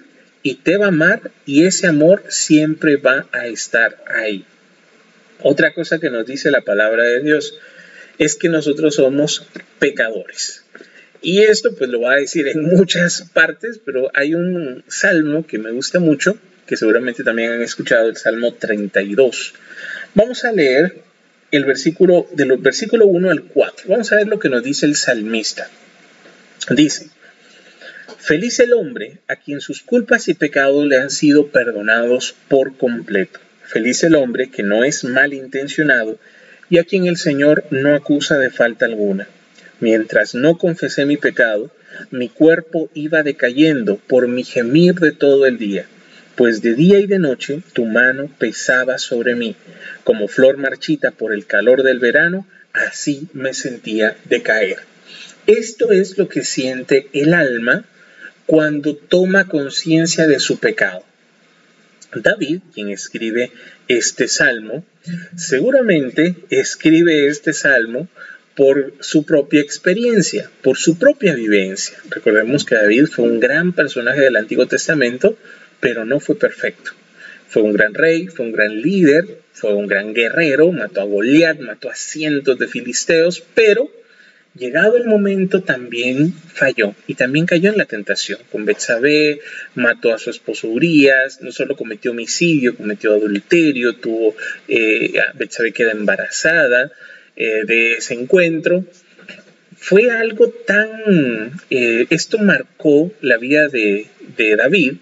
y 0.45 0.55
te 0.55 0.77
va 0.77 0.85
a 0.85 0.89
amar 0.91 1.33
y 1.47 1.65
ese 1.65 1.89
amor 1.89 2.23
siempre 2.29 2.97
va 2.97 3.27
a 3.33 3.49
estar 3.49 4.05
ahí. 4.07 4.45
Otra 5.43 5.75
cosa 5.75 5.99
que 5.99 6.11
nos 6.11 6.27
dice 6.27 6.53
la 6.53 6.61
palabra 6.61 7.03
de 7.03 7.23
Dios 7.23 7.59
es 8.19 8.37
que 8.37 8.49
nosotros 8.49 8.95
somos 8.95 9.45
pecadores. 9.81 10.65
Y 11.21 11.41
esto 11.41 11.75
pues 11.75 11.91
lo 11.91 12.03
va 12.03 12.13
a 12.13 12.19
decir 12.19 12.47
en 12.47 12.63
muchas 12.63 13.23
partes, 13.35 13.81
pero 13.85 14.13
hay 14.15 14.37
un 14.37 14.85
salmo 14.87 15.45
que 15.45 15.59
me 15.59 15.73
gusta 15.73 15.99
mucho, 15.99 16.39
que 16.69 16.77
seguramente 16.77 17.25
también 17.25 17.51
han 17.51 17.63
escuchado, 17.63 18.09
el 18.09 18.17
Salmo 18.17 18.55
32. 18.55 19.55
Vamos 20.15 20.45
a 20.45 20.53
leer 20.53 21.06
el 21.51 21.65
versículo 21.65 22.27
del 22.33 22.57
versículo 22.59 23.07
1 23.07 23.31
al 23.31 23.43
4. 23.45 23.89
Vamos 23.89 24.13
a 24.13 24.17
ver 24.17 24.29
lo 24.29 24.39
que 24.39 24.49
nos 24.49 24.63
dice 24.63 24.87
el 24.87 24.97
salmista. 24.97 25.69
Dice, 26.71 27.11
Feliz 28.19 28.59
el 28.59 28.73
hombre 28.73 29.19
a 29.29 29.37
quien 29.37 29.61
sus 29.61 29.83
culpas 29.83 30.27
y 30.29 30.35
pecados 30.35 30.85
le 30.87 30.97
han 30.97 31.11
sido 31.11 31.49
perdonados 31.49 32.35
por 32.49 32.77
completo. 32.77 33.39
Feliz 33.65 34.03
el 34.03 34.17
hombre 34.17 34.51
que 34.51 34.63
no 34.63 34.85
es 34.85 35.05
malintencionado 35.05 36.19
y 36.69 36.79
a 36.79 36.85
quien 36.85 37.07
el 37.07 37.17
Señor 37.17 37.65
no 37.71 37.95
acusa 37.95 38.39
de 38.39 38.51
falta 38.51 38.87
alguna. 38.87 39.29
Mientras 39.79 40.35
no 40.35 40.59
confesé 40.59 41.05
mi 41.05 41.17
pecado, 41.17 41.71
mi 42.11 42.29
cuerpo 42.29 42.91
iba 42.95 43.23
decayendo 43.23 43.97
por 43.97 44.27
mi 44.29 44.43
gemir 44.43 44.95
de 44.95 45.13
todo 45.13 45.47
el 45.47 45.59
día, 45.59 45.87
pues 46.37 46.63
de 46.63 46.75
día 46.75 46.99
y 46.99 47.07
de 47.07 47.19
noche 47.19 47.63
tu 47.73 47.85
mano 47.87 48.31
pesaba 48.39 48.99
sobre 48.99 49.35
mí, 49.35 49.57
como 50.05 50.29
flor 50.29 50.59
marchita 50.59 51.11
por 51.11 51.33
el 51.33 51.47
calor 51.47 51.83
del 51.83 51.99
verano, 51.99 52.47
así 52.73 53.29
me 53.33 53.55
sentía 53.55 54.17
decaer. 54.27 54.79
Esto 55.47 55.93
es 55.93 56.19
lo 56.19 56.29
que 56.29 56.43
siente 56.43 57.09
el 57.13 57.33
alma 57.33 57.85
cuando 58.47 58.97
toma 58.97 59.49
conciencia 59.49 60.27
de 60.27 60.39
su 60.39 60.59
pecado. 60.59 61.05
David, 62.15 62.61
quien 62.73 62.91
escribe 62.91 63.51
este 63.89 64.29
salmo, 64.29 64.85
seguramente 65.37 66.37
escribe 66.51 67.27
este 67.29 67.53
salmo 67.53 68.09
por 68.55 68.95
su 69.01 69.25
propia 69.25 69.61
experiencia, 69.61 70.51
por 70.63 70.79
su 70.79 70.99
propia 70.99 71.35
vivencia. 71.35 71.99
Recordemos 72.09 72.65
que 72.65 72.75
David 72.75 73.07
fue 73.07 73.27
un 73.27 73.39
gran 73.39 73.73
personaje 73.73 74.23
del 74.23 74.37
Antiguo 74.37 74.67
Testamento, 74.67 75.37
pero 75.81 76.05
no 76.05 76.21
fue 76.21 76.39
perfecto. 76.39 76.93
Fue 77.49 77.63
un 77.63 77.73
gran 77.73 77.95
rey, 77.95 78.27
fue 78.27 78.47
un 78.47 78.53
gran 78.53 78.81
líder, 78.81 79.39
fue 79.53 79.73
un 79.73 79.87
gran 79.87 80.13
guerrero, 80.13 80.73
mató 80.73 81.01
a 81.01 81.05
Goliat, 81.05 81.59
mató 81.61 81.89
a 81.89 81.95
cientos 81.95 82.59
de 82.59 82.69
filisteos, 82.69 83.43
pero 83.55 83.91
llegado 84.55 84.97
el 84.97 85.05
momento 85.05 85.63
también 85.63 86.33
falló 86.33 86.95
y 87.07 87.15
también 87.15 87.47
cayó 87.47 87.71
en 87.71 87.79
la 87.79 87.85
tentación. 87.85 88.41
Con 88.51 88.65
Betsabé 88.65 89.41
mató 89.75 90.13
a 90.13 90.19
su 90.19 90.31
esposo 90.31 90.69
Urias, 90.69 91.41
no 91.41 91.53
solo 91.53 91.77
cometió 91.77 92.11
homicidio, 92.11 92.77
cometió 92.77 93.15
adulterio, 93.15 93.97
tuvo 93.97 94.35
eh, 94.69 95.15
Betsabé 95.35 95.73
queda 95.73 95.93
embarazada 95.93 96.91
eh, 97.37 97.63
de 97.65 97.95
ese 97.95 98.15
encuentro. 98.15 98.85
Fue 99.77 100.11
algo 100.11 100.49
tan, 100.49 101.53
eh, 101.71 102.07
esto 102.11 102.39
marcó 102.39 103.13
la 103.21 103.37
vida 103.37 103.69
de, 103.69 104.07
de 104.37 104.57
David 104.57 104.95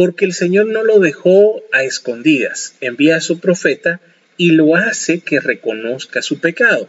porque 0.00 0.24
el 0.24 0.32
Señor 0.32 0.64
no 0.64 0.82
lo 0.82 0.98
dejó 0.98 1.62
a 1.72 1.82
escondidas, 1.84 2.74
envía 2.80 3.16
a 3.16 3.20
su 3.20 3.38
profeta 3.38 4.00
y 4.38 4.52
lo 4.52 4.74
hace 4.74 5.20
que 5.20 5.40
reconozca 5.40 6.22
su 6.22 6.40
pecado. 6.40 6.88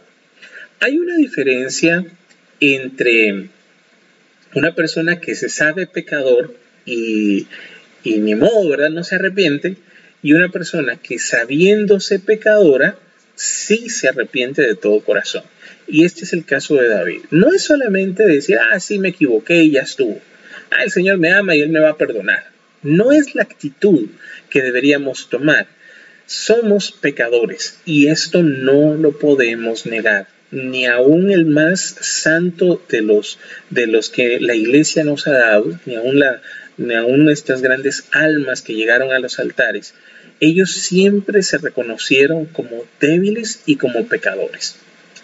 Hay 0.80 0.96
una 0.96 1.16
diferencia 1.16 2.06
entre 2.58 3.50
una 4.54 4.74
persona 4.74 5.20
que 5.20 5.34
se 5.34 5.50
sabe 5.50 5.86
pecador 5.86 6.54
y, 6.86 7.48
ni 8.02 8.34
modo, 8.34 8.70
¿verdad? 8.70 8.88
No 8.88 9.04
se 9.04 9.16
arrepiente, 9.16 9.76
y 10.22 10.32
una 10.32 10.48
persona 10.48 10.96
que 10.96 11.18
sabiéndose 11.18 12.18
pecadora, 12.18 12.96
sí 13.34 13.90
se 13.90 14.08
arrepiente 14.08 14.62
de 14.62 14.74
todo 14.74 15.00
corazón. 15.00 15.44
Y 15.86 16.06
este 16.06 16.24
es 16.24 16.32
el 16.32 16.46
caso 16.46 16.76
de 16.76 16.88
David. 16.88 17.20
No 17.30 17.52
es 17.52 17.62
solamente 17.62 18.24
decir, 18.24 18.56
ah, 18.56 18.80
sí 18.80 18.98
me 18.98 19.10
equivoqué 19.10 19.64
y 19.64 19.72
ya 19.72 19.82
estuvo. 19.82 20.18
Ah, 20.70 20.84
el 20.84 20.90
Señor 20.90 21.18
me 21.18 21.30
ama 21.30 21.54
y 21.54 21.60
Él 21.60 21.68
me 21.68 21.80
va 21.80 21.90
a 21.90 21.98
perdonar. 21.98 22.51
No 22.82 23.12
es 23.12 23.34
la 23.34 23.42
actitud 23.42 24.08
que 24.50 24.62
deberíamos 24.62 25.28
tomar. 25.28 25.66
Somos 26.26 26.92
pecadores 26.92 27.78
y 27.84 28.08
esto 28.08 28.42
no 28.42 28.94
lo 28.94 29.18
podemos 29.18 29.86
negar 29.86 30.26
ni 30.52 30.84
aún 30.84 31.30
el 31.30 31.46
más 31.46 31.96
santo 32.00 32.80
de 32.90 33.00
los, 33.00 33.38
de 33.70 33.86
los 33.86 34.10
que 34.10 34.38
la 34.38 34.54
iglesia 34.54 35.02
nos 35.02 35.26
ha 35.26 35.32
dado, 35.32 35.80
ni 35.86 35.96
aún, 35.96 36.22
ni 36.76 36.94
aún 36.94 37.30
estas 37.30 37.62
grandes 37.62 38.04
almas 38.12 38.60
que 38.60 38.74
llegaron 38.74 39.12
a 39.12 39.18
los 39.18 39.38
altares, 39.38 39.94
ellos 40.40 40.72
siempre 40.72 41.42
se 41.42 41.56
reconocieron 41.56 42.44
como 42.46 42.84
débiles 43.00 43.62
y 43.64 43.76
como 43.76 44.06
pecadores. 44.06 44.76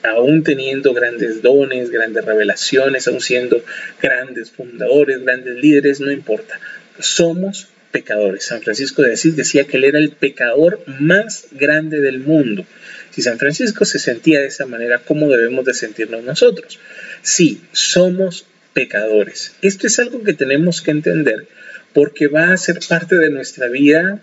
Aún 0.03 0.45
teniendo 0.45 0.95
grandes 0.95 1.43
dones, 1.43 1.91
grandes 1.91 2.25
revelaciones, 2.25 3.07
aún 3.07 3.21
siendo 3.21 3.63
grandes 4.01 4.51
fundadores, 4.51 5.23
grandes 5.23 5.57
líderes, 5.57 6.01
no 6.01 6.11
importa. 6.11 6.59
Somos 6.99 7.69
pecadores. 7.91 8.45
San 8.45 8.63
Francisco 8.63 9.03
de 9.03 9.15
Asís 9.15 9.37
decía 9.37 9.65
que 9.65 9.77
él 9.77 9.85
era 9.85 9.99
el 9.99 10.11
pecador 10.11 10.83
más 11.01 11.47
grande 11.53 12.01
del 12.01 12.21
mundo. 12.21 12.67
Si 13.11 13.23
San 13.23 13.39
Francisco 13.39 13.85
se 13.85 13.99
sentía 13.99 14.41
de 14.41 14.47
esa 14.47 14.67
manera, 14.67 15.03
¿cómo 15.05 15.29
debemos 15.29 15.65
de 15.65 15.75
sentirnos 15.75 16.23
nosotros? 16.25 16.79
Sí, 17.23 17.61
somos 17.73 18.45
pecadores. 18.73 19.53
Esto 19.63 19.87
es 19.87 19.99
algo 19.99 20.23
que 20.23 20.35
tenemos 20.35 20.83
que 20.83 20.91
entender 20.91 21.47
porque 21.95 22.29
va 22.29 22.53
a 22.53 22.57
ser 22.57 22.79
parte 22.89 23.17
de 23.17 23.31
nuestra 23.31 23.69
vida 23.69 24.21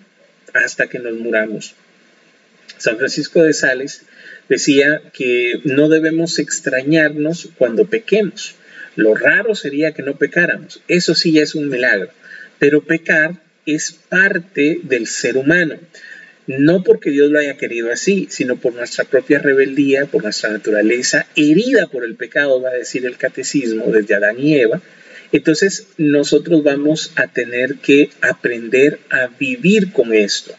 hasta 0.54 0.88
que 0.88 1.00
nos 1.00 1.14
muramos. 1.16 1.76
San 2.78 2.98
Francisco 2.98 3.44
de 3.44 3.54
Sales 3.54 4.04
decía 4.48 5.02
que 5.14 5.60
no 5.64 5.90
debemos 5.90 6.40
extrañarnos 6.40 7.50
cuando 7.58 7.86
pequemos. 7.86 8.56
Lo 8.96 9.16
raro 9.16 9.56
sería 9.56 9.94
que 9.94 10.04
no 10.04 10.16
pecáramos. 10.16 10.82
Eso 10.88 11.16
sí 11.16 11.38
es 11.40 11.56
un 11.56 11.70
milagro. 11.70 12.12
Pero 12.60 12.84
pecar 12.84 13.42
es 13.66 13.92
parte 13.92 14.80
del 14.84 15.08
ser 15.08 15.38
humano 15.38 15.80
no 16.48 16.84
porque 16.84 17.10
Dios 17.10 17.32
lo 17.32 17.40
haya 17.40 17.58
querido 17.58 17.92
así, 17.92 18.28
sino 18.30 18.58
por 18.58 18.74
nuestra 18.74 19.06
propia 19.06 19.40
rebeldía, 19.40 20.06
por 20.06 20.24
nuestra 20.24 20.52
naturaleza 20.52 21.26
herida 21.36 21.88
por 21.88 22.04
el 22.04 22.16
pecado, 22.16 22.62
va 22.62 22.70
a 22.70 22.74
decir 22.74 23.06
el 23.06 23.18
catecismo 23.18 23.92
desde 23.92 24.16
Adán 24.16 24.40
y 24.40 24.56
Eva. 24.56 24.82
Entonces 25.32 25.88
nosotros 25.98 26.64
vamos 26.64 27.12
a 27.16 27.28
tener 27.28 27.76
que 27.78 28.10
aprender 28.22 29.00
a 29.10 29.28
vivir 29.28 29.92
con 29.92 30.14
esto. 30.14 30.54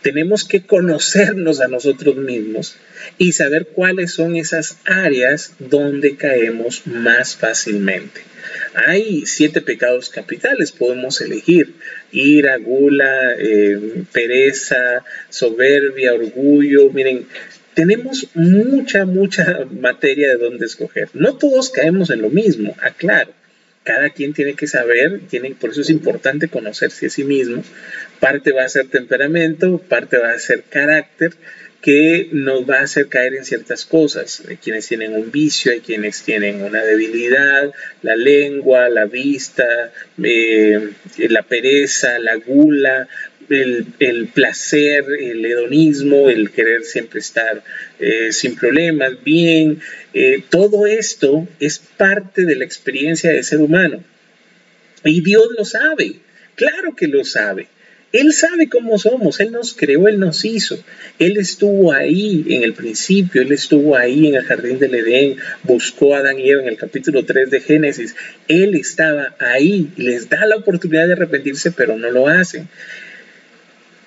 Tenemos 0.00 0.44
que 0.44 0.62
conocernos 0.62 1.60
a 1.60 1.68
nosotros 1.68 2.16
mismos 2.16 2.76
y 3.18 3.32
saber 3.32 3.66
cuáles 3.66 4.12
son 4.12 4.36
esas 4.36 4.78
áreas 4.84 5.52
donde 5.58 6.16
caemos 6.16 6.86
más 6.86 7.36
fácilmente. 7.36 8.27
Hay 8.74 9.26
siete 9.26 9.60
pecados 9.60 10.08
capitales, 10.08 10.72
podemos 10.72 11.20
elegir 11.20 11.74
ira, 12.12 12.56
gula, 12.58 13.34
eh, 13.38 14.04
pereza, 14.12 15.04
soberbia, 15.28 16.14
orgullo. 16.14 16.90
Miren, 16.90 17.26
tenemos 17.74 18.28
mucha, 18.34 19.04
mucha 19.04 19.66
materia 19.80 20.30
de 20.30 20.36
dónde 20.36 20.66
escoger. 20.66 21.08
No 21.14 21.36
todos 21.36 21.70
caemos 21.70 22.10
en 22.10 22.22
lo 22.22 22.30
mismo, 22.30 22.76
aclaro. 22.80 23.32
Cada 23.84 24.10
quien 24.10 24.34
tiene 24.34 24.54
que 24.54 24.66
saber, 24.66 25.20
tiene, 25.30 25.54
por 25.54 25.70
eso 25.70 25.80
es 25.80 25.88
importante 25.88 26.48
conocerse 26.48 27.06
a 27.06 27.10
sí 27.10 27.24
mismo. 27.24 27.62
Parte 28.20 28.52
va 28.52 28.64
a 28.64 28.68
ser 28.68 28.88
temperamento, 28.88 29.78
parte 29.78 30.18
va 30.18 30.32
a 30.32 30.38
ser 30.38 30.64
carácter, 30.68 31.32
que 31.80 32.28
nos 32.32 32.68
va 32.68 32.80
a 32.80 32.82
hacer 32.82 33.08
caer 33.08 33.34
en 33.34 33.44
ciertas 33.44 33.84
cosas. 33.84 34.42
Hay 34.48 34.56
quienes 34.56 34.88
tienen 34.88 35.14
un 35.14 35.30
vicio, 35.30 35.70
hay 35.72 35.80
quienes 35.80 36.22
tienen 36.22 36.62
una 36.62 36.82
debilidad, 36.82 37.72
la 38.02 38.16
lengua, 38.16 38.88
la 38.88 39.06
vista, 39.06 39.92
eh, 40.22 40.90
la 41.18 41.42
pereza, 41.42 42.18
la 42.18 42.36
gula, 42.36 43.08
el, 43.48 44.28
placer, 44.34 45.04
el 45.18 45.44
hedonismo, 45.44 46.28
el 46.28 46.50
querer 46.50 46.84
siempre 46.84 47.20
estar 47.20 47.62
eh, 47.98 48.32
sin 48.32 48.56
problemas, 48.56 49.22
bien. 49.22 49.80
Eh, 50.14 50.42
todo 50.50 50.86
esto 50.86 51.46
es 51.60 51.78
parte 51.78 52.44
de 52.44 52.56
la 52.56 52.64
experiencia 52.64 53.32
de 53.32 53.42
ser 53.42 53.60
humano. 53.60 54.02
Y 55.04 55.20
Dios 55.22 55.46
lo 55.56 55.64
sabe, 55.64 56.16
claro 56.56 56.94
que 56.96 57.06
lo 57.06 57.24
sabe. 57.24 57.68
Él 58.10 58.32
sabe 58.32 58.68
cómo 58.68 58.98
somos, 58.98 59.38
Él 59.40 59.52
nos 59.52 59.74
creó, 59.74 60.08
Él 60.08 60.18
nos 60.18 60.44
hizo. 60.44 60.82
Él 61.18 61.36
estuvo 61.36 61.92
ahí 61.92 62.44
en 62.48 62.62
el 62.62 62.72
principio, 62.72 63.42
Él 63.42 63.52
estuvo 63.52 63.96
ahí 63.96 64.28
en 64.28 64.36
el 64.36 64.44
jardín 64.44 64.78
del 64.78 64.94
Edén, 64.94 65.36
buscó 65.62 66.14
a 66.14 66.18
Adán 66.18 66.38
y 66.38 66.48
Eva 66.48 66.62
en 66.62 66.68
el 66.68 66.78
capítulo 66.78 67.24
3 67.24 67.50
de 67.50 67.60
Génesis. 67.60 68.16
Él 68.48 68.74
estaba 68.74 69.34
ahí, 69.38 69.90
les 69.96 70.28
da 70.30 70.46
la 70.46 70.56
oportunidad 70.56 71.06
de 71.06 71.12
arrepentirse, 71.12 71.70
pero 71.70 71.98
no 71.98 72.10
lo 72.10 72.28
hacen. 72.28 72.68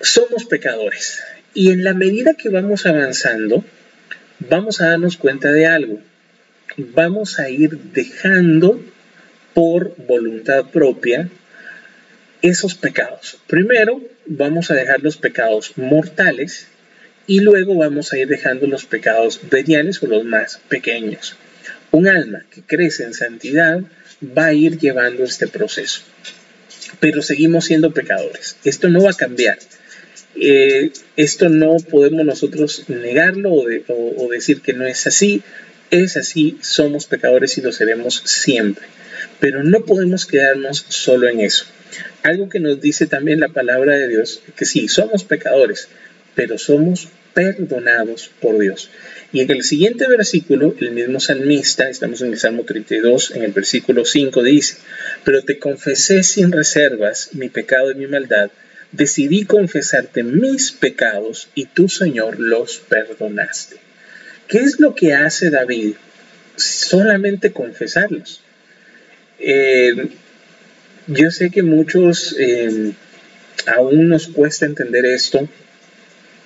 Somos 0.00 0.46
pecadores 0.46 1.22
y 1.54 1.70
en 1.70 1.84
la 1.84 1.94
medida 1.94 2.34
que 2.34 2.48
vamos 2.48 2.86
avanzando, 2.86 3.64
vamos 4.40 4.80
a 4.80 4.88
darnos 4.88 5.16
cuenta 5.16 5.52
de 5.52 5.66
algo. 5.66 6.00
Vamos 6.76 7.38
a 7.38 7.50
ir 7.50 7.78
dejando 7.92 8.82
por 9.54 9.94
voluntad 10.08 10.70
propia 10.70 11.28
esos 12.42 12.74
pecados. 12.74 13.38
Primero 13.46 14.02
vamos 14.26 14.70
a 14.70 14.74
dejar 14.74 15.00
los 15.02 15.16
pecados 15.16 15.72
mortales 15.76 16.66
y 17.26 17.40
luego 17.40 17.76
vamos 17.76 18.12
a 18.12 18.18
ir 18.18 18.26
dejando 18.28 18.66
los 18.66 18.84
pecados 18.84 19.40
veniales 19.48 20.02
o 20.02 20.06
los 20.08 20.24
más 20.24 20.60
pequeños. 20.68 21.36
Un 21.92 22.08
alma 22.08 22.44
que 22.50 22.62
crece 22.62 23.04
en 23.04 23.14
santidad 23.14 23.80
va 24.36 24.46
a 24.46 24.54
ir 24.54 24.78
llevando 24.78 25.22
este 25.24 25.46
proceso. 25.46 26.02
Pero 27.00 27.22
seguimos 27.22 27.66
siendo 27.66 27.92
pecadores. 27.92 28.56
Esto 28.64 28.88
no 28.88 29.02
va 29.02 29.10
a 29.10 29.14
cambiar. 29.14 29.58
Eh, 30.34 30.90
esto 31.16 31.48
no 31.48 31.76
podemos 31.76 32.24
nosotros 32.24 32.88
negarlo 32.88 33.52
o, 33.52 33.66
o 34.16 34.30
decir 34.30 34.60
que 34.62 34.72
no 34.72 34.86
es 34.86 35.06
así. 35.06 35.42
Es 35.90 36.16
así, 36.16 36.58
somos 36.62 37.06
pecadores 37.06 37.56
y 37.58 37.60
lo 37.60 37.70
seremos 37.70 38.22
siempre. 38.24 38.86
Pero 39.38 39.62
no 39.62 39.84
podemos 39.84 40.26
quedarnos 40.26 40.84
solo 40.88 41.28
en 41.28 41.40
eso 41.40 41.66
algo 42.22 42.48
que 42.48 42.60
nos 42.60 42.80
dice 42.80 43.06
también 43.06 43.40
la 43.40 43.48
palabra 43.48 43.96
de 43.96 44.08
Dios, 44.08 44.40
que 44.56 44.64
sí, 44.64 44.88
somos 44.88 45.24
pecadores, 45.24 45.88
pero 46.34 46.58
somos 46.58 47.08
perdonados 47.34 48.30
por 48.40 48.58
Dios. 48.58 48.90
Y 49.32 49.40
en 49.40 49.50
el 49.50 49.62
siguiente 49.62 50.06
versículo, 50.08 50.74
el 50.78 50.90
mismo 50.90 51.18
salmista, 51.18 51.88
estamos 51.88 52.20
en 52.20 52.32
el 52.32 52.38
Salmo 52.38 52.64
32, 52.64 53.32
en 53.32 53.44
el 53.44 53.52
versículo 53.52 54.04
5, 54.04 54.42
dice, 54.42 54.76
pero 55.24 55.42
te 55.42 55.58
confesé 55.58 56.22
sin 56.22 56.52
reservas 56.52 57.30
mi 57.32 57.48
pecado 57.48 57.90
y 57.90 57.94
mi 57.94 58.06
maldad, 58.06 58.50
decidí 58.92 59.46
confesarte 59.46 60.22
mis 60.22 60.70
pecados 60.70 61.48
y 61.54 61.64
tú, 61.64 61.88
Señor, 61.88 62.38
los 62.38 62.78
perdonaste. 62.78 63.76
¿Qué 64.48 64.58
es 64.58 64.80
lo 64.80 64.94
que 64.94 65.14
hace 65.14 65.48
David? 65.48 65.94
Solamente 66.56 67.52
confesarlos. 67.52 68.42
Eh, 69.38 70.08
yo 71.06 71.30
sé 71.30 71.50
que 71.50 71.62
muchos 71.62 72.36
eh, 72.38 72.92
aún 73.66 74.08
nos 74.08 74.28
cuesta 74.28 74.66
entender 74.66 75.04
esto, 75.04 75.48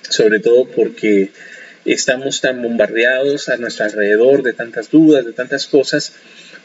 sobre 0.08 0.40
todo 0.40 0.66
porque 0.68 1.30
estamos 1.84 2.40
tan 2.40 2.62
bombardeados 2.62 3.48
a 3.48 3.56
nuestro 3.56 3.84
alrededor 3.84 4.42
de 4.42 4.52
tantas 4.52 4.90
dudas, 4.90 5.24
de 5.24 5.32
tantas 5.32 5.66
cosas, 5.66 6.12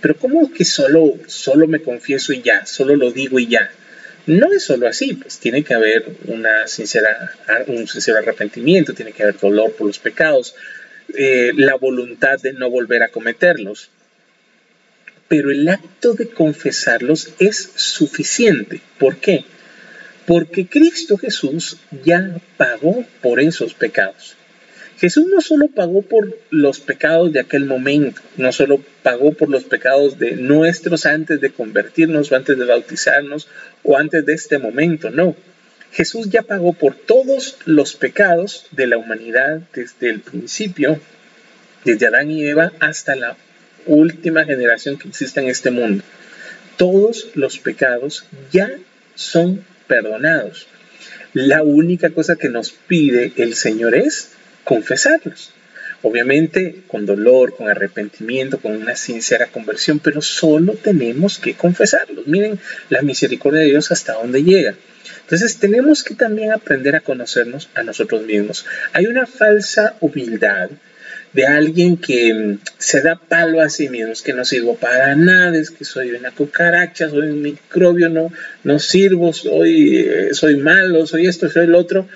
pero 0.02 0.16
¿cómo 0.18 0.52
que 0.52 0.66
solo, 0.66 1.16
solo 1.28 1.68
me 1.68 1.82
confieso 1.82 2.34
y 2.34 2.42
ya, 2.42 2.66
solo 2.66 2.96
lo 2.96 3.12
digo 3.12 3.40
y 3.40 3.48
ya? 3.48 3.72
No 4.26 4.52
es 4.52 4.64
solo 4.64 4.88
así, 4.88 5.14
pues 5.14 5.40
tiene 5.40 5.64
que 5.64 5.74
haber 5.74 6.06
una 6.28 6.68
sincera, 6.68 7.34
un 7.68 7.88
sincero 7.88 8.20
arrepentimiento, 8.20 8.94
tiene 8.94 9.12
que 9.12 9.24
haber 9.24 9.40
dolor 9.40 9.74
por 9.74 9.88
los 9.88 10.00
pecados, 10.00 10.56
eh, 11.16 11.52
la 11.56 11.76
voluntad 11.76 12.40
de 12.40 12.54
no 12.54 12.70
volver 12.70 13.04
a 13.04 13.10
cometerlos 13.10 13.90
pero 15.32 15.50
el 15.50 15.70
acto 15.70 16.14
de 16.14 16.28
confesarlos 16.28 17.30
es 17.40 17.72
suficiente. 17.76 18.82
¿Por 19.00 19.16
qué? 19.16 19.46
Porque 20.28 20.68
Cristo 20.68 21.16
Jesús 21.16 21.78
ya 22.04 22.36
pagó 22.58 23.06
por 23.22 23.40
esos 23.40 23.74
pecados. 23.74 24.36
Jesús 24.98 25.28
no 25.34 25.40
solo 25.40 25.70
pagó 25.70 26.02
por 26.02 26.38
los 26.50 26.82
pecados 26.82 27.32
de 27.32 27.40
aquel 27.40 27.64
momento, 27.64 28.22
no 28.36 28.52
solo 28.52 28.84
pagó 29.04 29.32
por 29.32 29.48
los 29.48 29.64
pecados 29.64 30.20
de 30.20 30.36
nuestros 30.36 31.06
antes 31.06 31.40
de 31.40 31.52
convertirnos 31.52 32.30
o 32.30 32.36
antes 32.36 32.58
de 32.58 32.66
bautizarnos 32.66 33.48
o 33.84 33.98
antes 33.98 34.26
de 34.26 34.34
este 34.34 34.58
momento, 34.58 35.12
no. 35.12 35.38
Jesús 35.94 36.30
ya 36.30 36.42
pagó 36.42 36.74
por 36.74 36.94
todos 36.94 37.56
los 37.64 37.94
pecados 37.96 38.66
de 38.72 38.88
la 38.88 38.98
humanidad 38.98 39.62
desde 39.74 40.10
el 40.10 40.20
principio, 40.20 41.00
desde 41.86 42.08
Adán 42.08 42.32
y 42.32 42.44
Eva 42.44 42.74
hasta 42.82 43.16
la 43.16 43.38
última 43.86 44.46
generación 44.46 44.98
que 44.98 45.08
existe 45.08 45.40
en 45.40 45.48
este 45.48 45.72
mundo. 45.72 46.04
Todos 46.78 47.30
los 47.36 47.60
pecados 47.60 48.26
ya 48.52 48.70
son 49.16 49.64
perdonados. 49.88 50.68
La 51.34 51.64
única 51.64 52.10
cosa 52.10 52.36
que 52.36 52.50
nos 52.50 52.72
pide 52.72 53.34
el 53.38 53.56
Señor 53.56 53.96
es 53.96 54.32
confesarlos. 54.64 55.54
Obviamente 56.04 56.78
con 56.88 57.06
dolor, 57.06 57.56
con 57.56 57.70
arrepentimiento, 57.70 58.60
con 58.60 58.74
una 58.74 58.96
sincera 58.96 59.48
conversión, 59.48 60.00
pero 60.00 60.22
solo 60.22 60.74
tenemos 60.74 61.38
que 61.38 61.54
confesarlos. 61.54 62.26
Miren 62.28 62.60
la 62.90 63.02
misericordia 63.02 63.62
de 63.62 63.68
Dios 63.68 63.92
hasta 63.92 64.14
dónde 64.14 64.44
llega. 64.44 64.76
Entonces 65.22 65.58
tenemos 65.58 66.04
que 66.04 66.16
también 66.16 66.52
aprender 66.52 66.96
a 66.96 67.02
conocernos 67.02 67.70
a 67.76 67.84
nosotros 67.84 68.24
mismos. 68.24 68.66
Hay 68.94 69.06
una 69.06 69.26
falsa 69.26 69.96
humildad 70.02 70.70
de 71.34 71.46
alguien 71.46 71.98
que 71.98 72.34
mm, 72.34 72.60
se 72.78 73.02
da 73.02 73.16
palo 73.16 73.62
a 73.62 73.70
sí 73.70 73.90
mismo, 73.90 74.14
que 74.24 74.34
no 74.34 74.46
sirvo 74.46 74.76
para 74.76 75.16
nada, 75.16 75.58
es 75.58 75.72
que 75.72 75.86
soy 75.86 76.12
una 76.12 76.32
cucaracha, 76.32 77.10
soy 77.10 77.30
un 77.30 77.42
microbio, 77.42 78.10
no, 78.10 78.32
no 78.64 78.80
sirvo, 78.80 79.34
soy, 79.34 80.00
eh, 80.00 80.30
soy 80.34 80.58
malo, 80.58 81.06
soy 81.08 81.28
esto, 81.28 81.50
soy 81.50 81.66
el 81.66 81.76
otro. 81.76 82.08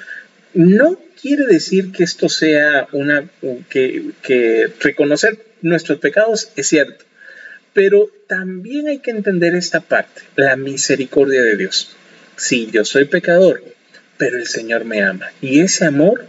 No 0.54 1.00
quiere 1.22 1.46
decir 1.46 1.92
que 1.92 2.04
esto 2.04 2.30
sea 2.30 2.88
una, 2.92 3.26
que, 3.70 4.12
que 4.22 4.68
reconocer 4.80 5.40
nuestros 5.62 6.00
pecados 6.00 6.50
es 6.56 6.68
cierto, 6.68 7.06
pero 7.74 8.10
también 8.28 8.88
hay 8.88 9.00
que 9.00 9.12
entender 9.12 9.56
esta 9.56 9.82
parte, 9.82 10.22
la 10.36 10.56
misericordia 10.56 11.44
de 11.44 11.58
Dios. 11.58 11.96
Sí, 12.38 12.70
yo 12.72 12.86
soy 12.86 13.06
pecador, 13.06 13.64
pero 14.18 14.38
el 14.38 14.48
Señor 14.48 14.86
me 14.86 15.02
ama 15.02 15.32
y 15.42 15.60
ese 15.60 15.86
amor 15.86 16.26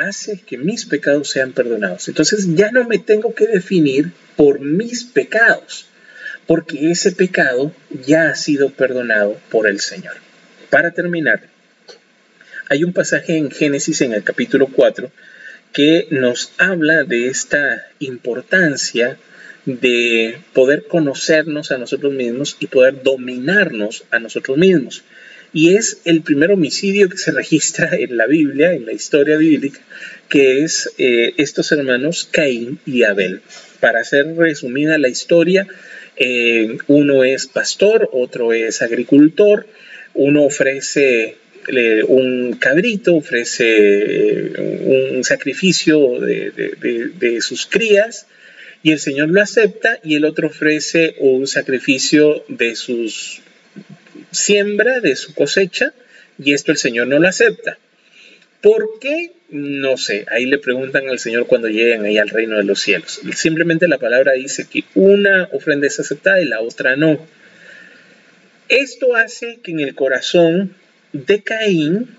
hace 0.00 0.40
que 0.40 0.58
mis 0.58 0.86
pecados 0.86 1.30
sean 1.30 1.52
perdonados. 1.52 2.08
Entonces 2.08 2.54
ya 2.54 2.70
no 2.70 2.84
me 2.84 2.98
tengo 2.98 3.34
que 3.34 3.46
definir 3.46 4.12
por 4.36 4.60
mis 4.60 5.04
pecados, 5.04 5.86
porque 6.46 6.90
ese 6.90 7.12
pecado 7.12 7.72
ya 8.06 8.30
ha 8.30 8.34
sido 8.34 8.70
perdonado 8.70 9.38
por 9.50 9.68
el 9.68 9.80
Señor. 9.80 10.16
Para 10.70 10.92
terminar, 10.92 11.42
hay 12.68 12.84
un 12.84 12.92
pasaje 12.92 13.36
en 13.36 13.50
Génesis 13.50 14.00
en 14.00 14.12
el 14.12 14.22
capítulo 14.22 14.68
4 14.68 15.10
que 15.72 16.08
nos 16.10 16.52
habla 16.58 17.04
de 17.04 17.28
esta 17.28 17.86
importancia 17.98 19.18
de 19.66 20.38
poder 20.52 20.86
conocernos 20.86 21.70
a 21.70 21.78
nosotros 21.78 22.12
mismos 22.12 22.56
y 22.60 22.66
poder 22.66 23.02
dominarnos 23.02 24.04
a 24.10 24.18
nosotros 24.18 24.56
mismos 24.56 25.04
y 25.52 25.74
es 25.74 26.00
el 26.04 26.22
primer 26.22 26.50
homicidio 26.52 27.08
que 27.08 27.18
se 27.18 27.32
registra 27.32 27.90
en 27.92 28.16
la 28.16 28.26
Biblia, 28.26 28.72
en 28.72 28.86
la 28.86 28.92
historia 28.92 29.36
bíblica, 29.36 29.80
que 30.28 30.62
es 30.62 30.90
eh, 30.98 31.34
estos 31.36 31.72
hermanos 31.72 32.28
Caín 32.30 32.78
y 32.86 33.02
Abel. 33.02 33.40
Para 33.80 34.00
hacer 34.00 34.36
resumida 34.36 34.98
la 34.98 35.08
historia, 35.08 35.66
eh, 36.16 36.76
uno 36.86 37.24
es 37.24 37.46
pastor, 37.46 38.10
otro 38.12 38.52
es 38.52 38.82
agricultor, 38.82 39.66
uno 40.14 40.44
ofrece 40.44 41.36
un 42.08 42.56
cabrito, 42.58 43.14
ofrece 43.14 44.50
un 44.56 45.22
sacrificio 45.22 46.18
de, 46.20 47.38
sus 47.40 47.66
crías 47.66 48.26
y 48.82 48.92
el 48.92 48.98
Señor 48.98 49.28
lo 49.28 49.40
acepta 49.40 50.00
y 50.02 50.16
el 50.16 50.24
otro 50.24 50.48
ofrece 50.48 51.14
un 51.18 51.46
sacrificio 51.46 52.44
de 52.48 52.76
sus 52.76 53.40
siembra, 54.30 55.00
de 55.00 55.16
su 55.16 55.34
cosecha 55.34 55.92
y 56.42 56.54
esto 56.54 56.72
el 56.72 56.78
Señor 56.78 57.06
no 57.06 57.18
lo 57.18 57.28
acepta. 57.28 57.78
¿Por 58.60 58.98
qué? 59.00 59.32
No 59.50 59.96
sé. 59.96 60.26
Ahí 60.30 60.46
le 60.46 60.58
preguntan 60.58 61.08
al 61.08 61.18
Señor 61.18 61.46
cuando 61.46 61.68
lleguen 61.68 62.04
ahí 62.04 62.18
al 62.18 62.28
reino 62.28 62.56
de 62.56 62.64
los 62.64 62.80
cielos. 62.80 63.20
Simplemente 63.34 63.88
la 63.88 63.98
palabra 63.98 64.32
dice 64.32 64.66
que 64.70 64.84
una 64.94 65.48
ofrenda 65.52 65.86
es 65.86 65.98
aceptada 65.98 66.40
y 66.40 66.44
la 66.44 66.60
otra 66.60 66.96
no. 66.96 67.18
Esto 68.68 69.16
hace 69.16 69.58
que 69.62 69.72
en 69.72 69.80
el 69.80 69.94
corazón 69.94 70.74
de 71.12 71.42
Caín 71.42 72.16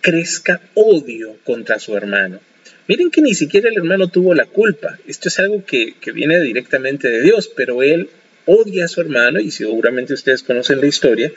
crezca 0.00 0.60
odio 0.74 1.36
contra 1.44 1.78
su 1.78 1.96
hermano. 1.96 2.40
Miren 2.86 3.10
que 3.10 3.22
ni 3.22 3.34
siquiera 3.34 3.68
el 3.68 3.76
hermano 3.76 4.08
tuvo 4.08 4.34
la 4.34 4.46
culpa. 4.46 4.98
Esto 5.06 5.28
es 5.28 5.38
algo 5.38 5.64
que, 5.64 5.94
que 6.00 6.12
viene 6.12 6.40
directamente 6.40 7.08
de 7.08 7.22
Dios, 7.22 7.50
pero 7.54 7.82
él 7.82 8.10
odia 8.46 8.84
a 8.84 8.88
su 8.88 9.00
hermano 9.00 9.40
y 9.40 9.50
seguramente 9.50 10.14
ustedes 10.14 10.42
conocen 10.42 10.80
la 10.80 10.86
historia, 10.86 11.32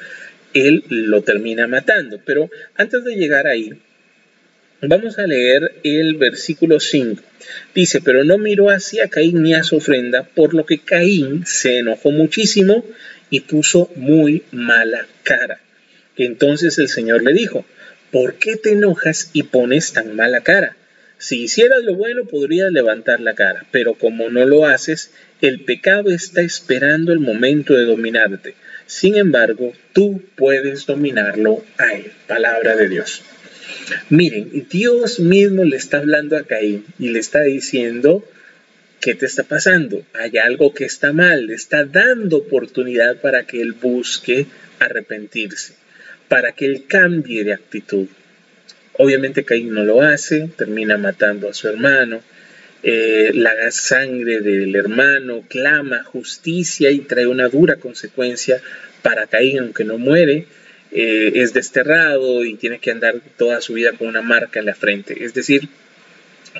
él 0.53 0.83
lo 0.89 1.21
termina 1.21 1.67
matando. 1.67 2.19
Pero 2.25 2.49
antes 2.75 3.03
de 3.03 3.15
llegar 3.15 3.47
ahí, 3.47 3.73
vamos 4.81 5.19
a 5.19 5.27
leer 5.27 5.73
el 5.83 6.15
versículo 6.15 6.79
5. 6.79 7.21
Dice, 7.73 8.01
pero 8.01 8.23
no 8.23 8.37
miró 8.37 8.69
hacia 8.69 9.07
Caín 9.07 9.43
ni 9.43 9.53
a 9.53 9.63
su 9.63 9.77
ofrenda, 9.77 10.23
por 10.23 10.53
lo 10.53 10.65
que 10.65 10.79
Caín 10.79 11.45
se 11.45 11.79
enojó 11.79 12.11
muchísimo 12.11 12.85
y 13.29 13.41
puso 13.41 13.89
muy 13.95 14.43
mala 14.51 15.07
cara. 15.23 15.59
Entonces 16.17 16.77
el 16.77 16.89
Señor 16.89 17.23
le 17.23 17.33
dijo, 17.33 17.65
¿por 18.11 18.35
qué 18.35 18.57
te 18.57 18.73
enojas 18.73 19.29
y 19.33 19.43
pones 19.43 19.93
tan 19.93 20.15
mala 20.15 20.41
cara? 20.41 20.75
Si 21.23 21.43
hicieras 21.43 21.85
lo 21.85 21.95
bueno 21.95 22.25
podrías 22.25 22.69
levantar 22.69 23.21
la 23.21 23.33
cara, 23.33 23.65
pero 23.71 23.93
como 23.93 24.29
no 24.29 24.45
lo 24.45 24.65
haces, 24.65 25.09
el 25.39 25.61
pecado 25.61 26.11
está 26.11 26.41
esperando 26.41 27.13
el 27.13 27.19
momento 27.19 27.75
de 27.75 27.85
dominarte. 27.85 28.55
Sin 28.87 29.15
embargo, 29.15 29.71
tú 29.93 30.21
puedes 30.35 30.85
dominarlo 30.85 31.63
a 31.77 31.93
él. 31.93 32.11
Palabra 32.27 32.75
de 32.75 32.89
Dios. 32.89 33.21
Miren, 34.09 34.67
Dios 34.69 35.21
mismo 35.21 35.63
le 35.63 35.77
está 35.77 35.99
hablando 35.99 36.35
a 36.35 36.43
Caín 36.43 36.83
y 36.99 37.07
le 37.07 37.19
está 37.19 37.43
diciendo, 37.43 38.27
¿qué 38.99 39.15
te 39.15 39.25
está 39.25 39.43
pasando? 39.43 40.03
Hay 40.13 40.37
algo 40.37 40.73
que 40.73 40.83
está 40.83 41.13
mal, 41.13 41.47
le 41.47 41.53
está 41.53 41.85
dando 41.85 42.35
oportunidad 42.35 43.21
para 43.21 43.43
que 43.43 43.61
él 43.61 43.71
busque 43.71 44.47
arrepentirse, 44.77 45.75
para 46.27 46.51
que 46.51 46.65
él 46.65 46.83
cambie 46.85 47.45
de 47.45 47.53
actitud. 47.53 48.07
Obviamente 48.97 49.43
Caín 49.43 49.73
no 49.73 49.83
lo 49.83 50.01
hace, 50.01 50.49
termina 50.55 50.97
matando 50.97 51.49
a 51.49 51.53
su 51.53 51.67
hermano. 51.67 52.21
Eh, 52.83 53.31
la 53.33 53.71
sangre 53.71 54.41
del 54.41 54.75
hermano 54.75 55.43
clama 55.47 56.03
justicia 56.03 56.91
y 56.91 56.99
trae 56.99 57.25
una 57.25 57.47
dura 57.47 57.77
consecuencia 57.77 58.61
para 59.01 59.25
Caín, 59.27 59.59
aunque 59.59 59.83
no 59.83 59.97
muere. 59.97 60.45
Eh, 60.91 61.31
es 61.41 61.53
desterrado 61.53 62.45
y 62.45 62.55
tiene 62.55 62.79
que 62.79 62.91
andar 62.91 63.15
toda 63.37 63.61
su 63.61 63.73
vida 63.73 63.93
con 63.93 64.07
una 64.07 64.21
marca 64.21 64.59
en 64.59 64.67
la 64.67 64.75
frente. 64.75 65.23
Es 65.23 65.33
decir, 65.33 65.69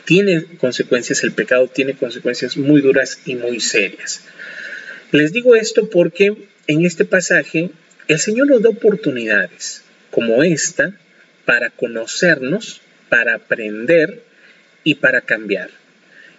tiene 0.05 0.45
consecuencias, 0.57 1.23
el 1.23 1.33
pecado 1.33 1.67
tiene 1.67 1.93
consecuencias 1.93 2.57
muy 2.57 2.81
duras 2.81 3.19
y 3.25 3.35
muy 3.35 3.59
serias. 3.59 4.23
Les 5.11 5.31
digo 5.31 5.55
esto 5.55 5.87
porque 5.87 6.47
en 6.65 6.85
este 6.85 7.05
pasaje 7.05 7.69
el 8.07 8.19
Señor 8.19 8.47
nos 8.47 8.63
da 8.63 8.69
oportunidades 8.69 9.83
como 10.09 10.43
esta 10.43 10.93
para 11.45 11.69
conocernos, 11.69 12.81
para 13.09 13.35
aprender 13.35 14.23
y 14.83 14.95
para 14.95 15.21
cambiar. 15.21 15.69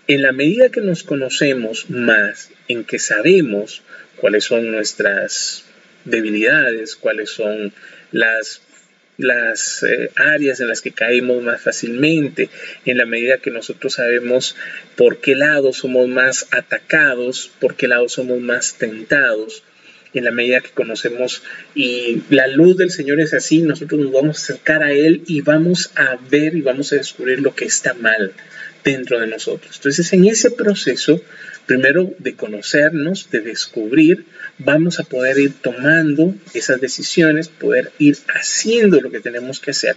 En 0.06 0.22
la 0.22 0.32
medida 0.32 0.68
que 0.68 0.80
nos 0.80 1.02
conocemos 1.02 1.88
más, 1.88 2.50
en 2.68 2.84
que 2.84 2.98
sabemos 2.98 3.82
cuáles 4.16 4.44
son 4.44 4.70
nuestras 4.70 5.64
debilidades, 6.04 6.96
cuáles 6.96 7.30
son 7.30 7.72
las, 8.12 8.60
las 9.16 9.82
eh, 9.82 10.10
áreas 10.16 10.60
en 10.60 10.68
las 10.68 10.82
que 10.82 10.92
caemos 10.92 11.42
más 11.42 11.62
fácilmente, 11.62 12.50
en 12.84 12.98
la 12.98 13.06
medida 13.06 13.38
que 13.38 13.50
nosotros 13.50 13.94
sabemos 13.94 14.56
por 14.96 15.20
qué 15.20 15.34
lado 15.34 15.72
somos 15.72 16.06
más 16.08 16.48
atacados, 16.50 17.50
por 17.58 17.74
qué 17.74 17.88
lado 17.88 18.08
somos 18.08 18.40
más 18.40 18.74
tentados, 18.74 19.62
en 20.14 20.24
la 20.24 20.30
medida 20.30 20.60
que 20.60 20.70
conocemos 20.70 21.42
y 21.74 22.22
la 22.30 22.46
luz 22.46 22.76
del 22.76 22.90
Señor 22.90 23.20
es 23.20 23.34
así, 23.34 23.62
nosotros 23.62 24.00
nos 24.00 24.12
vamos 24.12 24.38
a 24.38 24.42
acercar 24.42 24.82
a 24.82 24.92
Él 24.92 25.22
y 25.26 25.40
vamos 25.40 25.90
a 25.96 26.16
ver 26.30 26.54
y 26.54 26.62
vamos 26.62 26.92
a 26.92 26.96
descubrir 26.96 27.40
lo 27.40 27.54
que 27.54 27.64
está 27.64 27.94
mal 27.94 28.32
dentro 28.84 29.18
de 29.18 29.26
nosotros. 29.26 29.76
Entonces, 29.76 30.12
en 30.12 30.26
ese 30.26 30.50
proceso, 30.50 31.20
primero 31.66 32.14
de 32.18 32.34
conocernos, 32.34 33.30
de 33.30 33.40
descubrir, 33.40 34.26
vamos 34.58 35.00
a 35.00 35.04
poder 35.04 35.38
ir 35.38 35.54
tomando 35.60 36.34
esas 36.52 36.80
decisiones, 36.80 37.48
poder 37.48 37.92
ir 37.98 38.16
haciendo 38.28 39.00
lo 39.00 39.10
que 39.10 39.20
tenemos 39.20 39.58
que 39.58 39.72
hacer 39.72 39.96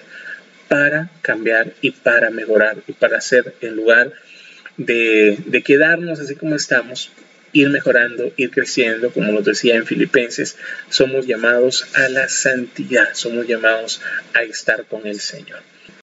para 0.68 1.12
cambiar 1.22 1.74
y 1.82 1.92
para 1.92 2.30
mejorar 2.30 2.78
y 2.88 2.94
para 2.94 3.18
hacer 3.18 3.54
en 3.62 3.76
lugar 3.76 4.14
de, 4.78 5.38
de 5.46 5.62
quedarnos 5.62 6.20
así 6.20 6.36
como 6.36 6.56
estamos, 6.56 7.12
ir 7.54 7.70
mejorando, 7.70 8.32
ir 8.38 8.52
creciendo, 8.52 9.12
como 9.12 9.32
nos 9.32 9.46
decía 9.46 9.76
en 9.76 9.86
Filipenses, 9.86 10.58
somos 10.90 11.26
llamados 11.26 11.88
a 11.96 12.10
la 12.10 12.30
santidad, 12.30 13.10
somos 13.14 13.48
llamados 13.48 14.02
a 14.34 14.44
estar 14.44 14.86
con 14.86 15.08
el 15.08 15.20
Señor. 15.20 15.62